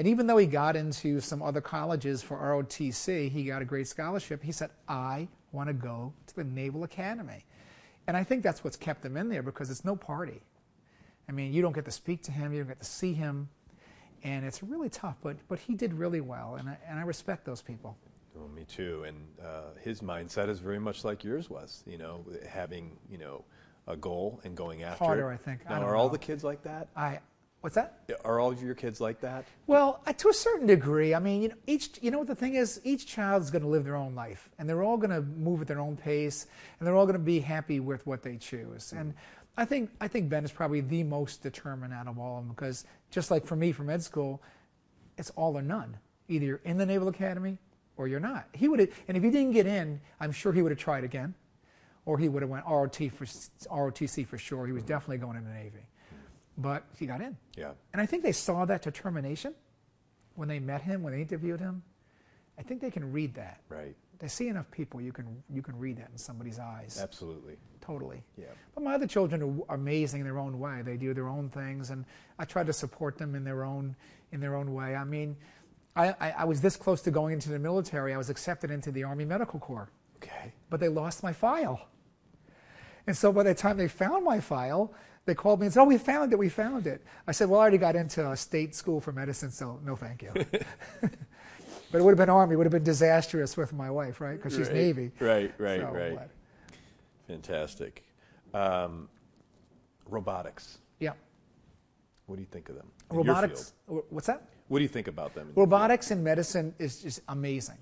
[0.00, 3.86] And even though he got into some other colleges for ROTC, he got a great
[3.86, 4.42] scholarship.
[4.42, 7.44] He said, I want to go to the Naval Academy.
[8.06, 10.40] And I think that's what's kept him in there because it's no party.
[11.28, 13.50] I mean, you don't get to speak to him, you don't get to see him.
[14.24, 16.56] And it's really tough, but, but he did really well.
[16.58, 17.98] And I, and I respect those people.
[18.34, 19.04] Well, me too.
[19.06, 21.84] And uh, his mindset is very much like yours was.
[21.86, 23.44] You know, having you know
[23.86, 25.34] a goal and going after Harder, it.
[25.34, 25.60] I think.
[25.66, 26.88] I Now, don't are all the kids like that?
[26.96, 27.18] I,
[27.60, 28.00] what's that?
[28.24, 29.44] Are all of your kids like that?
[29.66, 31.14] Well, uh, to a certain degree.
[31.14, 32.80] I mean, you know, each you know what the thing is.
[32.84, 35.68] Each child's going to live their own life, and they're all going to move at
[35.68, 36.46] their own pace,
[36.78, 38.92] and they're all going to be happy with what they choose.
[38.92, 39.14] And
[39.56, 42.54] I think I think Ben is probably the most determined out of all of them
[42.54, 44.42] because just like for me from med school,
[45.18, 45.96] it's all or none.
[46.28, 47.58] Either you're in the Naval Academy
[47.96, 48.46] or you're not.
[48.54, 51.04] He would have, and if he didn't get in, I'm sure he would have tried
[51.04, 51.34] again,
[52.06, 54.66] or he would have went ROT for ROTC for sure.
[54.66, 55.86] He was definitely going in the Navy,
[56.60, 57.36] but he got in.
[57.56, 57.72] Yeah.
[57.92, 59.54] And I think they saw that determination
[60.34, 61.82] when they met him, when they interviewed him.
[62.58, 63.60] I think they can read that.
[63.68, 63.96] Right.
[64.18, 67.00] They see enough people, you can you can read that in somebody's eyes.
[67.02, 67.56] Absolutely.
[67.80, 68.22] Totally.
[68.36, 68.46] Yeah.
[68.74, 70.82] But my other children are amazing in their own way.
[70.82, 72.04] They do their own things, and
[72.38, 73.96] I try to support them in their own
[74.32, 74.94] in their own way.
[74.94, 75.36] I mean,
[75.96, 78.12] I, I, I was this close to going into the military.
[78.12, 80.52] I was accepted into the Army Medical Corps, Okay.
[80.68, 81.88] but they lost my file.
[83.06, 84.92] And so by the time they found my file,
[85.26, 86.38] they called me and said, "Oh, we found it.
[86.38, 89.50] We found it." I said, "Well, I already got into a state school for medicine,
[89.50, 90.32] so no, thank you."
[91.02, 92.54] but it would have been Army.
[92.54, 94.36] It would have been disastrous with my wife, right?
[94.36, 94.76] Because she's Right.
[94.76, 95.10] Navy.
[95.20, 96.14] Right, right, So, right.
[96.16, 96.30] but-
[97.26, 98.04] Fantastic.
[98.54, 99.08] Um,
[100.08, 100.78] robotics.
[100.98, 101.12] yeah.
[102.26, 102.86] What do you think of them?
[103.10, 103.72] in Robotics.
[103.86, 104.42] What's that?
[104.68, 105.52] What do you think about them?
[105.54, 107.76] Robotics in medicine is just amazing.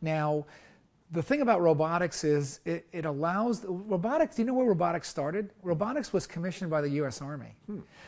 [0.00, 0.46] Now,
[1.12, 4.36] the thing about robotics is it, it allows robotics.
[4.36, 5.50] Do you know where robotics started?
[5.62, 7.20] Robotics was commissioned by the U.S.
[7.20, 7.56] Army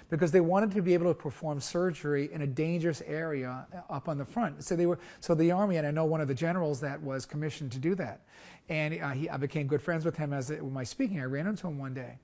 [0.09, 4.19] because they wanted to be able to perform surgery in a dangerous area up on
[4.19, 4.63] the front.
[4.63, 7.27] So they were so the Army, and I know one of the generals that was
[7.27, 8.21] commissioned to do that,
[8.69, 11.21] and uh, he, I became good friends with him as it, my speaking.
[11.21, 12.19] I ran into him one day,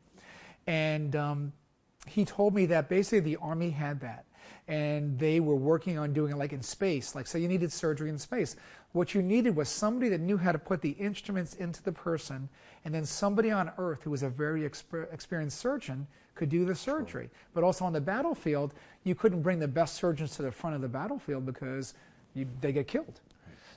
[0.68, 1.52] and um,
[2.06, 4.26] he told me that basically the Army had that
[4.68, 7.14] and they were working on doing it like in space.
[7.14, 8.54] Like, say you needed surgery in space.
[8.92, 12.48] What you needed was somebody that knew how to put the instruments into the person,
[12.84, 16.74] and then somebody on Earth who was a very exper- experienced surgeon could do the
[16.74, 17.30] surgery.
[17.54, 18.74] But also on the battlefield,
[19.04, 21.94] you couldn't bring the best surgeons to the front of the battlefield because
[22.34, 23.20] you, they get killed.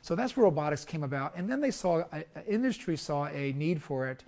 [0.02, 1.36] So that's where robotics came about.
[1.36, 4.24] And then they saw, uh, industry saw a need for it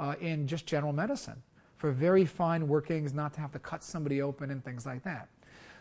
[0.00, 1.42] uh, in just general medicine
[1.76, 5.28] for very fine workings, not to have to cut somebody open and things like that.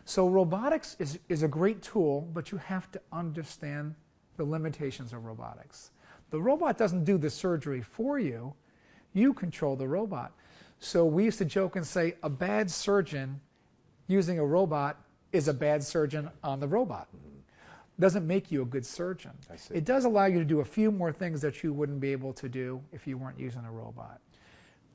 [0.05, 3.95] So robotics is, is a great tool, but you have to understand
[4.37, 5.89] the limitations of robotics.
[6.29, 8.53] The robot doesn't do the surgery for you,
[9.13, 10.33] you control the robot.
[10.79, 13.41] So we used to joke and say a bad surgeon
[14.07, 15.01] using a robot
[15.31, 17.07] is a bad surgeon on the robot.
[17.99, 19.31] Doesn't make you a good surgeon.
[19.51, 19.73] I see.
[19.73, 22.33] It does allow you to do a few more things that you wouldn't be able
[22.33, 24.19] to do if you weren't using a robot.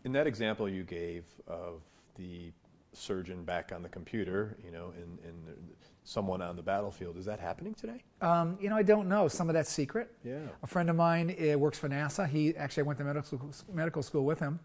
[0.04, 1.80] In that example you gave of
[2.16, 2.52] the
[2.92, 5.56] surgeon back on the computer, you know, and, and
[6.04, 8.02] someone on the battlefield, is that happening today?
[8.20, 9.28] Um, you know, I don't know.
[9.28, 10.10] Some of that's secret.
[10.24, 10.38] Yeah.
[10.62, 12.28] A friend of mine uh, works for NASA.
[12.28, 14.58] He actually I went to medical school, medical school with him,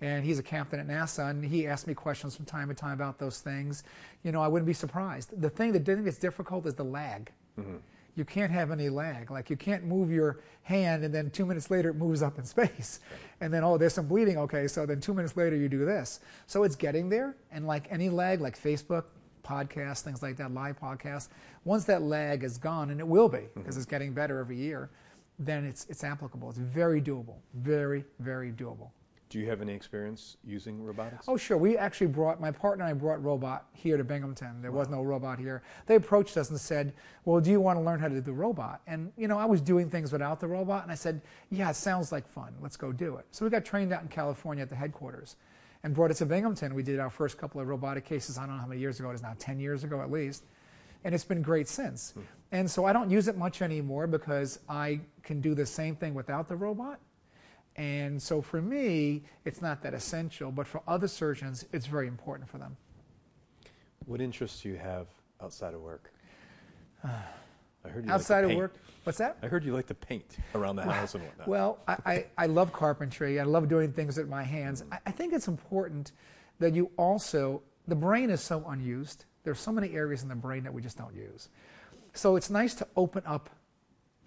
[0.00, 1.30] and he's a captain at NASA.
[1.30, 3.84] And he asked me questions from time to time about those things.
[4.22, 5.40] You know, I wouldn't be surprised.
[5.40, 7.32] The thing that thing that's difficult is the lag.
[8.14, 9.30] You can't have any lag.
[9.30, 12.44] Like you can't move your hand and then two minutes later it moves up in
[12.44, 13.00] space,
[13.40, 14.36] and then oh there's some bleeding.
[14.38, 16.20] Okay, so then two minutes later you do this.
[16.46, 17.36] So it's getting there.
[17.50, 19.04] And like any lag, like Facebook,
[19.42, 21.28] podcasts, things like that, live podcasts.
[21.64, 23.60] Once that lag is gone, and it will be mm-hmm.
[23.60, 24.90] because it's getting better every year,
[25.38, 26.50] then it's it's applicable.
[26.50, 27.36] It's very doable.
[27.54, 28.90] Very very doable.
[29.32, 31.24] Do you have any experience using robotics?
[31.26, 31.56] Oh, sure.
[31.56, 34.60] We actually brought, my partner and I brought robot here to Binghamton.
[34.60, 35.62] There was no robot here.
[35.86, 36.92] They approached us and said,
[37.24, 38.82] Well, do you want to learn how to do the robot?
[38.86, 41.76] And, you know, I was doing things without the robot, and I said, Yeah, it
[41.76, 42.52] sounds like fun.
[42.60, 43.24] Let's go do it.
[43.30, 45.36] So we got trained out in California at the headquarters
[45.82, 46.74] and brought it to Binghamton.
[46.74, 49.12] We did our first couple of robotic cases, I don't know how many years ago
[49.12, 50.44] it is now, 10 years ago at least.
[51.04, 52.10] And it's been great since.
[52.10, 52.20] Hmm.
[52.52, 56.12] And so I don't use it much anymore because I can do the same thing
[56.12, 57.00] without the robot.
[57.76, 62.48] And so for me, it's not that essential, but for other surgeons, it's very important
[62.48, 62.76] for them.
[64.06, 65.06] What interests do you have
[65.42, 66.12] outside of work?
[67.84, 68.74] I heard you Outside like of work,
[69.04, 69.38] what's that?
[69.42, 71.48] I heard you like to paint around the house and whatnot.
[71.48, 73.40] Well, I, I, I love carpentry.
[73.40, 74.82] I love doing things with my hands.
[74.82, 74.92] Mm.
[74.92, 76.12] I, I think it's important
[76.60, 79.24] that you also, the brain is so unused.
[79.42, 81.48] There's so many areas in the brain that we just don't use.
[82.14, 83.50] So it's nice to open up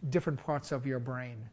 [0.09, 1.49] different parts of your brain.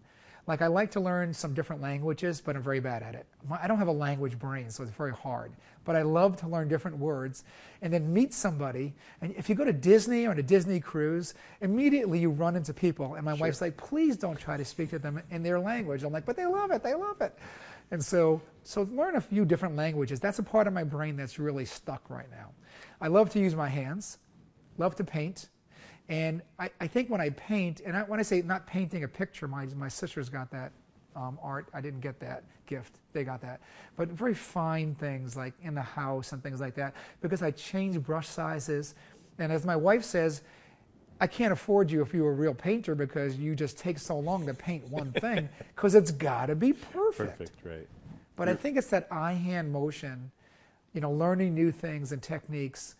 [0.46, 3.26] Like I like to learn some different languages, but I'm very bad at it.
[3.50, 5.52] I don't have a language brain, so it's very hard.
[5.84, 7.44] But I love to learn different words
[7.80, 8.92] and then meet somebody.
[9.20, 12.74] And if you go to Disney or on a Disney cruise, immediately you run into
[12.74, 13.14] people.
[13.14, 16.02] And my wife's like, please don't try to speak to them in their language.
[16.02, 16.82] I'm like, but they love it.
[16.82, 17.38] They love it.
[17.92, 20.18] And so, so learn a few different languages.
[20.18, 22.50] That's a part of my brain that's really stuck right now.
[23.00, 24.18] I love to use my hands,
[24.78, 25.48] love to paint.
[26.12, 29.08] And I, I think when I paint, and I, when I say not painting a
[29.08, 30.70] picture, my, my sisters got that
[31.16, 31.68] um, art.
[31.72, 32.98] I didn't get that gift.
[33.14, 33.62] They got that.
[33.96, 37.98] But very fine things like in the house and things like that because I change
[37.98, 38.94] brush sizes.
[39.38, 40.42] And as my wife says,
[41.18, 44.18] I can't afford you if you were a real painter because you just take so
[44.18, 47.38] long to paint one thing because it's got to be perfect.
[47.38, 47.88] Perfect, right.
[48.36, 50.30] But I think it's that eye hand motion,
[50.92, 52.96] you know, learning new things and techniques.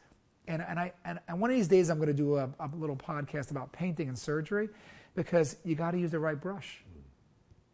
[0.52, 2.68] And, and, I, and, and one of these days I'm going to do a, a
[2.74, 4.68] little podcast about painting and surgery
[5.14, 6.84] because you got to use the right brush.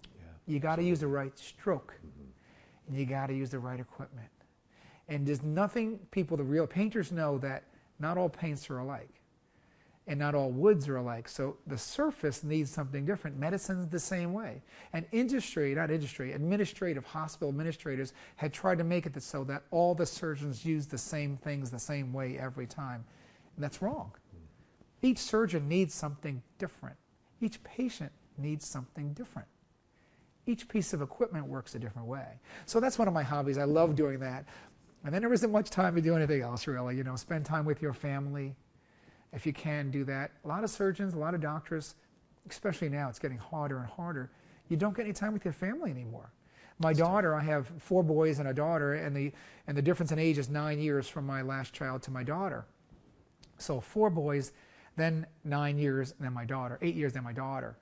[0.05, 0.23] Yeah.
[0.47, 1.99] You got to use the right stroke.
[2.87, 4.29] And you got to use the right equipment.
[5.09, 7.65] And there's nothing, people, the real painters know that
[7.99, 9.18] not all paints are alike.
[10.09, 11.29] And not all woods are alike.
[11.29, 13.39] So the surface needs something different.
[13.39, 14.63] Medicine's the same way.
[14.93, 19.95] And industry, not industry, administrative, hospital administrators had tried to make it so that all
[19.95, 23.05] the surgeons use the same things the same way every time.
[23.55, 24.13] And that's wrong.
[25.03, 26.97] Each surgeon needs something different.
[27.41, 29.47] Each patient needs something different
[30.49, 32.41] each piece of equipment works a different way.
[32.67, 33.59] So that's one of my hobbies.
[33.59, 34.47] I love doing that.
[35.05, 36.97] And then there isn't much time to do anything else, really.
[36.97, 38.57] You know, spend time with your family
[39.33, 40.33] if you can do that.
[40.45, 41.95] A lot of surgeons, a lot of doctors,
[42.49, 44.31] especially now, it's getting harder and harder.
[44.69, 46.33] You don't get any time with your family anymore.
[46.79, 49.33] My daughter, I have four boys and a daughter, and the,
[49.67, 52.67] and the difference in age is nine years from my last child to my daughter.
[53.59, 54.53] So four boys,
[54.97, 57.77] then nine years, and then my daughter, eight years, then my daughter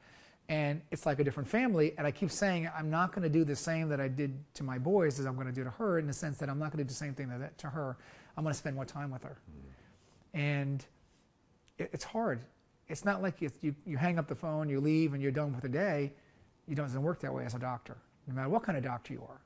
[0.48, 1.94] and it's like a different family.
[1.98, 4.62] And I keep saying I'm not going to do the same that I did to
[4.62, 6.70] my boys as I'm going to do to her, in the sense that I'm not
[6.70, 7.97] going to do the same thing that, to her.
[8.36, 10.39] I'm going to spend more time with her, mm.
[10.39, 10.85] and
[11.78, 12.40] it, it's hard.
[12.88, 15.54] It's not like you, you, you hang up the phone, you leave, and you're done
[15.54, 16.12] for the day.
[16.68, 17.96] You don't, it doesn't work that way as a doctor,
[18.26, 19.40] no matter what kind of doctor you are.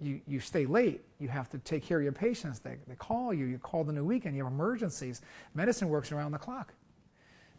[0.00, 2.58] You, you stay late, you have to take care of your patients.
[2.58, 5.22] They, they call you, you call them the weekend, you have emergencies.
[5.54, 6.74] Medicine works around the clock.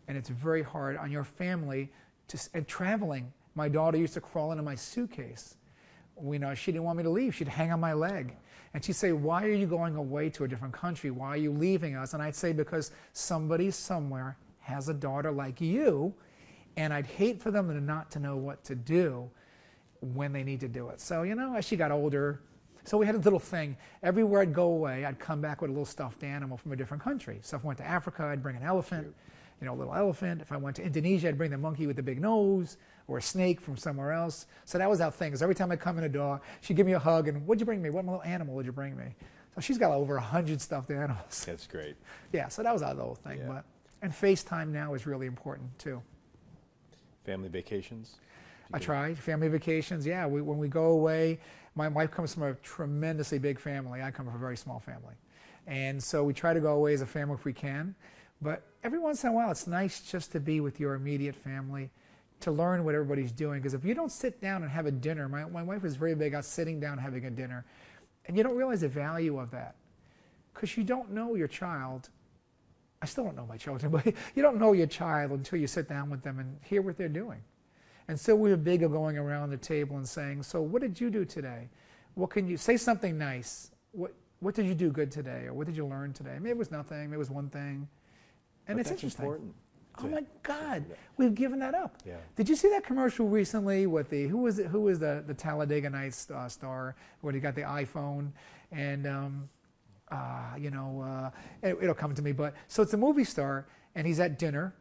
[0.07, 1.91] And it's very hard on your family
[2.27, 3.33] to, and traveling.
[3.55, 5.55] My daughter used to crawl into my suitcase.
[6.23, 7.35] You know, she didn't want me to leave.
[7.35, 8.35] She'd hang on my leg.
[8.73, 11.11] And she'd say, Why are you going away to a different country?
[11.11, 12.13] Why are you leaving us?
[12.13, 16.13] And I'd say, Because somebody somewhere has a daughter like you,
[16.75, 19.29] and I'd hate for them to not to know what to do
[20.01, 21.01] when they need to do it.
[21.01, 22.41] So, you know, as she got older,
[22.83, 23.75] so we had a little thing.
[24.03, 27.03] Everywhere I'd go away, I'd come back with a little stuffed animal from a different
[27.03, 27.39] country.
[27.41, 29.13] So if I went to Africa, I'd bring an elephant.
[29.59, 30.41] You know, a little elephant.
[30.41, 32.77] If I went to Indonesia, I'd bring the monkey with the big nose
[33.07, 34.47] or a snake from somewhere else.
[34.65, 35.29] So that was our thing.
[35.29, 37.59] Because every time I come in the door, she'd give me a hug and, "What'd
[37.61, 37.89] you bring me?
[37.89, 39.15] What little animal would you bring me?"
[39.55, 41.45] So she's got over a hundred stuffed animals.
[41.45, 41.95] That's great.
[42.33, 42.47] yeah.
[42.47, 43.39] So that was our little thing.
[43.39, 43.47] Yeah.
[43.47, 43.65] But
[44.01, 46.01] and FaceTime now is really important too.
[47.25, 48.17] Family vacations.
[48.73, 50.05] I try family vacations.
[50.05, 51.39] Yeah, we, when we go away,
[51.75, 54.01] my wife comes from a tremendously big family.
[54.01, 55.15] I come from a very small family,
[55.65, 57.95] and so we try to go away as a family if we can.
[58.41, 61.91] But every once in a while, it's nice just to be with your immediate family,
[62.39, 63.59] to learn what everybody's doing.
[63.59, 66.15] Because if you don't sit down and have a dinner, my, my wife is very
[66.15, 67.65] big on sitting down having a dinner,
[68.25, 69.75] and you don't realize the value of that.
[70.53, 72.09] Because you don't know your child.
[73.01, 74.05] I still don't know my children, but
[74.35, 77.07] you don't know your child until you sit down with them and hear what they're
[77.07, 77.41] doing.
[78.07, 80.99] And so we are big of going around the table and saying, So, what did
[80.99, 81.69] you do today?
[82.15, 83.71] What can you say something nice?
[83.91, 85.45] What, what did you do good today?
[85.47, 86.37] Or what did you learn today?
[86.39, 87.87] Maybe it was nothing, maybe it was one thing.
[88.67, 89.25] And but it's interesting.
[89.25, 89.53] important.
[90.03, 90.85] Oh my God,
[91.17, 91.97] we've given that up.
[92.05, 92.15] Yeah.
[92.35, 95.33] Did you see that commercial recently with the who was it, who was the the
[95.33, 98.31] Talladega Nights uh, star when he got the iPhone
[98.71, 99.49] and um,
[100.11, 102.31] uh, you know uh, it, it'll come to me.
[102.31, 104.73] But so it's a movie star and he's at dinner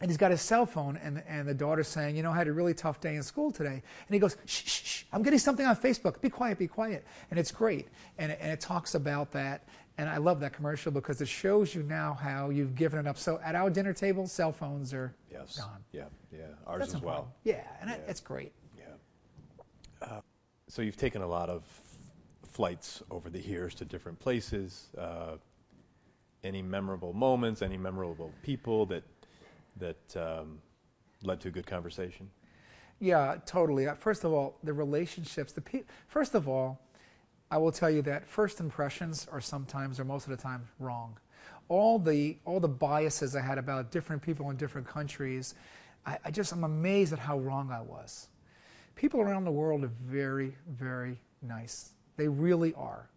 [0.00, 2.48] and he's got his cell phone and and the daughter's saying, you know, I had
[2.48, 3.82] a really tough day in school today.
[4.08, 6.20] And he goes, shh, shh, shh, I'm getting something on Facebook.
[6.20, 7.06] Be quiet, be quiet.
[7.30, 7.88] And it's great.
[8.18, 9.64] And and it talks about that
[9.98, 13.18] and I love that commercial because it shows you now how you've given it up.
[13.18, 15.58] So at our dinner table, cell phones are yes.
[15.58, 15.84] gone.
[15.92, 16.46] Yeah, yeah.
[16.66, 17.24] Ours That's as important.
[17.24, 17.34] well.
[17.44, 17.96] Yeah, and Yeah.
[18.08, 18.52] it's great.
[18.78, 18.84] Yeah.
[20.00, 20.20] Uh,
[20.68, 21.64] so you've taken a lot of
[22.42, 24.88] flights over the years to different places.
[24.96, 25.36] Uh,
[26.42, 27.60] any memorable moments?
[27.62, 29.04] Any memorable people that
[29.76, 30.58] that um,
[31.22, 32.30] led to a good conversation?
[32.98, 33.86] Yeah, totally.
[33.86, 35.52] Uh, First of all, the relationships.
[35.52, 36.80] The pe- first of all,
[37.50, 41.18] I will tell you that first impressions are sometimes, or most of the time, wrong.
[41.68, 45.54] All the all the biases I had about different people in different countries,
[46.06, 48.28] I, I just I'm amazed at how wrong I was.
[48.94, 51.92] People around the world are very, very nice.
[52.16, 53.08] They really are.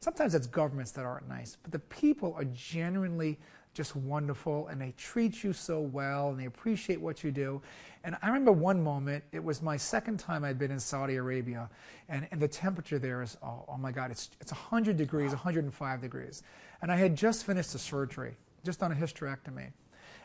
[0.00, 3.38] Sometimes it's governments that aren't nice, but the people are genuinely
[3.78, 7.62] just wonderful and they treat you so well and they appreciate what you do.
[8.02, 11.70] And I remember one moment, it was my second time I'd been in Saudi Arabia,
[12.08, 16.00] and, and the temperature there is, oh, oh my God, it's, it's 100 degrees, 105
[16.00, 16.42] degrees.
[16.82, 18.34] And I had just finished a surgery,
[18.64, 19.68] just done a hysterectomy.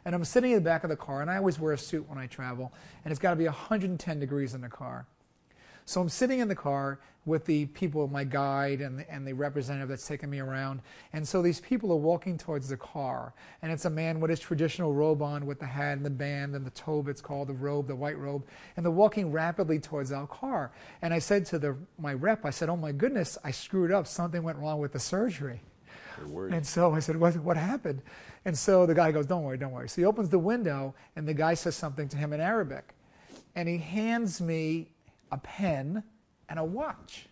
[0.05, 2.09] And I'm sitting in the back of the car, and I always wear a suit
[2.09, 2.73] when I travel,
[3.05, 5.05] and it's got to be 110 degrees in the car.
[5.85, 9.31] So I'm sitting in the car with the people, my guide and the, and the
[9.33, 10.81] representative that's taking me around.
[11.13, 13.33] And so these people are walking towards the car.
[13.61, 16.53] And it's a man with his traditional robe on with the hat and the band
[16.53, 18.45] and the thobe, it's called the robe, the white robe.
[18.75, 20.71] And they're walking rapidly towards our car.
[21.01, 24.05] And I said to the, my rep, I said, oh my goodness, I screwed up.
[24.05, 25.61] Something went wrong with the surgery.
[26.53, 28.01] And so I said, what, what happened?
[28.45, 29.89] And so the guy goes, Don't worry, don't worry.
[29.89, 32.93] So he opens the window, and the guy says something to him in Arabic.
[33.55, 34.89] And he hands me
[35.33, 36.03] a pen
[36.47, 37.27] and a watch.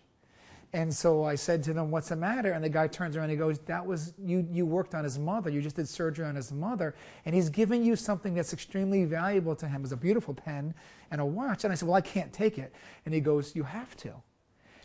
[0.74, 2.52] And so I said to them, What's the matter?
[2.52, 5.18] And the guy turns around and he goes, That was, you, you worked on his
[5.18, 5.50] mother.
[5.50, 6.94] You just did surgery on his mother.
[7.26, 9.82] And he's giving you something that's extremely valuable to him.
[9.82, 10.74] It's a beautiful pen
[11.10, 11.64] and a watch.
[11.64, 12.72] And I said, Well, I can't take it.
[13.04, 14.14] And he goes, You have to.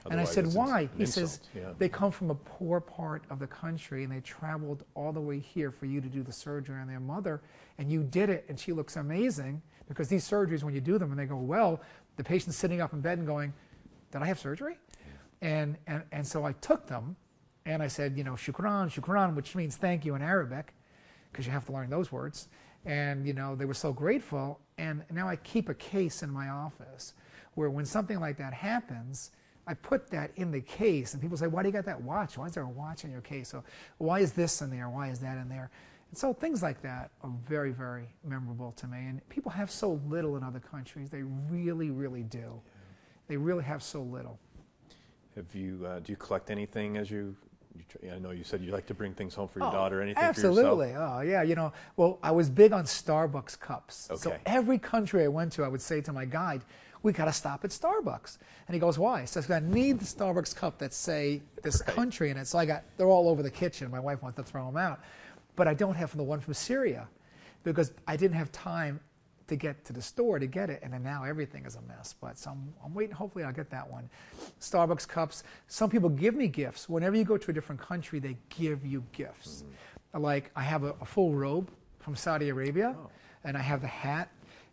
[0.09, 0.89] And I said, Why?
[0.97, 1.73] He says, yeah.
[1.77, 5.39] They come from a poor part of the country and they traveled all the way
[5.39, 7.41] here for you to do the surgery on their mother.
[7.77, 11.11] And you did it, and she looks amazing because these surgeries, when you do them
[11.11, 11.81] and they go well,
[12.17, 13.53] the patient's sitting up in bed and going,
[14.11, 14.77] Did I have surgery?
[15.41, 17.15] And, and, and so I took them
[17.65, 20.73] and I said, You know, shukran, shukran, which means thank you in Arabic
[21.31, 22.49] because you have to learn those words.
[22.85, 24.59] And, you know, they were so grateful.
[24.77, 27.13] And now I keep a case in my office
[27.55, 29.31] where when something like that happens,
[29.67, 31.13] I put that in the case.
[31.13, 32.37] And people say, why do you got that watch?
[32.37, 33.49] Why is there a watch in your case?
[33.49, 33.63] So
[33.97, 34.89] why is this in there?
[34.89, 35.69] Why is that in there?
[36.09, 38.97] And so things like that are very, very memorable to me.
[39.07, 41.09] And people have so little in other countries.
[41.09, 42.61] They really, really do.
[43.27, 44.39] They really have so little.
[45.35, 47.35] Have you, uh, do you collect anything as you,
[48.11, 50.23] I know you said you like to bring things home for your Oh, daughter, anything
[50.23, 50.93] Absolutely.
[50.95, 51.43] Oh, yeah.
[51.43, 54.07] You know, well, I was big on Starbucks cups.
[54.09, 54.19] Okay.
[54.19, 56.63] So every country I went to, I would say to my guide,
[57.03, 58.37] we got to stop at Starbucks.
[58.67, 59.21] And he goes, why?
[59.21, 61.95] He says, I need the Starbucks cup that say this Right.
[61.95, 62.47] country in it.
[62.47, 63.91] So I got, they're all over the kitchen.
[63.91, 65.01] My wife wants to throw them out.
[65.57, 67.09] But I don't have the one from Syria
[67.65, 69.01] because I didn't have time
[69.47, 70.79] to get to the store to get it.
[70.83, 72.13] And then now everything is a mess.
[72.21, 73.15] But so I'm, I'm waiting.
[73.15, 74.09] Hopefully I'll get that one.
[74.61, 75.43] Starbucks cups.
[75.67, 76.87] Some people give me gifts.
[76.87, 79.63] Whenever you go to a different country, they give you gifts.
[80.13, 80.21] Mm-hmm.
[80.23, 81.69] Like I have a, a full robe
[81.99, 83.09] from Saudi Arabia, Oh.
[83.43, 84.29] and I have the hat,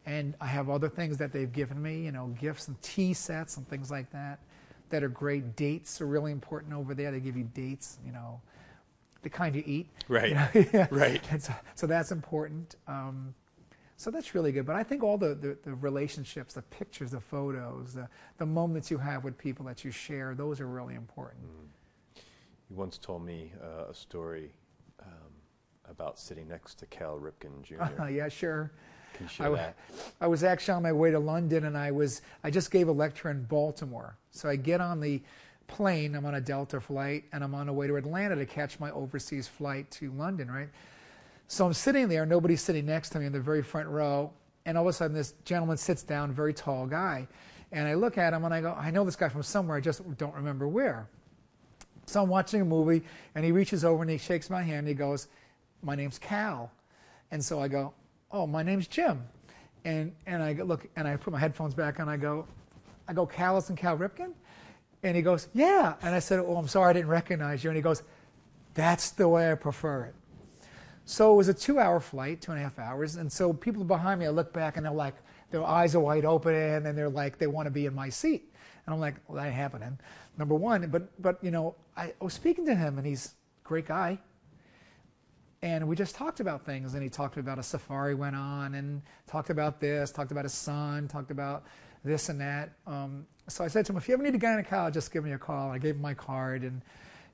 [0.06, 2.05] and I have other things that they've given me.
[2.05, 4.39] You know, gifts and tea sets and things like that.
[4.90, 5.56] That are great.
[5.56, 7.11] Dates are really important over there.
[7.11, 7.98] They give you dates.
[8.06, 8.40] You know,
[9.24, 9.88] the kind you eat.
[10.09, 10.28] Right.
[10.55, 10.86] You know.
[10.90, 11.20] Right.
[11.40, 12.76] So, so that's important.
[12.86, 13.34] Um,
[13.96, 14.66] so that's really good.
[14.66, 18.90] But I think all the, the, the relationships, the pictures, the photos, the, the moments
[18.90, 21.42] you have with people that you share, those are really important.
[22.70, 24.52] You once told me uh, a story
[25.02, 25.09] um,
[25.88, 27.82] about sitting next to Cal Ripken Jr.
[28.02, 28.70] Uh, yeah, sure.
[29.14, 29.76] Can share w- that?
[30.20, 32.92] I was actually on my way to London, and I was I just gave a
[32.92, 34.16] lecture in Baltimore.
[34.32, 35.22] So I get on the
[35.66, 36.15] plane.
[36.15, 38.91] I'm on a Delta flight, and I'm on the way to Atlanta to catch my
[38.91, 40.51] overseas flight to London.
[40.51, 40.69] Right.
[41.49, 42.24] So I'm sitting there.
[42.27, 44.32] Nobody's sitting next to me in the very front row,
[44.66, 47.28] and all of a sudden this gentleman sits down, very tall guy,
[47.73, 49.77] and I look at him and I go, I know this guy from somewhere.
[49.77, 51.09] I just don't remember where.
[52.07, 53.03] So I'm watching a movie,
[53.35, 54.81] and he reaches over and he shakes my hand.
[54.81, 55.28] And he goes,
[55.82, 56.70] "My name's Cal,"
[57.31, 57.95] and so I go,
[58.31, 59.23] "Oh, my name's Jim,"
[59.85, 62.09] and and I look and I put my headphones back on.
[62.09, 62.47] I go,
[63.09, 64.32] I go, Callis and Cal Ripken,
[65.05, 67.76] and he goes, "Yeah," and I said, "Oh, I'm sorry, I didn't recognize you," and
[67.76, 68.02] he goes,
[68.72, 70.14] "That's the way I prefer it."
[71.05, 74.18] So it was a two-hour flight, two and a half hours, and so people behind
[74.18, 75.14] me, I look back and they're like,
[75.51, 78.09] their eyes are wide open, and then they're like, they want to be in my
[78.09, 78.51] seat,
[78.86, 79.98] and I'm like, well, that ain't happening.
[80.39, 83.68] Number one, but but you know, I, I was speaking to him, and he's a
[83.68, 84.18] great guy,
[85.62, 89.02] and we just talked about things, and he talked about a safari went on, and
[89.26, 91.64] talked about this, talked about his son, talked about
[92.05, 92.70] this and that.
[92.86, 94.94] Um, so I said to him, if you ever need to get in a gynecologist,
[94.94, 95.70] just give me a call.
[95.70, 96.82] I gave him my card, and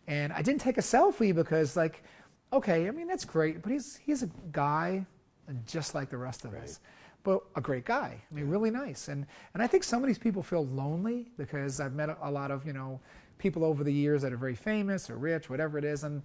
[0.06, 2.02] and I didn't take a selfie because like,
[2.52, 5.04] okay, I mean that's great, but he's he's a guy
[5.66, 6.80] just like the rest of us,
[7.22, 8.20] but a great guy.
[8.30, 11.80] I mean, really nice, and and I think some of these people feel lonely because
[11.80, 13.00] I've met a, a lot of you know
[13.38, 16.22] people over the years that are very famous or rich, whatever it is, and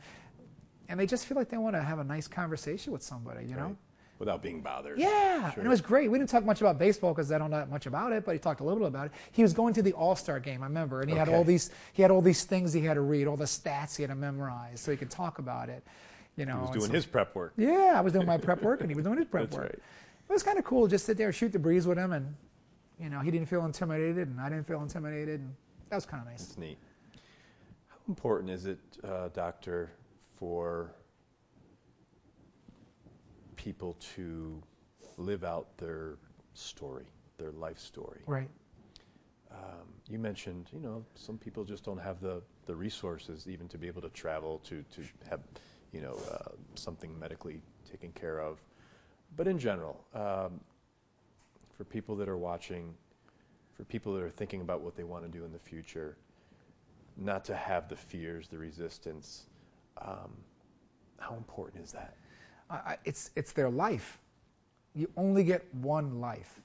[0.89, 3.55] and they just feel like they want to have a nice conversation with somebody, you
[3.55, 3.75] know.
[4.17, 4.97] Without being bothered.
[4.97, 5.59] Yeah, Sure.
[5.59, 6.09] and it was great.
[6.09, 8.31] We didn't talk much about baseball because I don't know that much about it, but
[8.31, 9.11] he talked a little bit about it.
[9.33, 11.69] He was going to the All Star game, I remember, and he had all these
[11.91, 14.15] he had all these things he had to read, all the stats he had to
[14.15, 15.83] memorize, so he could talk about it.
[16.37, 17.53] You know, He was doing so- his prep work.
[17.57, 19.63] yeah, I was doing my prep work, and he was doing his prep That's work.
[19.65, 19.79] right.
[20.29, 22.33] It was kind of cool, just sit there, shoot the breeze with him, and
[22.99, 25.53] you know, he didn't feel intimidated, and I didn't feel intimidated, and
[25.89, 26.41] that was kind of nice.
[26.43, 26.77] It's neat.
[27.89, 29.91] How important is it, uh, doctor,
[30.37, 30.91] for
[33.55, 34.61] people to
[35.17, 36.17] live out their
[36.53, 37.05] story,
[37.37, 38.21] their life story?
[38.27, 38.49] Right.
[39.51, 43.77] Um, you mentioned, you know, some people just don't have the, the resources even to
[43.77, 45.39] be able to travel to, to have,
[45.93, 48.59] you know, uh, something medically taken care of.
[49.37, 50.59] But in general, um,
[51.77, 52.93] for people that are watching,
[53.73, 56.17] for people that are thinking about what they want to do in the future,
[57.17, 59.45] not to have the fears, the resistance,
[60.01, 60.31] um,
[61.19, 62.15] how important is that?
[63.03, 64.19] It's it's their life.
[64.93, 66.61] You only get one life,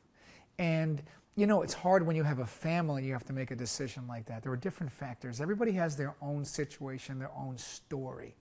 [0.59, 1.03] and
[1.37, 2.99] you know it's hard when you have a family.
[2.99, 4.43] And you have to make a decision like that.
[4.43, 5.41] There are different factors.
[5.41, 8.35] Everybody has their own situation, their own story.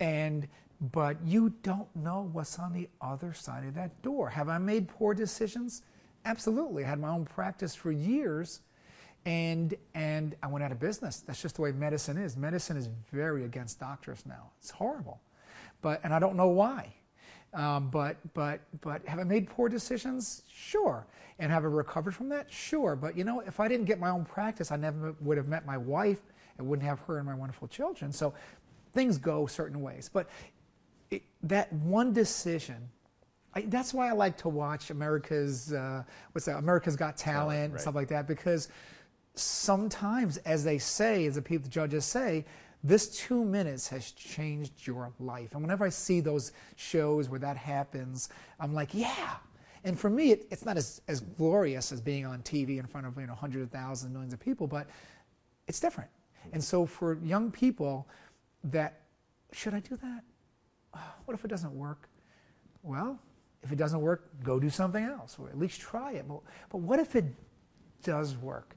[0.00, 0.48] And
[0.92, 4.28] but you don't know what's on the other side of that door.
[4.28, 5.82] Have I made poor decisions?
[6.24, 6.84] Absolutely.
[6.84, 8.60] I had my own practice for years
[9.24, 11.20] and and I went out of business.
[11.20, 12.36] That's just the way medicine is.
[12.36, 14.50] Medicine is very against doctors now.
[14.60, 15.20] It's horrible,
[15.82, 16.94] but and I don't know why.
[17.54, 20.42] Um, but but but have I made poor decisions?
[20.50, 21.06] Sure.
[21.38, 22.50] And have I recovered from that?
[22.50, 22.96] Sure.
[22.96, 25.66] But you know, if I didn't get my own practice, I never would have met
[25.66, 26.20] my wife.
[26.58, 28.12] I wouldn't have her and my wonderful children.
[28.12, 28.32] So
[28.92, 30.08] things go certain ways.
[30.12, 30.28] But
[31.10, 32.88] it, that one decision
[33.54, 36.02] I, that's why I like to watch America's uh,
[36.32, 36.56] what's that?
[36.58, 37.70] America's Got Talent right.
[37.70, 38.68] and stuff like that because
[39.34, 42.44] sometimes, as they say, as the people the judges say,
[42.84, 45.52] this two minutes has changed your life.
[45.52, 48.28] And whenever I see those shows where that happens,
[48.58, 49.36] I'm like, yeah.
[49.84, 53.06] And for me, it, it's not as, as glorious as being on TV in front
[53.06, 54.88] of you know hundreds of thousands, millions of people, but
[55.68, 56.10] it's different.
[56.52, 58.08] And so for young people,
[58.64, 59.00] that
[59.52, 60.22] should I do that?
[61.24, 62.08] what if it doesn't work?
[62.82, 63.18] Well,
[63.62, 66.26] if it doesn't work, go do something else, or at least try it.
[66.26, 66.40] But,
[66.70, 67.26] but what if it
[68.02, 68.76] does work?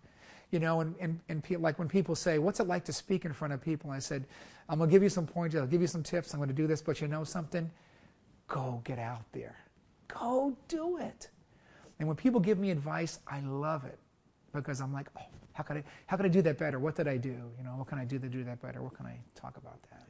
[0.56, 3.26] You know, and, and, and pe- like when people say, What's it like to speak
[3.26, 3.91] in front of people?
[3.91, 4.26] I said,
[4.69, 6.56] I'm going to give you some pointers, I'll give you some tips, I'm going to
[6.56, 7.69] do this, but you know something?
[8.48, 9.57] Go get out there.
[10.07, 11.27] Go do it.
[11.99, 13.99] And when people give me advice, I love it
[14.53, 16.80] because I'm like, Oh, how could I, how could I do that better?
[16.80, 17.36] What did I do?
[17.57, 18.82] You know, what can I do to do that better?
[18.82, 20.07] What can I talk about that?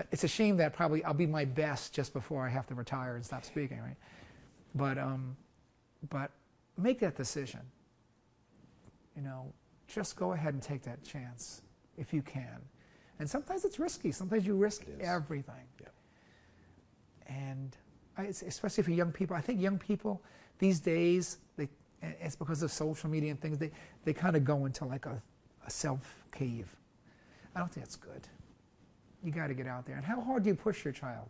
[0.00, 2.74] Uh, it's a shame that probably I'll be my best just before I have to
[2.74, 3.96] retire and stop speaking, right?
[4.74, 5.36] But, um,
[6.08, 6.32] but
[6.76, 7.60] make that decision.
[9.14, 9.52] You know,
[9.92, 11.62] just go ahead and take that chance
[11.98, 12.58] if you can.
[13.18, 14.12] And sometimes it's risky.
[14.12, 15.66] Sometimes you risk everything.
[15.80, 15.94] Yep.
[17.26, 17.76] And
[18.16, 20.22] I, especially for young people, I think young people
[20.58, 21.68] these days, they,
[22.02, 23.70] it's because of social media and things, they,
[24.04, 25.20] they kind of go into like a,
[25.66, 26.74] a self cave.
[27.54, 28.26] I don't think that's good.
[29.22, 29.96] You got to get out there.
[29.96, 31.28] And how hard do you push your child?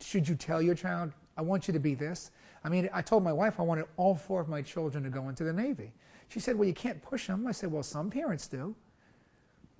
[0.00, 2.30] Should you tell your child, I want you to be this?
[2.64, 5.28] I mean, I told my wife I wanted all four of my children to go
[5.28, 5.92] into the Navy.
[6.28, 7.46] She said, Well, you can't push them.
[7.46, 8.74] I said, Well, some parents do.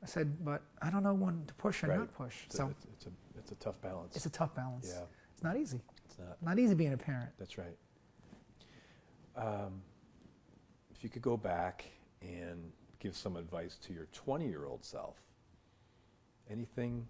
[0.02, 1.98] I said, But I don't know when to push and right.
[2.00, 2.44] not push.
[2.46, 4.16] It's so a, it's, it's, a, it's a tough balance.
[4.16, 4.92] It's a tough balance.
[4.94, 5.04] Yeah.
[5.32, 5.80] It's not easy.
[6.06, 6.36] It's not.
[6.42, 7.30] Not easy being a parent.
[7.38, 7.76] That's right.
[9.36, 9.80] Um,
[10.94, 11.84] if you could go back
[12.20, 15.16] and give some advice to your 20 year old self,
[16.50, 17.06] anything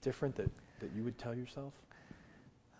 [0.00, 0.50] different that,
[0.80, 1.72] that you would tell yourself?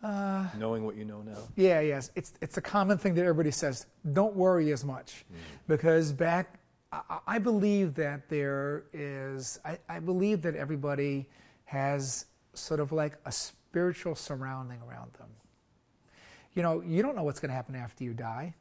[0.05, 1.39] Uh, Knowing what you know now?
[1.57, 2.11] Yeah, yes.
[2.15, 5.25] It's, it's a common thing that everybody says don't worry as much.
[5.33, 5.37] Mm.
[5.67, 6.59] Because back,
[6.93, 11.27] I, I, believe that there is, I, I believe that everybody
[11.65, 15.29] has sort of like a spiritual surrounding around them.
[16.55, 18.55] You know, you don't know what's going to happen after you die.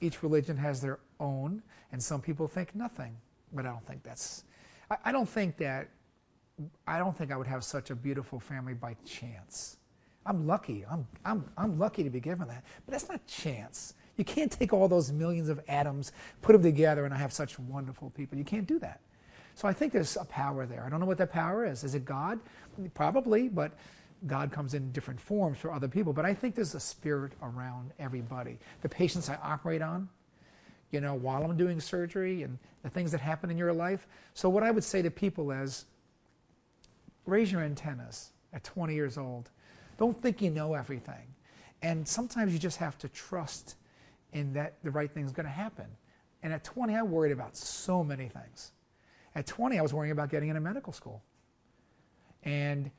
[0.00, 3.16] Each religion has their own, and some people think nothing.
[3.52, 4.44] But I don't think that's,
[4.90, 5.88] I, I don't think that,
[6.86, 9.78] I don't think I would have such a beautiful family by chance.
[10.26, 10.84] I'm lucky.
[10.90, 12.64] I'm, I'm, I'm lucky to be given that.
[12.86, 13.94] But that's not chance.
[14.16, 17.58] You can't take all those millions of atoms, put them together, and I have such
[17.58, 18.38] wonderful people.
[18.38, 19.00] You can't do that.
[19.56, 20.84] So I think there's a power there.
[20.84, 21.84] I don't know what that power is.
[21.84, 22.40] Is it God?
[22.94, 23.72] Probably, but
[24.26, 26.12] God comes in different forms for other people.
[26.12, 28.58] But I think there's a spirit around everybody.
[28.82, 30.08] The patients I operate on,
[30.90, 34.06] you know, while I'm doing surgery and the things that happen in your life.
[34.32, 35.86] So what I would say to people is
[37.26, 39.50] raise your antennas at 20 years old
[39.96, 41.34] don't think you know everything.
[41.82, 43.76] And sometimes you just have to trust
[44.32, 45.86] in that the right thing is going to happen.
[46.42, 48.72] And at 20, I worried about so many things.
[49.34, 51.22] At 20, I was worrying about getting into medical school.
[52.42, 52.90] And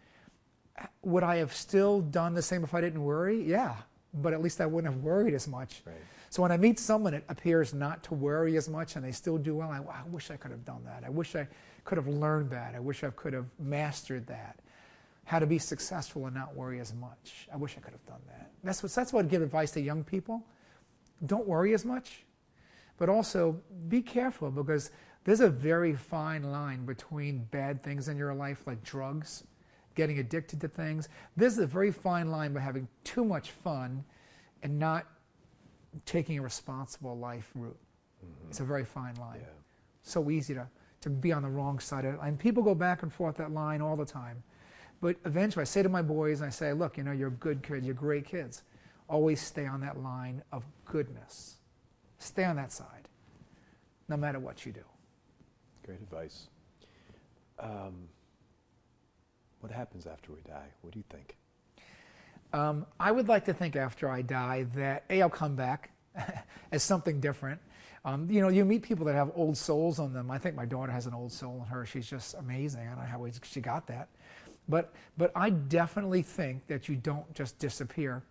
[0.80, 3.42] uh, would I have still done the same if I didn't worry?
[3.44, 3.76] Yeah,
[4.14, 5.82] but at least I wouldn't have worried as much.
[5.86, 5.96] Right.
[6.30, 9.38] So when I meet someone that appears not to worry as much and they still
[9.38, 11.04] do well, I, I wish I could have done that.
[11.06, 11.48] I wish I
[11.86, 12.76] could have learned that.
[12.76, 14.60] I wish I could have mastered that
[15.26, 17.48] how to be successful and not worry as much.
[17.52, 18.52] I wish I could have done that.
[18.64, 20.44] That's what, that's what I'd give advice to young people.
[21.26, 22.24] Don't worry as much,
[22.98, 24.92] but also be careful because
[25.24, 29.44] there's a very fine line between bad things in your life, like drugs,
[29.96, 31.10] getting addicted to things.
[31.36, 34.04] There's a very fine line by having too much fun
[34.62, 35.08] and not
[36.06, 37.78] taking a responsible life route.
[38.24, 38.50] Mm-hmm.
[38.50, 39.40] It's a very fine line.
[39.42, 39.48] Yeah.
[40.04, 40.68] So easy to,
[41.06, 42.20] to be on the wrong side of it.
[42.24, 44.42] And people go back and forth that line all the time.
[45.02, 47.62] But eventually, I say to my boys, and I say, look, you know, you're good
[47.62, 48.64] kids, you're great kids.
[49.08, 51.58] Always stay on that line of goodness.
[52.18, 53.08] Stay on that side,
[54.10, 54.82] no matter what you do.
[55.86, 56.48] Great advice.
[57.60, 58.10] Um,
[59.60, 60.70] what happens after we die?
[60.82, 61.36] What do you think?
[62.52, 65.92] Um, I would like to think after I die that A, I'll come back
[66.72, 67.60] as something different.
[68.04, 70.30] Um, you know, you meet people that have old souls on them.
[70.30, 71.86] I think my daughter has an old soul in her.
[71.86, 72.82] She's just amazing.
[72.82, 74.10] I don't know how she got that.
[74.70, 78.24] But, but I definitely think that you don't just disappear.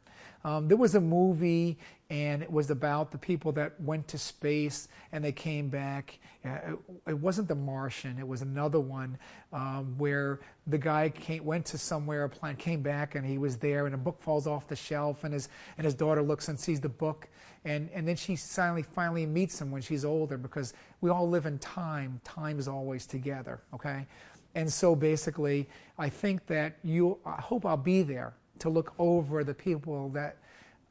[0.45, 1.79] Um, there was a movie,
[2.11, 6.19] and it was about the people that went to space and they came back.
[6.45, 6.79] Uh, it,
[7.09, 9.17] it wasn't The Martian; it was another one
[9.53, 13.57] um, where the guy came, went to somewhere, a planet, came back, and he was
[13.57, 16.61] there, and a book falls off the shelf, and his and his daughter looks and
[16.61, 17.29] sees the book,
[17.65, 21.47] and and then she finally finally meets him when she's older because we all live
[21.47, 22.21] in time.
[22.23, 23.61] Time is always together.
[23.73, 24.07] Okay.
[24.55, 25.69] And so basically,
[25.99, 30.37] I think that you, I hope I'll be there to look over the people that,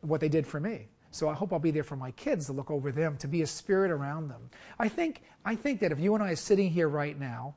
[0.02, 0.88] what they did for me.
[1.12, 3.44] So I hope I'll be there for my kids to look over them, to be
[3.44, 4.50] a spirit around them.
[4.80, 7.56] I think, I think that if you and I are sitting here right now,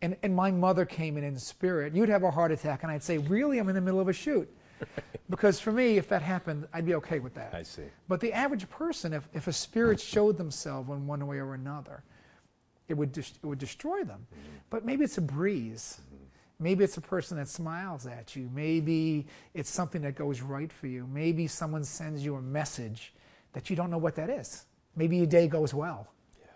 [0.00, 3.02] and, and my mother came in in spirit, you'd have a heart attack, and I'd
[3.02, 3.58] say, Really?
[3.58, 4.50] I'm in the middle of a shoot.
[5.30, 7.54] because for me, if that happened, I'd be okay with that.
[7.54, 7.84] I see.
[8.08, 12.02] But the average person, if, if a spirit showed themselves in one way or another,
[12.88, 14.26] it would, it would destroy them.
[14.32, 14.56] Mm-hmm.
[14.70, 16.00] But maybe it's a breeze.
[16.00, 16.13] Mm-hmm.
[16.60, 18.48] Maybe it's a person that smiles at you.
[18.54, 21.06] Maybe it's something that goes right for you.
[21.12, 23.12] Maybe someone sends you a message
[23.52, 24.66] that you don't know what that is.
[24.96, 26.08] Maybe your day goes well.
[26.40, 26.46] Yeah.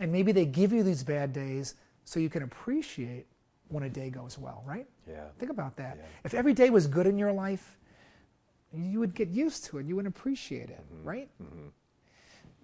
[0.00, 1.74] And maybe they give you these bad days
[2.04, 3.26] so you can appreciate
[3.68, 4.88] when a day goes well, right?
[5.08, 5.26] Yeah.
[5.38, 5.96] Think about that.
[5.98, 6.06] Yeah.
[6.24, 7.78] If every day was good in your life,
[8.72, 9.86] you would get used to it.
[9.86, 11.08] You would appreciate it, mm-hmm.
[11.08, 11.28] right?
[11.40, 11.68] Mm-hmm.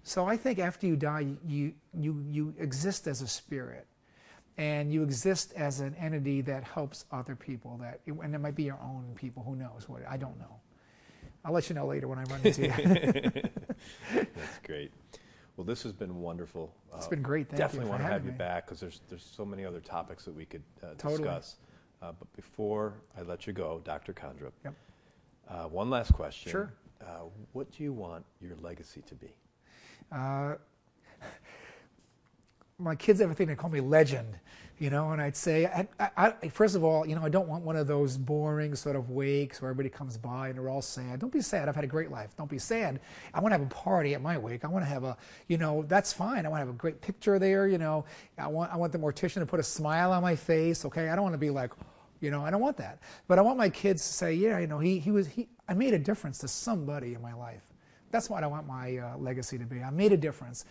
[0.03, 3.87] So I think after you die, you, you, you exist as a spirit.
[4.57, 7.77] And you exist as an entity that helps other people.
[7.77, 9.43] That, and it might be your own people.
[9.43, 10.01] Who knows what?
[10.09, 10.59] I don't know.
[11.45, 13.31] I'll let you know later when I run into you.
[14.13, 14.91] That's great.
[15.55, 16.73] Well, this has been wonderful.
[16.95, 17.49] It's uh, been great.
[17.49, 18.31] Thank definitely you want to have me.
[18.31, 21.17] you back because there's there's so many other topics that we could uh, totally.
[21.17, 21.55] discuss.
[22.01, 24.13] Uh, but before I let you go, Dr.
[24.13, 24.75] Kondrup, yep.
[25.49, 26.51] Uh, one last question.
[26.51, 26.73] Sure.
[27.01, 27.23] Uh,
[27.53, 29.33] what do you want your legacy to be?
[32.79, 34.37] My kids have a thing they call me legend,
[34.77, 37.47] you know, and I'd say, I, I, I, first of all, you know, I don't
[37.47, 40.83] want one of those boring sort of wakes where everybody comes by and they're all
[40.83, 41.19] sad.
[41.19, 41.67] Don't be sad.
[41.67, 42.37] I've had a great life.
[42.37, 42.99] Don't be sad.
[43.33, 44.63] I want to have a party at my wake.
[44.63, 45.17] I want to have a,
[45.47, 46.45] you know, that's fine.
[46.45, 47.67] I want to have a great picture there.
[47.67, 48.05] You know,
[48.37, 50.85] I want, I want the mortician to put a smile on my face.
[50.85, 51.71] Okay, I don't want to be like,
[52.21, 52.99] you know, I don't want that.
[53.27, 55.73] But I want my kids to say, yeah, you know, he, he was, he, I
[55.73, 57.63] made a difference to somebody in my life.
[58.11, 59.81] That's what I want my uh, legacy to be.
[59.81, 60.65] I made a difference.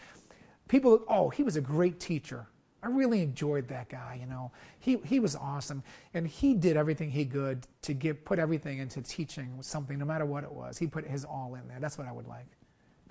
[0.69, 2.47] People, oh, he was a great teacher.
[2.83, 4.53] I really enjoyed that guy, you know.
[4.79, 5.83] He, he was awesome.
[6.15, 10.25] And he did everything he could to give, put everything into teaching something, no matter
[10.25, 10.79] what it was.
[10.79, 11.79] He put his all in there.
[11.81, 12.47] That's what I would like.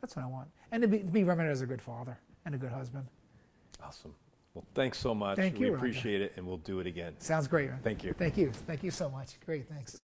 [0.02, 0.48] That's what I want.
[0.72, 3.06] And to be, to be remembered as a good father and a good husband.
[3.84, 4.14] Awesome.
[4.53, 5.36] Well, thanks so much.
[5.36, 5.76] Thank we you.
[5.76, 7.14] appreciate it, and we'll do it again.
[7.19, 7.72] Sounds great.
[7.84, 8.14] Thank you.
[8.14, 8.52] Thank you.
[8.52, 9.38] Thank you so much.
[9.45, 9.68] Great.
[9.68, 9.99] Thanks.